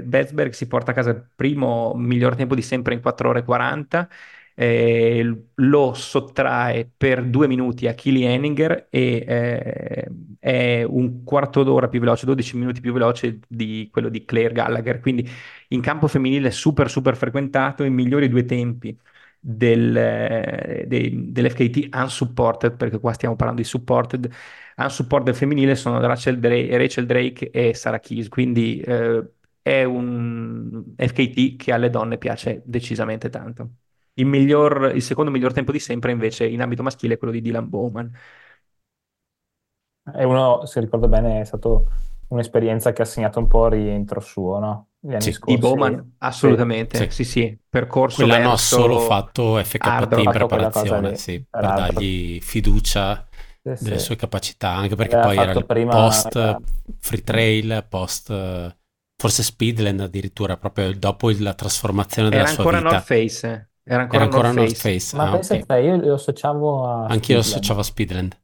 [0.04, 3.44] Belzberg si porta a casa il primo miglior tempo di sempre in 4 ore e
[3.44, 4.08] 40
[4.56, 10.08] eh, lo sottrae per due minuti a Kili Henninger e eh,
[10.40, 15.00] è un quarto d'ora più veloce, 12 minuti più veloce di quello di Claire Gallagher,
[15.00, 15.28] quindi
[15.70, 18.98] in campo femminile super super frequentato, i migliori due tempi
[19.40, 24.30] del, eh, dell'FKT unsupported, perché qua stiamo parlando di supported,
[24.78, 29.24] unsupported femminile sono Rachel Drake, Rachel Drake e Sarah Keys, quindi eh,
[29.62, 33.70] è un FKT che alle donne piace decisamente tanto.
[34.16, 37.42] Il, miglior, il secondo miglior tempo di sempre invece in ambito maschile è quello di
[37.42, 38.12] Dylan Bowman.
[40.16, 41.90] E uno, se ricordo bene, è stato
[42.28, 44.90] un'esperienza che ha segnato un po' il rientro suo, no?
[45.00, 45.56] Gli anni sì, scorsi.
[45.56, 47.60] Di Bowman, assolutamente, sì, sì, sì.
[47.70, 53.28] percorso Quell'anno ha solo fatto FKT in preparazione, sì, per dargli fiducia
[53.62, 56.60] sì, delle sue capacità, anche perché Aveva poi era il prima, post era...
[57.00, 58.78] free trail, post
[59.16, 62.78] forse Speedland addirittura, proprio dopo la trasformazione della era sua vita.
[62.78, 63.68] Era ancora North Face.
[63.86, 65.00] Era ancora, Era ancora North Face.
[65.00, 65.16] Face.
[65.16, 65.66] Ma ah, pensa okay.
[65.66, 68.42] te, io lo associavo a Anch'io lo associavo a Speedland.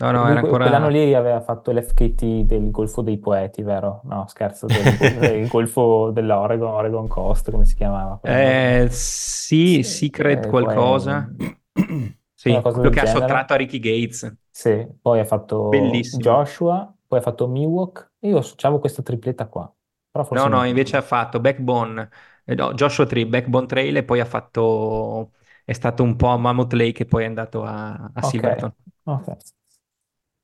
[0.00, 0.64] No, no, era ancora...
[0.64, 4.00] Quell'anno lì aveva fatto l'FKT del Golfo dei Poeti, vero?
[4.04, 4.78] No, scherzo, del,
[5.20, 8.18] del Golfo dell'Oregon, Oregon Coast, come si chiamava?
[8.22, 11.30] Eh, sì, Secret eh, qualcosa.
[11.36, 12.16] Poi...
[12.32, 13.00] sì, quello che genere.
[13.00, 14.34] ha sottratto a Ricky Gates.
[14.50, 16.22] Sì, poi ha fatto Bellissimo.
[16.22, 18.12] Joshua, poi ha fatto Miwok.
[18.20, 19.70] Io associavo questa tripletta qua.
[20.12, 22.08] No, no, invece ha fatto Backbone,
[22.44, 25.32] eh, no, Joshua Tree, Backbone Trail e poi ha fatto,
[25.64, 28.30] è stato un po' a Mammoth Lake e poi è andato a, a okay.
[28.30, 28.74] Silverton.
[29.04, 29.36] Okay.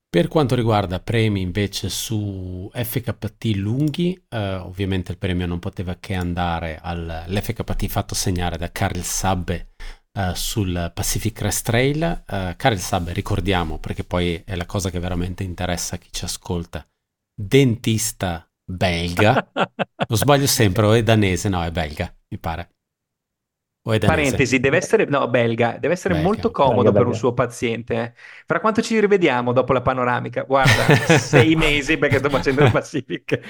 [0.08, 6.14] Per quanto riguarda premi invece su FKT lunghi, eh, ovviamente il premio non poteva che
[6.14, 9.72] andare all'FKT fatto segnare da Karel Sabbe
[10.12, 12.24] eh, sul Pacific Crest Trail.
[12.26, 16.24] Eh, Karel Sabbe, ricordiamo, perché poi è la cosa che veramente interessa a chi ci
[16.24, 16.86] ascolta,
[17.34, 19.50] dentista belga.
[20.08, 22.70] Lo sbaglio sempre, o è danese, no, è belga, mi pare.
[23.86, 24.22] O è danese.
[24.22, 26.28] Parentesi, deve essere, no, belga, deve essere belga.
[26.28, 27.10] molto comodo belga, per belga.
[27.10, 27.94] un suo paziente.
[27.94, 28.12] Eh.
[28.44, 30.42] Fra quanto ci rivediamo dopo la panoramica?
[30.42, 33.40] Guarda, sei mesi perché sto facendo il Pacific.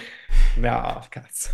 [0.57, 1.51] No, cazzo.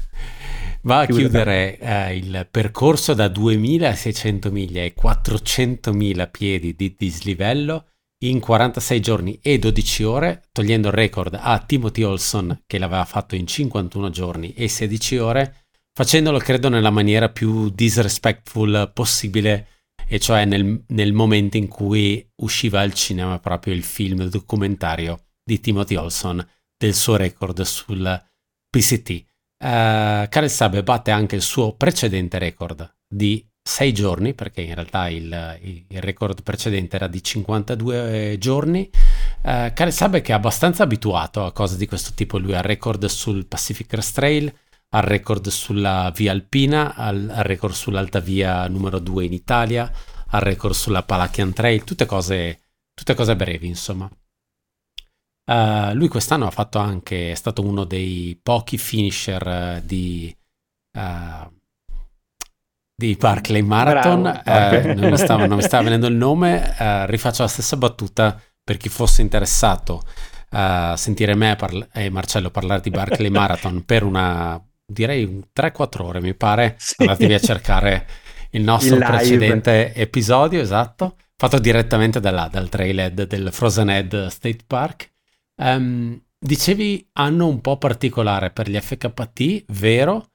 [0.85, 7.92] Va a chiudere eh, il percorso da 2600 miglia e 400.000 piedi di dislivello
[8.29, 13.35] in 46 giorni e 12 ore, togliendo il record a Timothy Olson che l'aveva fatto
[13.35, 19.69] in 51 giorni e 16 ore, facendolo credo nella maniera più disrespectful possibile,
[20.07, 25.61] e cioè nel, nel momento in cui usciva al cinema proprio il film documentario di
[25.61, 28.23] Timothy Olson del suo record sul
[28.69, 29.11] PCT.
[29.11, 34.75] Uh, eh, Karel Sabe batte anche il suo precedente record di sei giorni, perché in
[34.75, 38.91] realtà il, il, record precedente era di 52 giorni.
[39.43, 43.05] Uh, Karel Sabe che è abbastanza abituato a cose di questo tipo, lui ha record
[43.07, 44.53] sul Pacific Crest Trail,
[44.91, 49.91] ha record sulla via alpina, ha record sull'alta via numero 2 in Italia,
[50.27, 52.61] ha record sulla Palachian Trail, tutte cose,
[52.93, 54.11] tutte cose brevi insomma.
[55.45, 60.35] Uh, lui quest'anno ha fatto anche, è stato uno dei pochi finisher uh, di...
[60.97, 61.61] Uh,
[63.03, 67.43] di Barclay Marathon, eh, non, mi stava, non, mi stava, venendo il nome, eh, rifaccio
[67.43, 70.05] la stessa battuta per chi fosse interessato
[70.51, 76.21] a sentire me parla- e Marcello parlare di Barclay Marathon per una, direi 3-4 ore
[76.21, 76.95] mi pare, sì.
[76.99, 78.07] andatevi a cercare
[78.51, 84.27] il nostro il precedente episodio, esatto, fatto direttamente da là, dal trailhead del Frozen Head
[84.29, 85.11] State Park.
[85.57, 90.32] Um, dicevi anno un po' particolare per gli FKT, vero?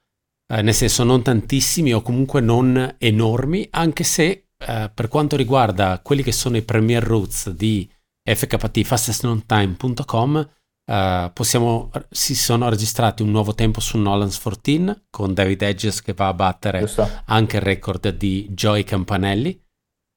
[0.50, 6.00] Eh, nel senso non tantissimi o comunque non enormi, anche se eh, per quanto riguarda
[6.02, 7.88] quelli che sono i premier routes di
[8.24, 10.48] FKT fastestnontime.com
[10.90, 16.14] eh, possiamo, si sono registrati un nuovo tempo su Nolans 14 con David Edges che
[16.14, 17.08] va a battere Giusto.
[17.26, 19.60] anche il record di Joy Campanelli.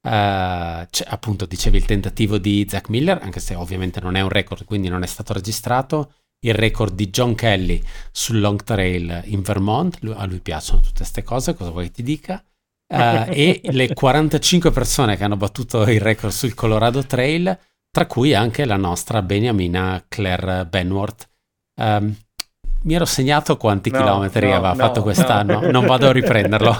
[0.03, 4.65] Uh, appunto dicevi il tentativo di Zach Miller anche se ovviamente non è un record
[4.65, 6.13] quindi non è stato registrato
[6.43, 11.23] il record di John Kelly sul long trail in Vermont, a lui piacciono tutte queste
[11.23, 12.43] cose, cosa vuoi che ti dica?
[12.87, 17.57] Uh, e le 45 persone che hanno battuto il record sul Colorado Trail
[17.89, 21.29] tra cui anche la nostra beniamina Claire Benworth.
[21.81, 22.15] Um,
[22.83, 26.79] mi ero segnato quanti no, chilometri no, aveva no, fatto quest'anno, non vado a riprenderlo.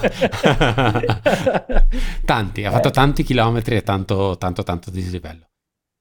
[2.24, 5.51] tanti, ha fatto tanti chilometri e tanto, tanto, tanto dislivello.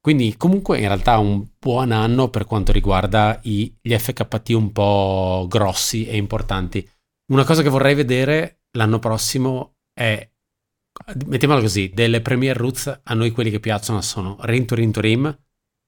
[0.02, 5.46] Quindi comunque in realtà un buon anno per quanto riguarda i, gli FKT un po'
[5.48, 6.88] grossi e importanti.
[7.32, 10.28] Una cosa che vorrei vedere l'anno prossimo è,
[11.28, 15.02] mettiamola così, delle Premier Roots a noi quelli che piacciono sono Rin to Rin to
[15.02, 15.40] Rim,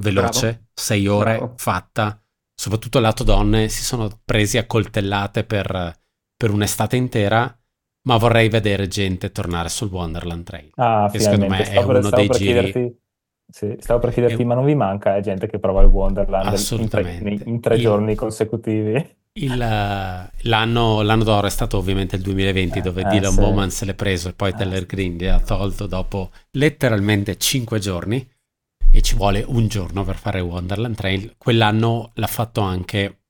[0.04, 1.54] veloce, 6 ore, Bravo.
[1.58, 6.00] fatta, soprattutto lato donne, si sono presi a coltellate per,
[6.38, 7.58] per un'estate intera
[8.06, 10.72] ma vorrei vedere gente tornare sul Wonderland Trail.
[10.76, 13.02] Ah, che secondo me è uno dei giri
[13.52, 14.46] sì, stavo per chiederti, e...
[14.46, 19.22] ma non vi manca gente che prova il Wonderland in tre, in tre giorni consecutivi?
[19.36, 23.40] Il, l'anno, l'anno, d'oro è stato ovviamente il 2020 eh, dove eh, Dylan sì.
[23.40, 24.54] Bowman se l'è preso e poi eh.
[24.54, 28.28] Teller Green li ha tolto dopo letteralmente 5 giorni
[28.92, 31.34] e ci vuole un giorno per fare Wonderland Trail.
[31.36, 33.22] Quell'anno l'ha fatto anche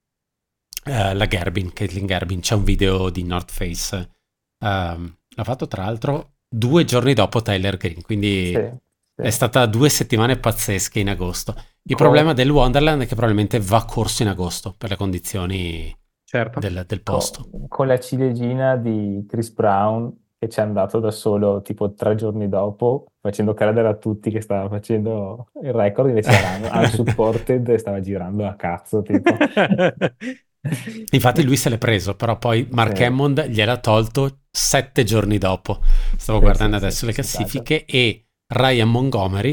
[0.85, 3.95] uh, la Gerbin, Caitlin Gerbin, c'è un video di North Face.
[3.95, 8.72] Uh, l'ha fatto tra l'altro due giorni dopo Tyler Green, quindi sì.
[9.16, 11.53] È stata due settimane pazzesche in agosto.
[11.83, 12.06] Il con...
[12.06, 16.59] problema del Wonderland è che probabilmente va corso in agosto per le condizioni certo.
[16.59, 17.48] del, del, posto.
[17.50, 22.16] Con, con, la ciliegina di Chris Brown che ci è andato da solo tipo tre
[22.16, 27.77] giorni dopo, facendo credere a tutti che stava facendo il record, invece era unsupported e
[27.77, 29.01] stava girando a cazzo.
[29.01, 29.32] Tipo.
[31.11, 33.03] Infatti lui se l'è preso, però poi Mark sì.
[33.03, 35.80] Hammond gliel'ha tolto sette giorni dopo.
[36.17, 39.51] Stavo sì, guardando adesso le classifiche e Ryan Montgomery,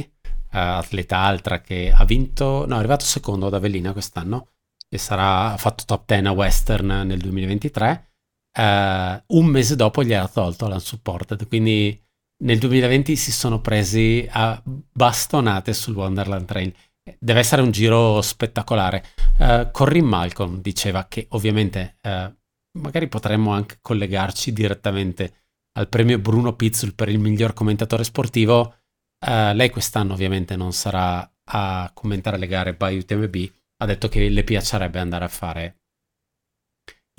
[0.52, 4.48] uh, atleta altra che ha vinto, no, è arrivato secondo ad Avellina quest'anno
[4.88, 8.10] e sarà ha fatto top 10 a Western nel 2023.
[8.56, 11.98] Uh, eh, un mese dopo gli ha tolto l'unsupported, quindi
[12.42, 16.74] nel 2020 si sono presi a bastonate sul Wonderland Trail.
[17.18, 19.04] Deve essere un giro spettacolare.
[19.38, 22.32] Uh, Corinne Malcolm diceva che ovviamente uh,
[22.80, 25.34] magari potremmo anche collegarci direttamente
[25.78, 28.79] al premio Bruno Pizzul per il miglior commentatore sportivo
[29.26, 34.28] Uh, lei quest'anno ovviamente non sarà a commentare le gare by UTMB, ha detto che
[34.28, 35.80] le piacerebbe andare a fare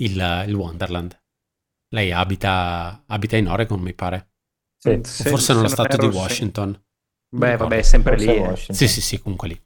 [0.02, 1.20] il, il Wonderland.
[1.94, 4.30] Lei abita, abita, in Oregon, mi pare.
[4.78, 6.72] Sì, se, forse nello stato di Washington.
[6.72, 7.36] Sì.
[7.36, 8.26] Beh, vabbè, è sempre lì.
[8.26, 8.56] Eh.
[8.56, 9.62] Sì, sì, sì, comunque lì.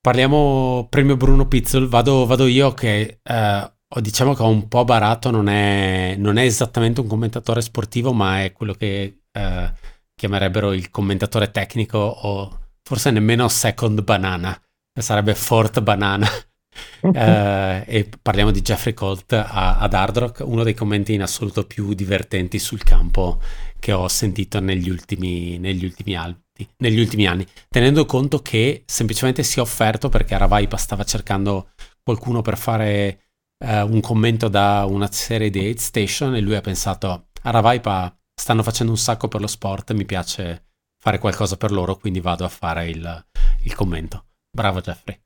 [0.00, 1.88] Parliamo premio Bruno Pizzol.
[1.88, 6.44] Vado, vado io che eh, diciamo che ho un po' barato, non è, non è,
[6.44, 9.72] esattamente un commentatore sportivo, ma è quello che eh,
[10.18, 14.60] chiamerebbero il commentatore tecnico o forse nemmeno second banana,
[14.98, 16.28] sarebbe fourth banana.
[17.12, 21.64] eh, e parliamo di Jeffrey Colt a, ad Hard Rock, uno dei commenti in assoluto
[21.66, 23.40] più divertenti sul campo
[23.78, 29.44] che ho sentito negli ultimi, negli ultimi, alti, negli ultimi anni, tenendo conto che semplicemente
[29.44, 31.70] si è offerto perché Aravaipa stava cercando
[32.02, 33.20] qualcuno per fare
[33.64, 38.62] eh, un commento da una serie di 8 Station e lui ha pensato Aravaipa stanno
[38.62, 42.48] facendo un sacco per lo sport, mi piace fare qualcosa per loro, quindi vado a
[42.48, 43.26] fare il,
[43.62, 44.26] il commento.
[44.50, 45.20] Bravo Jeffrey.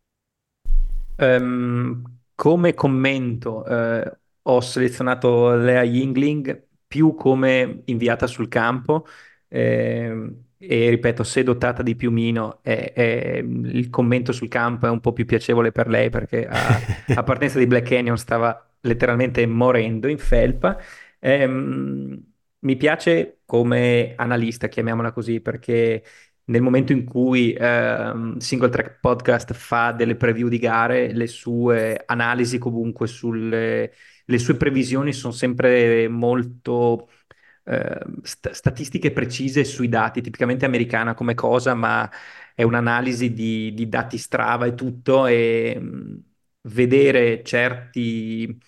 [1.17, 2.03] Um,
[2.35, 4.11] come commento uh,
[4.43, 9.07] ho selezionato Lea Yingling più come inviata sul campo
[9.47, 15.01] eh, e ripeto, se dotata di piumino è, è, il commento sul campo è un
[15.01, 16.79] po' più piacevole per lei perché a,
[17.15, 20.79] a partenza di Black Canyon stava letteralmente morendo in felpa.
[21.21, 22.32] Um,
[22.63, 26.05] mi piace come analista, chiamiamola così, perché
[26.45, 32.03] nel momento in cui ehm, Single Track Podcast fa delle preview di gare, le sue
[32.07, 33.93] analisi comunque sulle
[34.27, 37.09] le sue previsioni sono sempre molto
[37.65, 42.09] eh, st- statistiche precise sui dati, tipicamente americana come cosa, ma
[42.55, 46.23] è un'analisi di, di dati Strava e tutto e mh,
[46.63, 48.59] vedere certi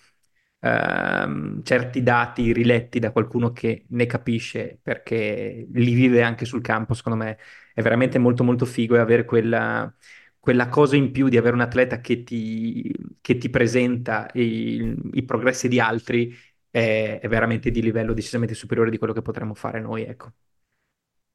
[0.65, 6.93] ehm, certi dati riletti da qualcuno che ne capisce perché li vive anche sul campo,
[6.93, 7.37] secondo me
[7.73, 9.93] è veramente molto molto figo e avere quella,
[10.39, 15.23] quella cosa in più di avere un atleta che ti, che ti presenta i, i,
[15.23, 16.35] progressi di altri
[16.69, 20.31] è, è, veramente di livello decisamente superiore di quello che potremmo fare noi, ecco.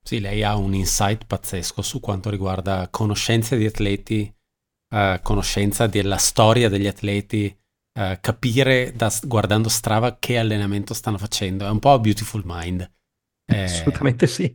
[0.03, 4.35] Sì, lei ha un insight pazzesco su quanto riguarda conoscenze di atleti,
[4.95, 7.55] uh, conoscenza della storia degli atleti,
[7.95, 11.67] uh, capire da, guardando Strava che allenamento stanno facendo.
[11.67, 12.91] È un po' Beautiful Mind.
[13.47, 13.65] Eh...
[13.65, 14.55] Assolutamente sì.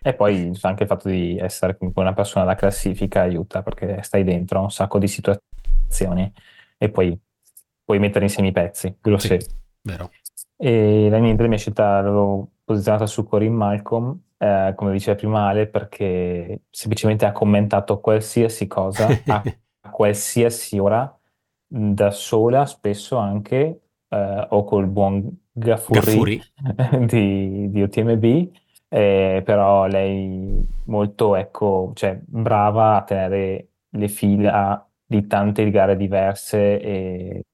[0.00, 4.24] e poi anche il fatto di essere comunque una persona da classifica aiuta perché stai
[4.24, 6.32] dentro a un sacco di situazioni
[6.78, 7.18] e poi
[7.84, 9.28] puoi mettere insieme i pezzi, quello sì.
[9.28, 9.46] sì.
[9.82, 10.10] Vero.
[10.56, 15.48] E la mia, la mia scelta l'avevo posizionata su Corinne Malcolm, eh, come diceva prima
[15.48, 19.42] Ale, perché semplicemente ha commentato qualsiasi cosa a,
[19.80, 21.17] a qualsiasi ora,
[21.68, 26.42] da sola spesso anche, eh, o col buon Gaffuri, Gaffuri.
[27.06, 28.24] di, di UTMB,
[28.88, 36.80] eh, però lei molto, ecco, cioè, brava a tenere le fila di tante gare diverse
[36.80, 37.44] e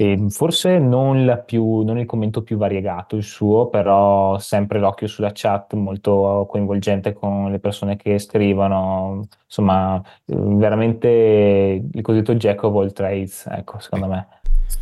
[0.00, 5.30] e forse non, più, non il commento più variegato il suo, però sempre l'occhio sulla
[5.34, 11.08] chat molto coinvolgente con le persone che scrivono, insomma, veramente
[11.92, 14.26] il cosiddetto jack of all trades, ecco, secondo me.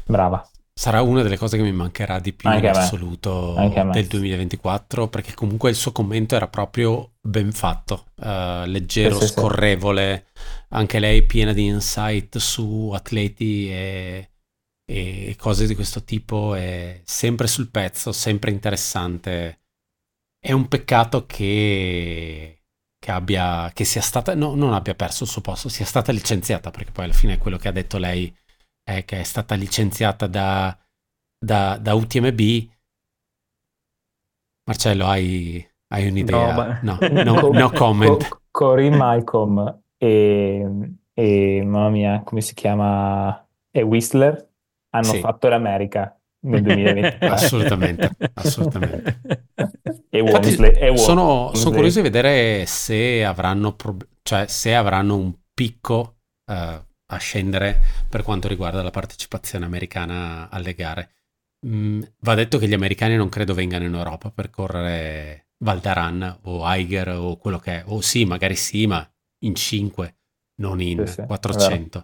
[0.06, 0.48] Brava.
[0.72, 3.54] Sarà una delle cose che mi mancherà di più Anche in assoluto
[3.90, 9.26] del 2024, perché comunque il suo commento era proprio ben fatto, eh, leggero, Sì, sì,
[9.26, 9.32] sì.
[9.32, 10.26] scorrevole,
[10.68, 14.28] anche lei piena di insight su atleti e,
[14.90, 19.60] e cose di questo tipo, è sempre sul pezzo, sempre interessante.
[20.38, 22.62] È un peccato che,
[22.98, 26.70] che abbia, che sia stata, no, non abbia perso il suo posto, sia stata licenziata,
[26.70, 28.34] perché poi alla fine quello che ha detto lei
[28.82, 30.76] è che è stata licenziata da,
[31.38, 32.40] da, da UTMB.
[34.66, 36.80] Marcello, hai, hai un'idea?
[36.82, 38.22] No, No, ma- no, Co- no comment.
[38.22, 40.66] Co- Corinne Malcolm e,
[41.14, 43.46] e, mamma mia, come si chiama?
[43.70, 44.47] E Whistler
[44.90, 45.20] hanno Sì.
[45.20, 47.28] fatto l'America nel 2023.
[47.28, 49.20] Assolutamente, assolutamente.
[50.10, 50.72] e Wormsley.
[50.74, 51.72] e Wor- sono, sono Wormsley.
[51.74, 56.54] curioso di vedere se avranno, prob- cioè se avranno un picco eh,
[57.10, 61.10] a scendere per quanto riguarda la partecipazione americana alle gare.
[61.66, 66.64] Mm, va detto che gli americani non credo vengano in Europa per correre Valdaran o
[66.72, 69.04] Eiger o quello che è, o sì, magari sì, ma
[69.44, 70.16] in 5,
[70.60, 71.98] non in Sì, sì, è 400.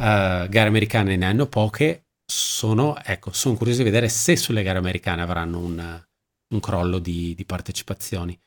[0.00, 4.78] Eh, gare americane ne hanno poche, sono, ecco, sono curioso di vedere se sulle gare
[4.78, 6.06] americane avranno un,
[6.52, 8.38] un crollo di, di partecipazioni.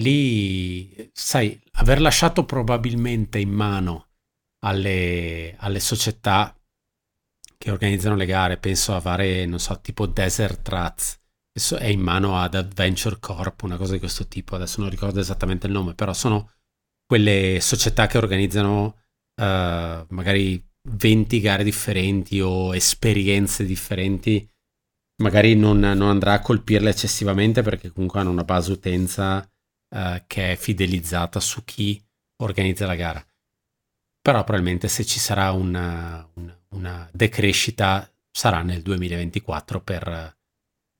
[0.00, 4.10] Lì, sai, aver lasciato probabilmente in mano
[4.64, 6.54] alle, alle società
[7.56, 11.18] che organizzano le gare, penso a varie, non so, tipo Desert Rats,
[11.52, 15.20] adesso è in mano ad Adventure Corp, una cosa di questo tipo, adesso non ricordo
[15.20, 16.52] esattamente il nome, però sono
[17.04, 19.02] quelle società che organizzano
[19.34, 24.48] eh, magari 20 gare differenti o esperienze differenti,
[25.22, 29.46] magari non, non andrà a colpirle eccessivamente perché comunque hanno una base utenza
[29.94, 32.02] eh, che è fidelizzata su chi
[32.42, 33.24] organizza la gara.
[34.22, 40.36] Però probabilmente se ci sarà una, una, una decrescita sarà nel 2024 per,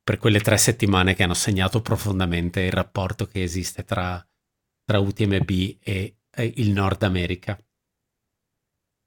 [0.02, 4.26] per quelle tre settimane che hanno segnato profondamente il rapporto che esiste tra,
[4.84, 5.50] tra UTMB
[5.81, 7.59] e, e il Nord America.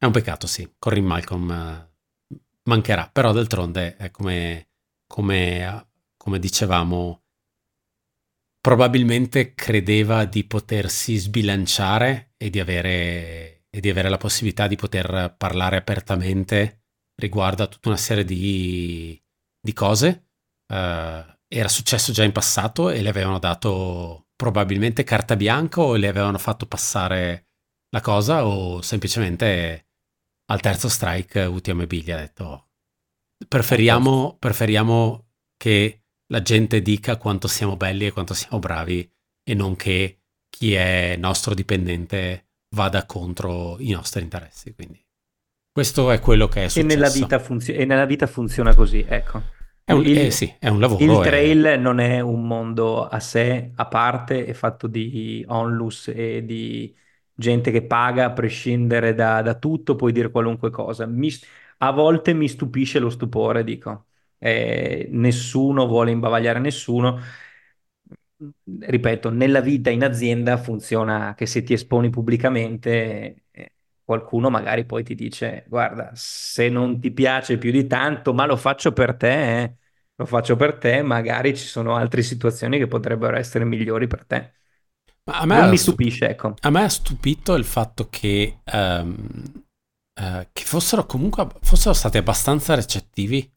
[0.03, 0.69] È un peccato, sì.
[0.77, 4.71] Corinne Malcolm eh, mancherà, però d'altronde è come,
[5.07, 7.23] come, come dicevamo,
[8.59, 15.35] probabilmente credeva di potersi sbilanciare e di avere, e di avere la possibilità di poter
[15.37, 16.83] parlare apertamente
[17.15, 19.17] riguardo a tutta una serie di,
[19.57, 20.31] di cose.
[20.67, 26.09] Eh, era successo già in passato e le avevano dato probabilmente carta bianca o le
[26.09, 27.51] avevano fatto passare
[27.91, 29.91] la cosa o semplicemente
[30.53, 32.69] al terzo strike UTMB gli ha detto
[33.47, 39.09] preferiamo, preferiamo che la gente dica quanto siamo belli e quanto siamo bravi
[39.43, 44.73] e non che chi è nostro dipendente vada contro i nostri interessi.
[44.73, 45.03] Quindi
[45.71, 46.83] questo è quello che è E successo.
[46.83, 49.41] nella, vita funzio- e nella vita funziona così, ecco.
[49.83, 51.01] È un, Il- eh sì, è un lavoro.
[51.03, 56.07] Il e- trail non è un mondo a sé, a parte, è fatto di onlus
[56.09, 56.95] e di
[57.35, 61.05] gente che paga a prescindere da, da tutto, puoi dire qualunque cosa.
[61.05, 61.29] Mi-
[61.79, 64.07] a volte mi stupisce lo stupore, dico.
[64.37, 67.19] Eh, nessuno vuole imbavagliare nessuno.
[68.79, 75.03] Ripeto, nella vita in azienda funziona che se ti esponi pubblicamente, eh, qualcuno magari poi
[75.03, 79.61] ti dice: Guarda, se non ti piace più di tanto, ma lo faccio per te,
[79.63, 79.77] eh,
[80.15, 84.53] lo faccio per te, magari ci sono altre situazioni che potrebbero essere migliori per te.
[85.25, 86.55] Ma a me Non ha mi stu- stupisce, ecco.
[86.59, 89.63] A me ha stupito il fatto che, ehm,
[90.19, 93.49] eh, che fossero comunque fossero stati abbastanza recettivi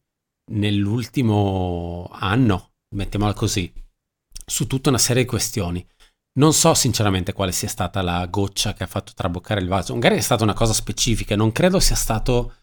[0.51, 3.71] nell'ultimo anno, mettiamola così,
[4.45, 5.85] su tutta una serie di questioni.
[6.37, 9.93] Non so sinceramente quale sia stata la goccia che ha fatto traboccare il vaso.
[9.93, 12.53] Magari è stata una cosa specifica, non credo sia stato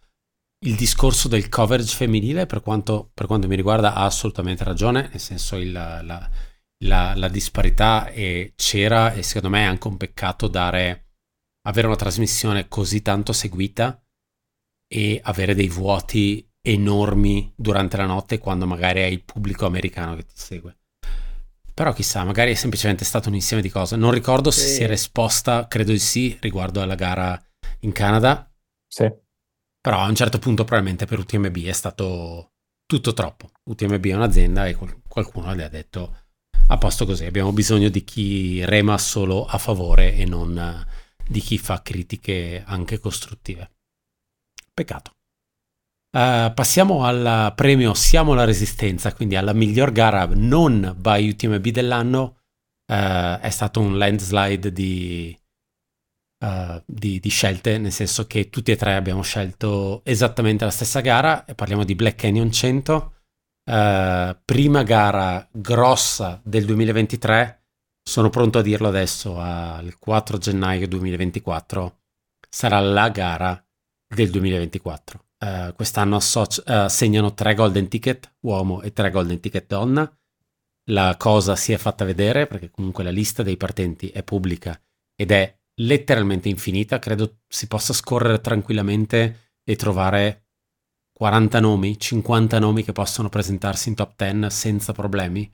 [0.65, 5.21] il discorso del coverage femminile, per quanto, per quanto mi riguarda ha assolutamente ragione, nel
[5.21, 6.31] senso il, la,
[6.85, 11.13] la, la disparità e c'era e secondo me è anche un peccato dare,
[11.67, 14.03] avere una trasmissione così tanto seguita
[14.87, 20.25] e avere dei vuoti enormi durante la notte quando magari hai il pubblico americano che
[20.25, 20.79] ti segue.
[21.75, 23.97] Però chissà, magari è semplicemente stato un insieme di cose.
[23.97, 27.41] Non ricordo se si era esposta, credo di sì, riguardo alla gara
[27.81, 28.49] in Canada.
[28.87, 29.13] Sì.
[29.81, 32.53] Però a un certo punto probabilmente per UTMB è stato
[32.87, 33.51] tutto troppo.
[33.65, 34.77] UTMB è un'azienda e
[35.09, 36.24] qualcuno le ha detto
[36.67, 40.87] a posto così, abbiamo bisogno di chi rema solo a favore e non
[41.27, 43.71] di chi fa critiche anche costruttive.
[44.73, 45.13] Peccato.
[46.15, 52.39] Uh, passiamo al premio Siamo la Resistenza, quindi alla miglior gara non by UTMB dell'anno.
[52.87, 55.37] Uh, è stato un landslide di,
[56.45, 61.01] uh, di, di, scelte, nel senso che tutti e tre abbiamo scelto esattamente la stessa
[61.01, 63.14] gara parliamo di Black Canyon 100.
[63.65, 67.63] Prima gara grossa del 2023,
[68.03, 71.99] sono pronto a dirlo adesso, al 4 gennaio 2024
[72.55, 73.67] sarà la gara
[74.07, 75.25] del 2024.
[75.45, 80.11] Uh, quest'anno associ- uh, segnano tre golden ticket uomo e tre golden ticket donna.
[80.91, 84.81] La cosa si è fatta vedere perché comunque la lista dei partenti è pubblica
[85.17, 87.01] ed è letteralmente infinita.
[87.01, 90.44] Credo si possa scorrere tranquillamente e trovare
[91.17, 95.51] 40 nomi, 50 nomi che possono presentarsi in top 10 senza problemi.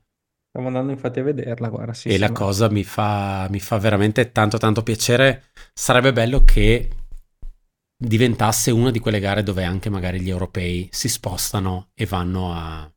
[0.48, 1.92] Stiamo andando infatti a vederla, guarda.
[1.92, 5.44] Sì, e la cosa mi fa, mi fa veramente tanto tanto piacere.
[5.72, 6.89] Sarebbe bello che
[7.97, 12.90] diventasse una di quelle gare dove anche magari gli europei si spostano e vanno a,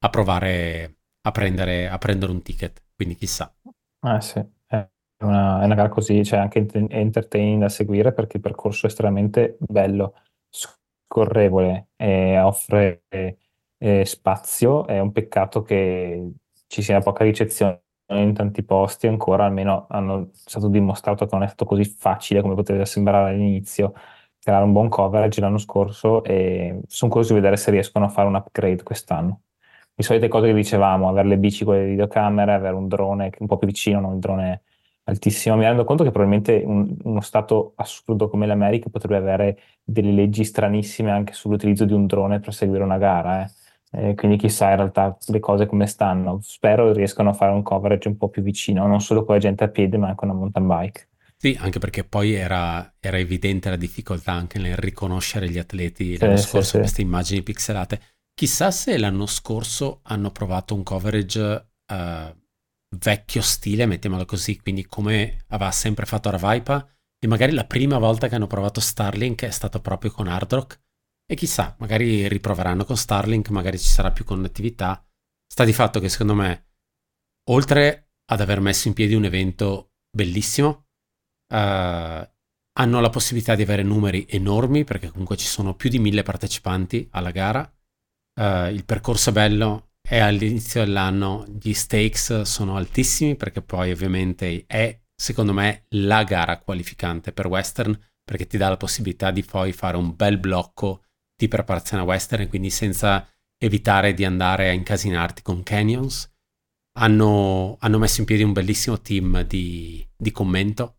[0.00, 2.82] a provare a prendere, a prendere un ticket.
[2.94, 3.52] Quindi chissà.
[4.00, 4.88] Ah sì, è
[5.24, 9.56] una, è una gara così, cioè anche entertaining da seguire perché il percorso è estremamente
[9.60, 10.14] bello,
[11.06, 13.02] scorrevole e offre
[13.78, 14.86] eh, spazio.
[14.86, 16.30] È un peccato che
[16.66, 21.46] ci sia poca ricezione in tanti posti ancora, almeno hanno stato dimostrato che non è
[21.48, 23.92] stato così facile come poteva sembrare all'inizio
[24.46, 28.28] creare un buon coverage l'anno scorso e sono curioso di vedere se riescono a fare
[28.28, 29.42] un upgrade quest'anno.
[29.92, 33.46] Le solite cose che dicevamo, avere le bici con le videocamere, avere un drone un
[33.48, 34.62] po' più vicino, non il drone
[35.06, 35.56] altissimo.
[35.56, 40.44] Mi rendo conto che probabilmente un, uno stato assurdo come l'America potrebbe avere delle leggi
[40.44, 43.44] stranissime anche sull'utilizzo di un drone per seguire una gara.
[43.44, 43.50] Eh
[43.92, 46.40] eh, quindi chissà in realtà le cose come stanno.
[46.42, 49.64] Spero riescano a fare un coverage un po' più vicino, non solo con la gente
[49.64, 51.08] a piedi, ma anche una mountain bike.
[51.36, 56.36] Sì, anche perché poi era, era evidente la difficoltà anche nel riconoscere gli atleti l'anno
[56.36, 57.02] sì, scorso, sì, queste sì.
[57.02, 58.00] immagini pixelate.
[58.34, 62.36] Chissà se l'anno scorso hanno provato un coverage uh,
[62.98, 68.28] vecchio stile, mettiamolo così, quindi come aveva sempre fatto Ravaipa, e magari la prima volta
[68.28, 70.80] che hanno provato Starlink è stato proprio con Hard Rock
[71.26, 75.04] e chissà, magari riproveranno con Starlink, magari ci sarà più connettività.
[75.46, 76.68] Sta di fatto che secondo me,
[77.50, 80.86] oltre ad aver messo in piedi un evento bellissimo,
[81.52, 82.28] uh,
[82.78, 87.08] hanno la possibilità di avere numeri enormi, perché comunque ci sono più di mille partecipanti
[87.12, 87.62] alla gara.
[88.38, 94.64] Uh, il percorso è bello, è all'inizio dell'anno, gli stakes sono altissimi, perché poi ovviamente
[94.66, 99.72] è, secondo me, la gara qualificante per Western, perché ti dà la possibilità di poi
[99.72, 101.02] fare un bel blocco
[101.36, 103.28] di preparazione western, quindi senza
[103.58, 106.32] evitare di andare a incasinarti con canyons.
[106.98, 110.98] Hanno, hanno messo in piedi un bellissimo team di, di commento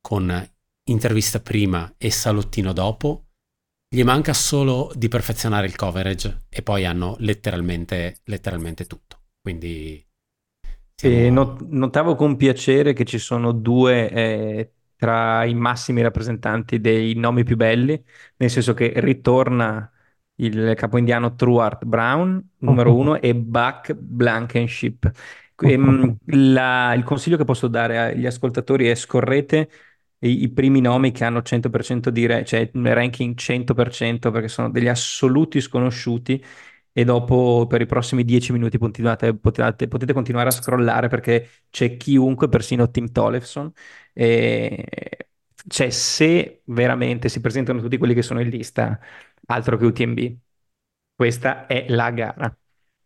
[0.00, 0.48] con
[0.84, 3.26] intervista prima e salottino dopo.
[3.94, 9.20] Gli manca solo di perfezionare il coverage e poi hanno letteralmente, letteralmente tutto.
[9.40, 10.04] Quindi
[10.96, 11.56] siamo...
[11.68, 17.54] notavo con piacere che ci sono due eh, tra i massimi rappresentanti dei nomi più
[17.54, 18.02] belli,
[18.38, 19.88] nel senso che ritorna
[20.38, 25.08] il capo indiano Truart Brown, numero uno, e Buck Blankenship.
[25.60, 29.70] Ehm, la, il consiglio che posso dare agli ascoltatori è scorrete
[30.26, 34.88] i, i primi nomi che hanno 100% di re, cioè ranking 100% perché sono degli
[34.88, 36.42] assoluti sconosciuti
[36.92, 41.96] e dopo per i prossimi 10 minuti continuate, potete, potete, continuare a scrollare perché c'è
[41.96, 43.72] chiunque, persino Tim Tollefson.
[44.12, 44.86] E...
[45.66, 48.98] Cioè, se veramente si presentano tutti quelli che sono in lista,
[49.46, 50.36] altro che UTMB,
[51.16, 52.58] questa è la gara.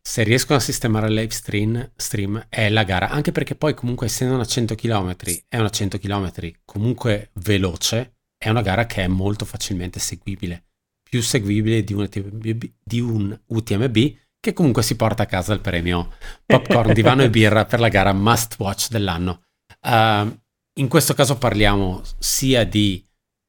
[0.08, 4.36] Se riescono a sistemare live stream, stream, è la gara, anche perché poi comunque essendo
[4.36, 5.14] una 100 km,
[5.46, 6.32] è una 100 km
[6.64, 10.68] comunque veloce, è una gara che è molto facilmente seguibile
[11.02, 13.96] più seguibile di un, UTMB, di un UTMB
[14.40, 16.14] che comunque si porta a casa il premio
[16.46, 19.42] Popcorn, Divano e Birra per la gara Must Watch dell'anno.
[19.82, 20.34] Uh,
[20.80, 23.06] in questo caso parliamo sia di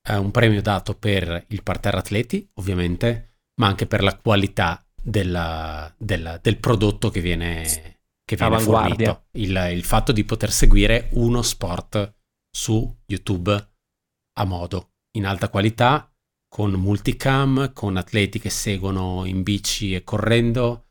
[0.09, 5.93] uh, un premio dato per il parterre atleti, ovviamente, ma anche per la qualità della,
[5.97, 9.25] della, del prodotto che viene, che viene fornito.
[9.31, 12.15] Il, il fatto di poter seguire uno sport
[12.49, 13.67] su YouTube
[14.39, 16.11] a modo, in alta qualità,
[16.47, 20.87] con multicam, con atleti che seguono in bici e correndo,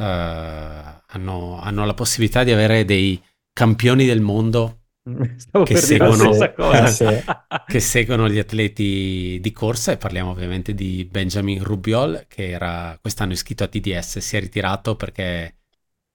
[0.00, 4.85] uh, hanno, hanno, la possibilità di avere dei campioni del mondo
[5.64, 6.32] che seguono,
[7.66, 13.32] che seguono, gli atleti di corsa e parliamo ovviamente di Benjamin Rubiol che era quest'anno
[13.32, 15.58] iscritto a TDS, si è ritirato perché,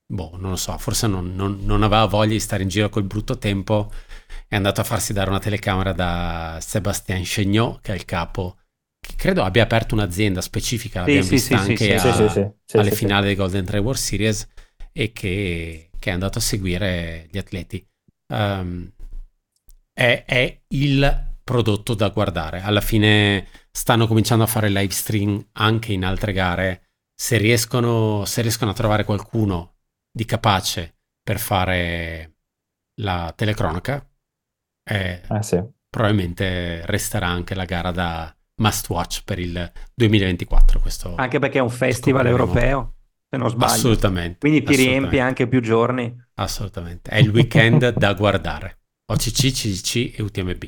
[0.05, 3.03] boh, non lo so, forse non, non, non aveva voglia di stare in giro col
[3.03, 3.91] brutto tempo,
[4.47, 8.57] è andato a farsi dare una telecamera da Sébastien Chegnot che è il capo
[9.01, 13.27] che credo abbia aperto un'azienda specifica, l'abbiamo sì, vista sì, anche sì, a, alle finali
[13.27, 14.47] del Golden Trail World Series
[14.91, 17.83] e che, che, è andato a seguire gli atleti.
[18.31, 18.91] Um,
[19.93, 22.61] è, è, il prodotto da guardare.
[22.61, 26.89] Alla fine stanno cominciando a fare live stream anche in altre gare.
[27.13, 29.75] Se riescono, se riescono a trovare qualcuno
[30.11, 32.37] di capace per fare
[33.01, 34.07] la telecronaca,
[34.89, 35.41] eh, ah,
[35.89, 40.79] probabilmente resterà anche la gara da, must watch per il 2024.
[40.79, 42.95] Questo, anche perché è un festival europeo,
[43.31, 43.71] se non sbaglio.
[43.71, 44.37] Assolutamente.
[44.39, 46.13] Quindi ti riempi anche più giorni.
[46.35, 47.09] Assolutamente.
[47.11, 48.79] È il weekend da guardare.
[49.05, 50.63] OCC, CCC e UTMB.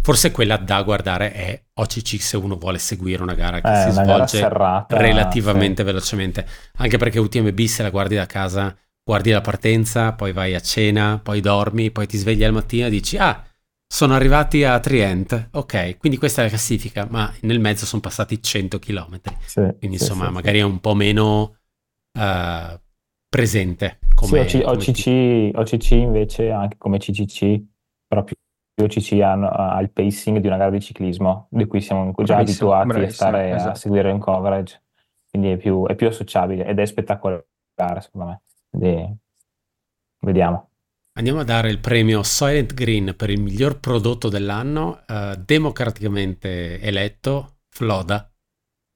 [0.00, 3.90] Forse quella da guardare è OCC se uno vuole seguire una gara che eh, si
[3.90, 5.86] svolge serrata, relativamente sì.
[5.86, 6.46] velocemente.
[6.78, 8.74] Anche perché UTMB se la guardi da casa,
[9.04, 12.90] guardi la partenza, poi vai a cena, poi dormi, poi ti svegli al mattino e
[12.90, 13.45] dici ah
[13.88, 18.42] sono arrivati a Trient, ok, quindi questa è la classifica, ma nel mezzo sono passati
[18.42, 19.20] 100 km.
[19.44, 21.56] Sì, quindi sì, insomma, sì, magari è un po' meno
[22.12, 22.80] uh,
[23.28, 23.98] presente.
[24.14, 27.62] Come, sì, OCC, come OCC, invece, anche come CCC,
[28.76, 32.72] più OCC ha il pacing di una gara di ciclismo, di cui siamo già bravissimo,
[32.72, 33.70] abituati bravissimo, a stare esatto.
[33.70, 34.82] a seguire in coverage,
[35.30, 37.46] quindi è più, è più associabile ed è spettacolare,
[38.00, 38.42] secondo me.
[38.68, 39.16] Quindi,
[40.20, 40.70] vediamo.
[41.18, 47.60] Andiamo a dare il premio Silent Green per il miglior prodotto dell'anno, uh, democraticamente eletto,
[47.70, 48.30] Floda.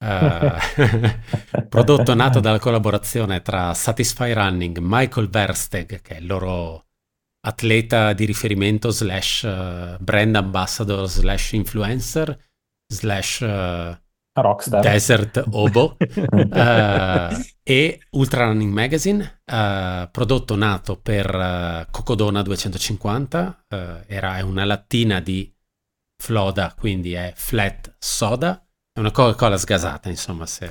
[0.04, 6.88] Uh, prodotto nato dalla collaborazione tra Satisfy Running, Michael Versteg, che è il loro
[7.46, 12.38] atleta di riferimento slash uh, brand ambassador slash influencer
[12.86, 13.40] slash
[14.32, 14.80] Rockstar.
[14.80, 16.46] Desert Obo uh,
[17.62, 23.66] e Ultra Running Magazine, uh, prodotto nato per uh, Cocodona 250,
[24.06, 25.52] era, è una lattina di
[26.20, 30.70] Floda, quindi è flat soda, è una Coca-Cola sgasata, insomma, se,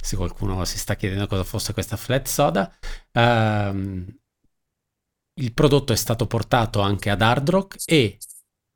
[0.00, 2.72] se qualcuno si sta chiedendo cosa fosse questa flat soda.
[3.12, 4.06] Uh,
[5.38, 8.18] il prodotto è stato portato anche ad Hard Rock e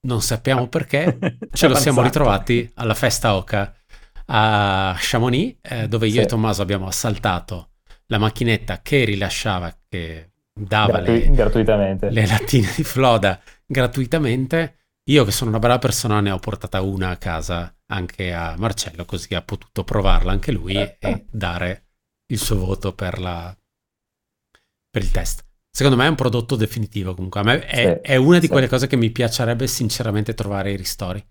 [0.06, 1.18] non sappiamo perché
[1.52, 3.74] ce lo siamo ritrovati alla festa Oca
[4.34, 6.20] a Chamonix, eh, dove io sì.
[6.20, 7.72] e Tommaso abbiamo assaltato
[8.06, 12.10] la macchinetta che rilasciava, che dava Gratu- le, gratuitamente.
[12.10, 14.76] le lattine di Floda gratuitamente.
[15.10, 19.04] Io che sono una brava persona ne ho portata una a casa anche a Marcello,
[19.04, 20.96] così ha potuto provarla anche lui eh.
[20.98, 21.88] e dare
[22.26, 23.54] il suo voto per, la,
[24.90, 25.44] per il test.
[25.70, 27.40] Secondo me è un prodotto definitivo comunque.
[27.40, 28.52] A me è, sì, è una di sì.
[28.52, 31.22] quelle cose che mi piacerebbe sinceramente trovare ai ristori.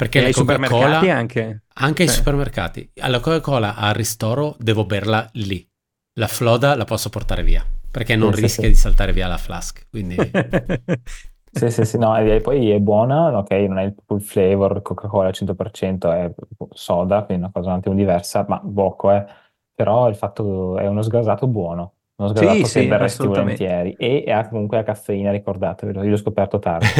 [0.00, 1.64] Perché ai supermercati anche.
[1.74, 2.12] Anche cioè.
[2.12, 2.90] ai supermercati.
[3.00, 5.66] Alla Coca-Cola al ristoro devo berla lì.
[6.14, 7.62] La Floda la posso portare via.
[7.90, 8.68] Perché non sì, rischia sì.
[8.70, 9.88] di saltare via la flask.
[9.90, 10.16] Quindi...
[11.52, 15.28] sì, sì, sì, no, e poi è buona, ok, non è il full flavor Coca-Cola
[15.28, 16.32] al 100%, è
[16.70, 19.26] soda, quindi una cosa un attimo diversa, ma poco, eh.
[19.74, 24.24] Però il fatto è uno sgasato buono, uno sgasato sì, che sì, berresti volentieri, e
[24.30, 26.86] ha comunque la caffeina, ricordatevelo, io l'ho scoperto tardi.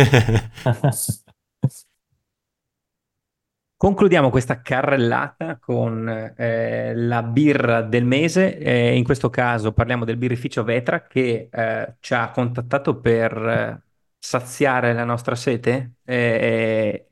[3.81, 10.19] Concludiamo questa carrellata con eh, la birra del mese, eh, in questo caso parliamo del
[10.19, 13.83] birrificio Vetra che eh, ci ha contattato per eh,
[14.19, 15.95] saziare la nostra sete,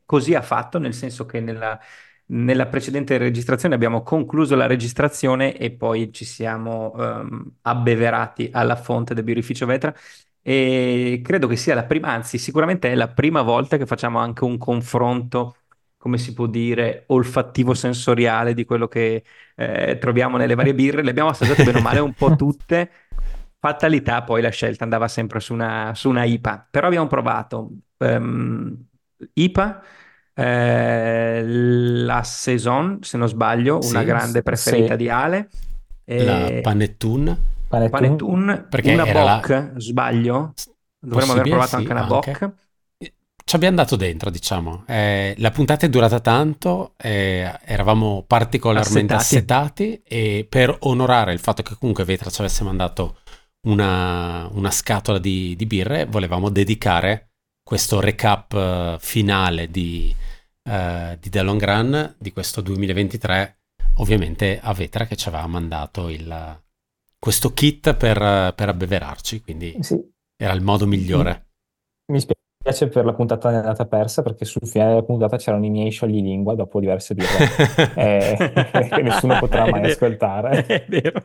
[0.04, 1.80] così ha fatto, nel senso che nella,
[2.26, 9.14] nella, precedente registrazione abbiamo concluso la registrazione e poi ci siamo um, abbeverati alla fonte
[9.14, 9.94] del birrificio Vetra.
[10.42, 14.44] E credo che sia la prima, anzi sicuramente è la prima volta che facciamo anche
[14.44, 15.57] un confronto
[15.98, 19.24] come si può dire, olfattivo sensoriale di quello che
[19.56, 21.02] eh, troviamo nelle varie birre.
[21.02, 22.90] Le abbiamo assaggiate bene o male un po' tutte.
[23.58, 26.68] Fatalità, poi la scelta andava sempre su una, su una IPA.
[26.70, 28.74] Però abbiamo provato um,
[29.32, 29.82] IPA,
[30.34, 34.96] eh, la Saison, se non sbaglio, sì, una grande preferita sì.
[34.96, 35.48] di Ale.
[36.04, 37.56] La Panettone.
[37.68, 39.72] Panettone, Panettone una Bock, la...
[39.76, 40.54] sbaglio.
[41.00, 42.30] Dovremmo aver provato sì, anche una anche.
[42.30, 42.52] Bock
[43.48, 44.84] ci abbiamo dato dentro, diciamo.
[44.86, 49.84] Eh, la puntata è durata tanto, eh, eravamo particolarmente assetati.
[49.84, 50.02] assetati.
[50.06, 53.20] e per onorare il fatto che comunque Vetra ci avesse mandato
[53.62, 57.30] una, una scatola di, di, birre, volevamo dedicare
[57.62, 60.14] questo recap uh, finale di
[60.64, 63.60] uh, di The Long Run di questo 2023,
[63.94, 66.60] ovviamente a Vetra che ci aveva mandato il,
[67.18, 69.98] questo kit per, per abbeverarci, quindi sì.
[70.36, 71.46] era il modo migliore.
[72.12, 72.20] Mi
[72.58, 76.54] spiace per la puntata andata persa perché sul finale della puntata c'erano i miei scioglilingua
[76.54, 80.66] dopo diverse birre eh, che nessuno potrà mai ascoltare.
[80.66, 81.22] È vero.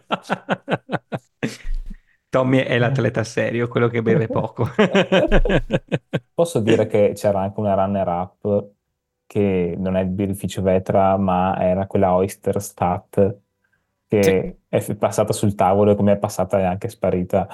[2.29, 4.67] Tommy è l'atleta serio, quello che beve poco.
[6.33, 8.69] Posso dire che c'era anche una runner-up
[9.27, 13.37] che non è il birrificio Vetra, ma era quella Oyster Stat
[14.07, 14.91] che sì.
[14.91, 17.47] è passata sul tavolo e come è passata è anche sparita.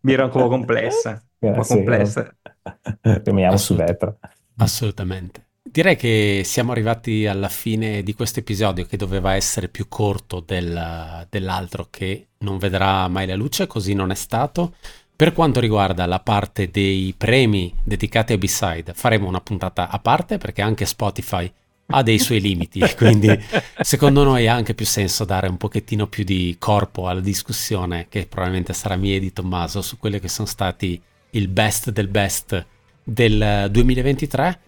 [0.00, 1.22] Mi era un po' complessa.
[1.42, 2.34] Un po' complessa.
[3.00, 4.14] Rimaniamo su Vetra.
[4.56, 5.46] Assolutamente.
[5.62, 11.26] Direi che siamo arrivati alla fine di questo episodio che doveva essere più corto del,
[11.30, 14.74] dell'altro che non vedrà mai la luce, così non è stato.
[15.16, 20.36] Per quanto riguarda la parte dei premi dedicati a B-Side, faremo una puntata a parte
[20.36, 21.50] perché anche Spotify
[21.86, 23.38] ha dei suoi limiti, quindi
[23.80, 28.26] secondo noi ha anche più senso dare un pochettino più di corpo alla discussione che
[28.26, 31.00] probabilmente sarà mia e di Tommaso su quelli che sono stati
[31.34, 32.66] il best del best
[33.02, 34.58] del 2023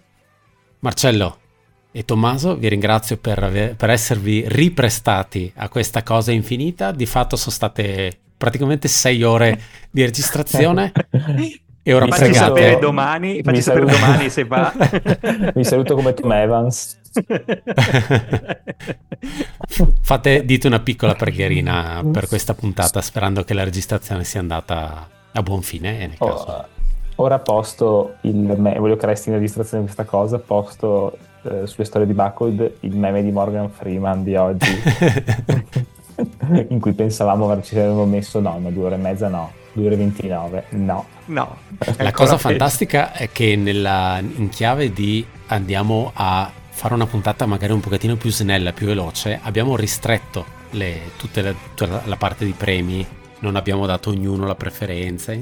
[0.81, 1.39] Marcello
[1.91, 6.91] e Tommaso, vi ringrazio per, per esservi riprestati a questa cosa infinita.
[6.91, 9.61] Di fatto sono state praticamente sei ore
[9.91, 10.93] di registrazione.
[11.87, 14.73] E ora facci sapere domani, facci sapere domani se va.
[15.55, 16.99] Vi saluto come Tom Evans.
[20.01, 25.43] Fate, dite una piccola preghierina per questa puntata, sperando che la registrazione sia andata a
[25.43, 26.01] buon fine.
[26.01, 26.65] E nel oh, caso...
[27.17, 32.07] Ora posto il meme, voglio che resti in registrazione questa cosa, posto eh, sulle storie
[32.07, 34.83] di Buckled il meme di Morgan Freeman di oggi,
[36.69, 39.95] in cui pensavamo ci avremmo messo no, ma due ore e mezza no, due ore
[39.95, 41.07] e 29 no.
[41.27, 41.57] No.
[41.99, 47.73] La cosa fantastica è che nella, in chiave di andiamo a fare una puntata magari
[47.73, 51.55] un pochettino più snella, più veloce, abbiamo ristretto le, tutta
[52.05, 53.07] la parte di premi,
[53.45, 55.33] non abbiamo dato ognuno la preferenza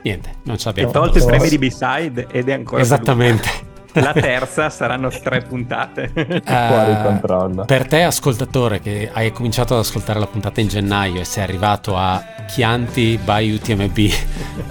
[0.00, 0.90] Niente, non ce l'abbiamo.
[0.90, 3.66] E tolto i premi di B-side ed è ancora Esattamente.
[3.94, 6.12] La terza saranno tre puntate.
[6.14, 7.64] Uh, Fuori controllo.
[7.64, 11.96] Per te, ascoltatore, che hai cominciato ad ascoltare la puntata in gennaio e sei arrivato
[11.96, 13.98] a Chianti by UTMB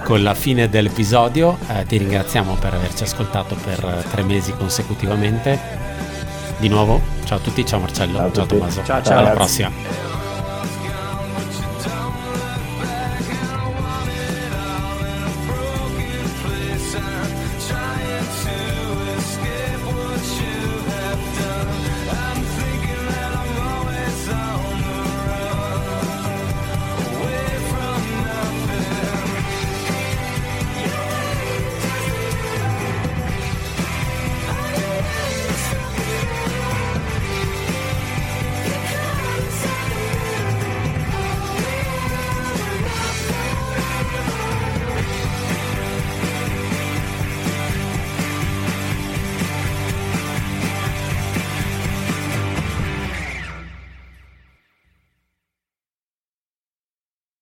[0.02, 5.86] con la fine dell'episodio, eh, ti ringraziamo per averci ascoltato per tre mesi consecutivamente.
[6.56, 8.82] Di nuovo, ciao a tutti, ciao Marcello, ciao, ciao Tommaso.
[8.82, 9.18] Ciao, ciao.
[9.18, 10.17] Alla prossima.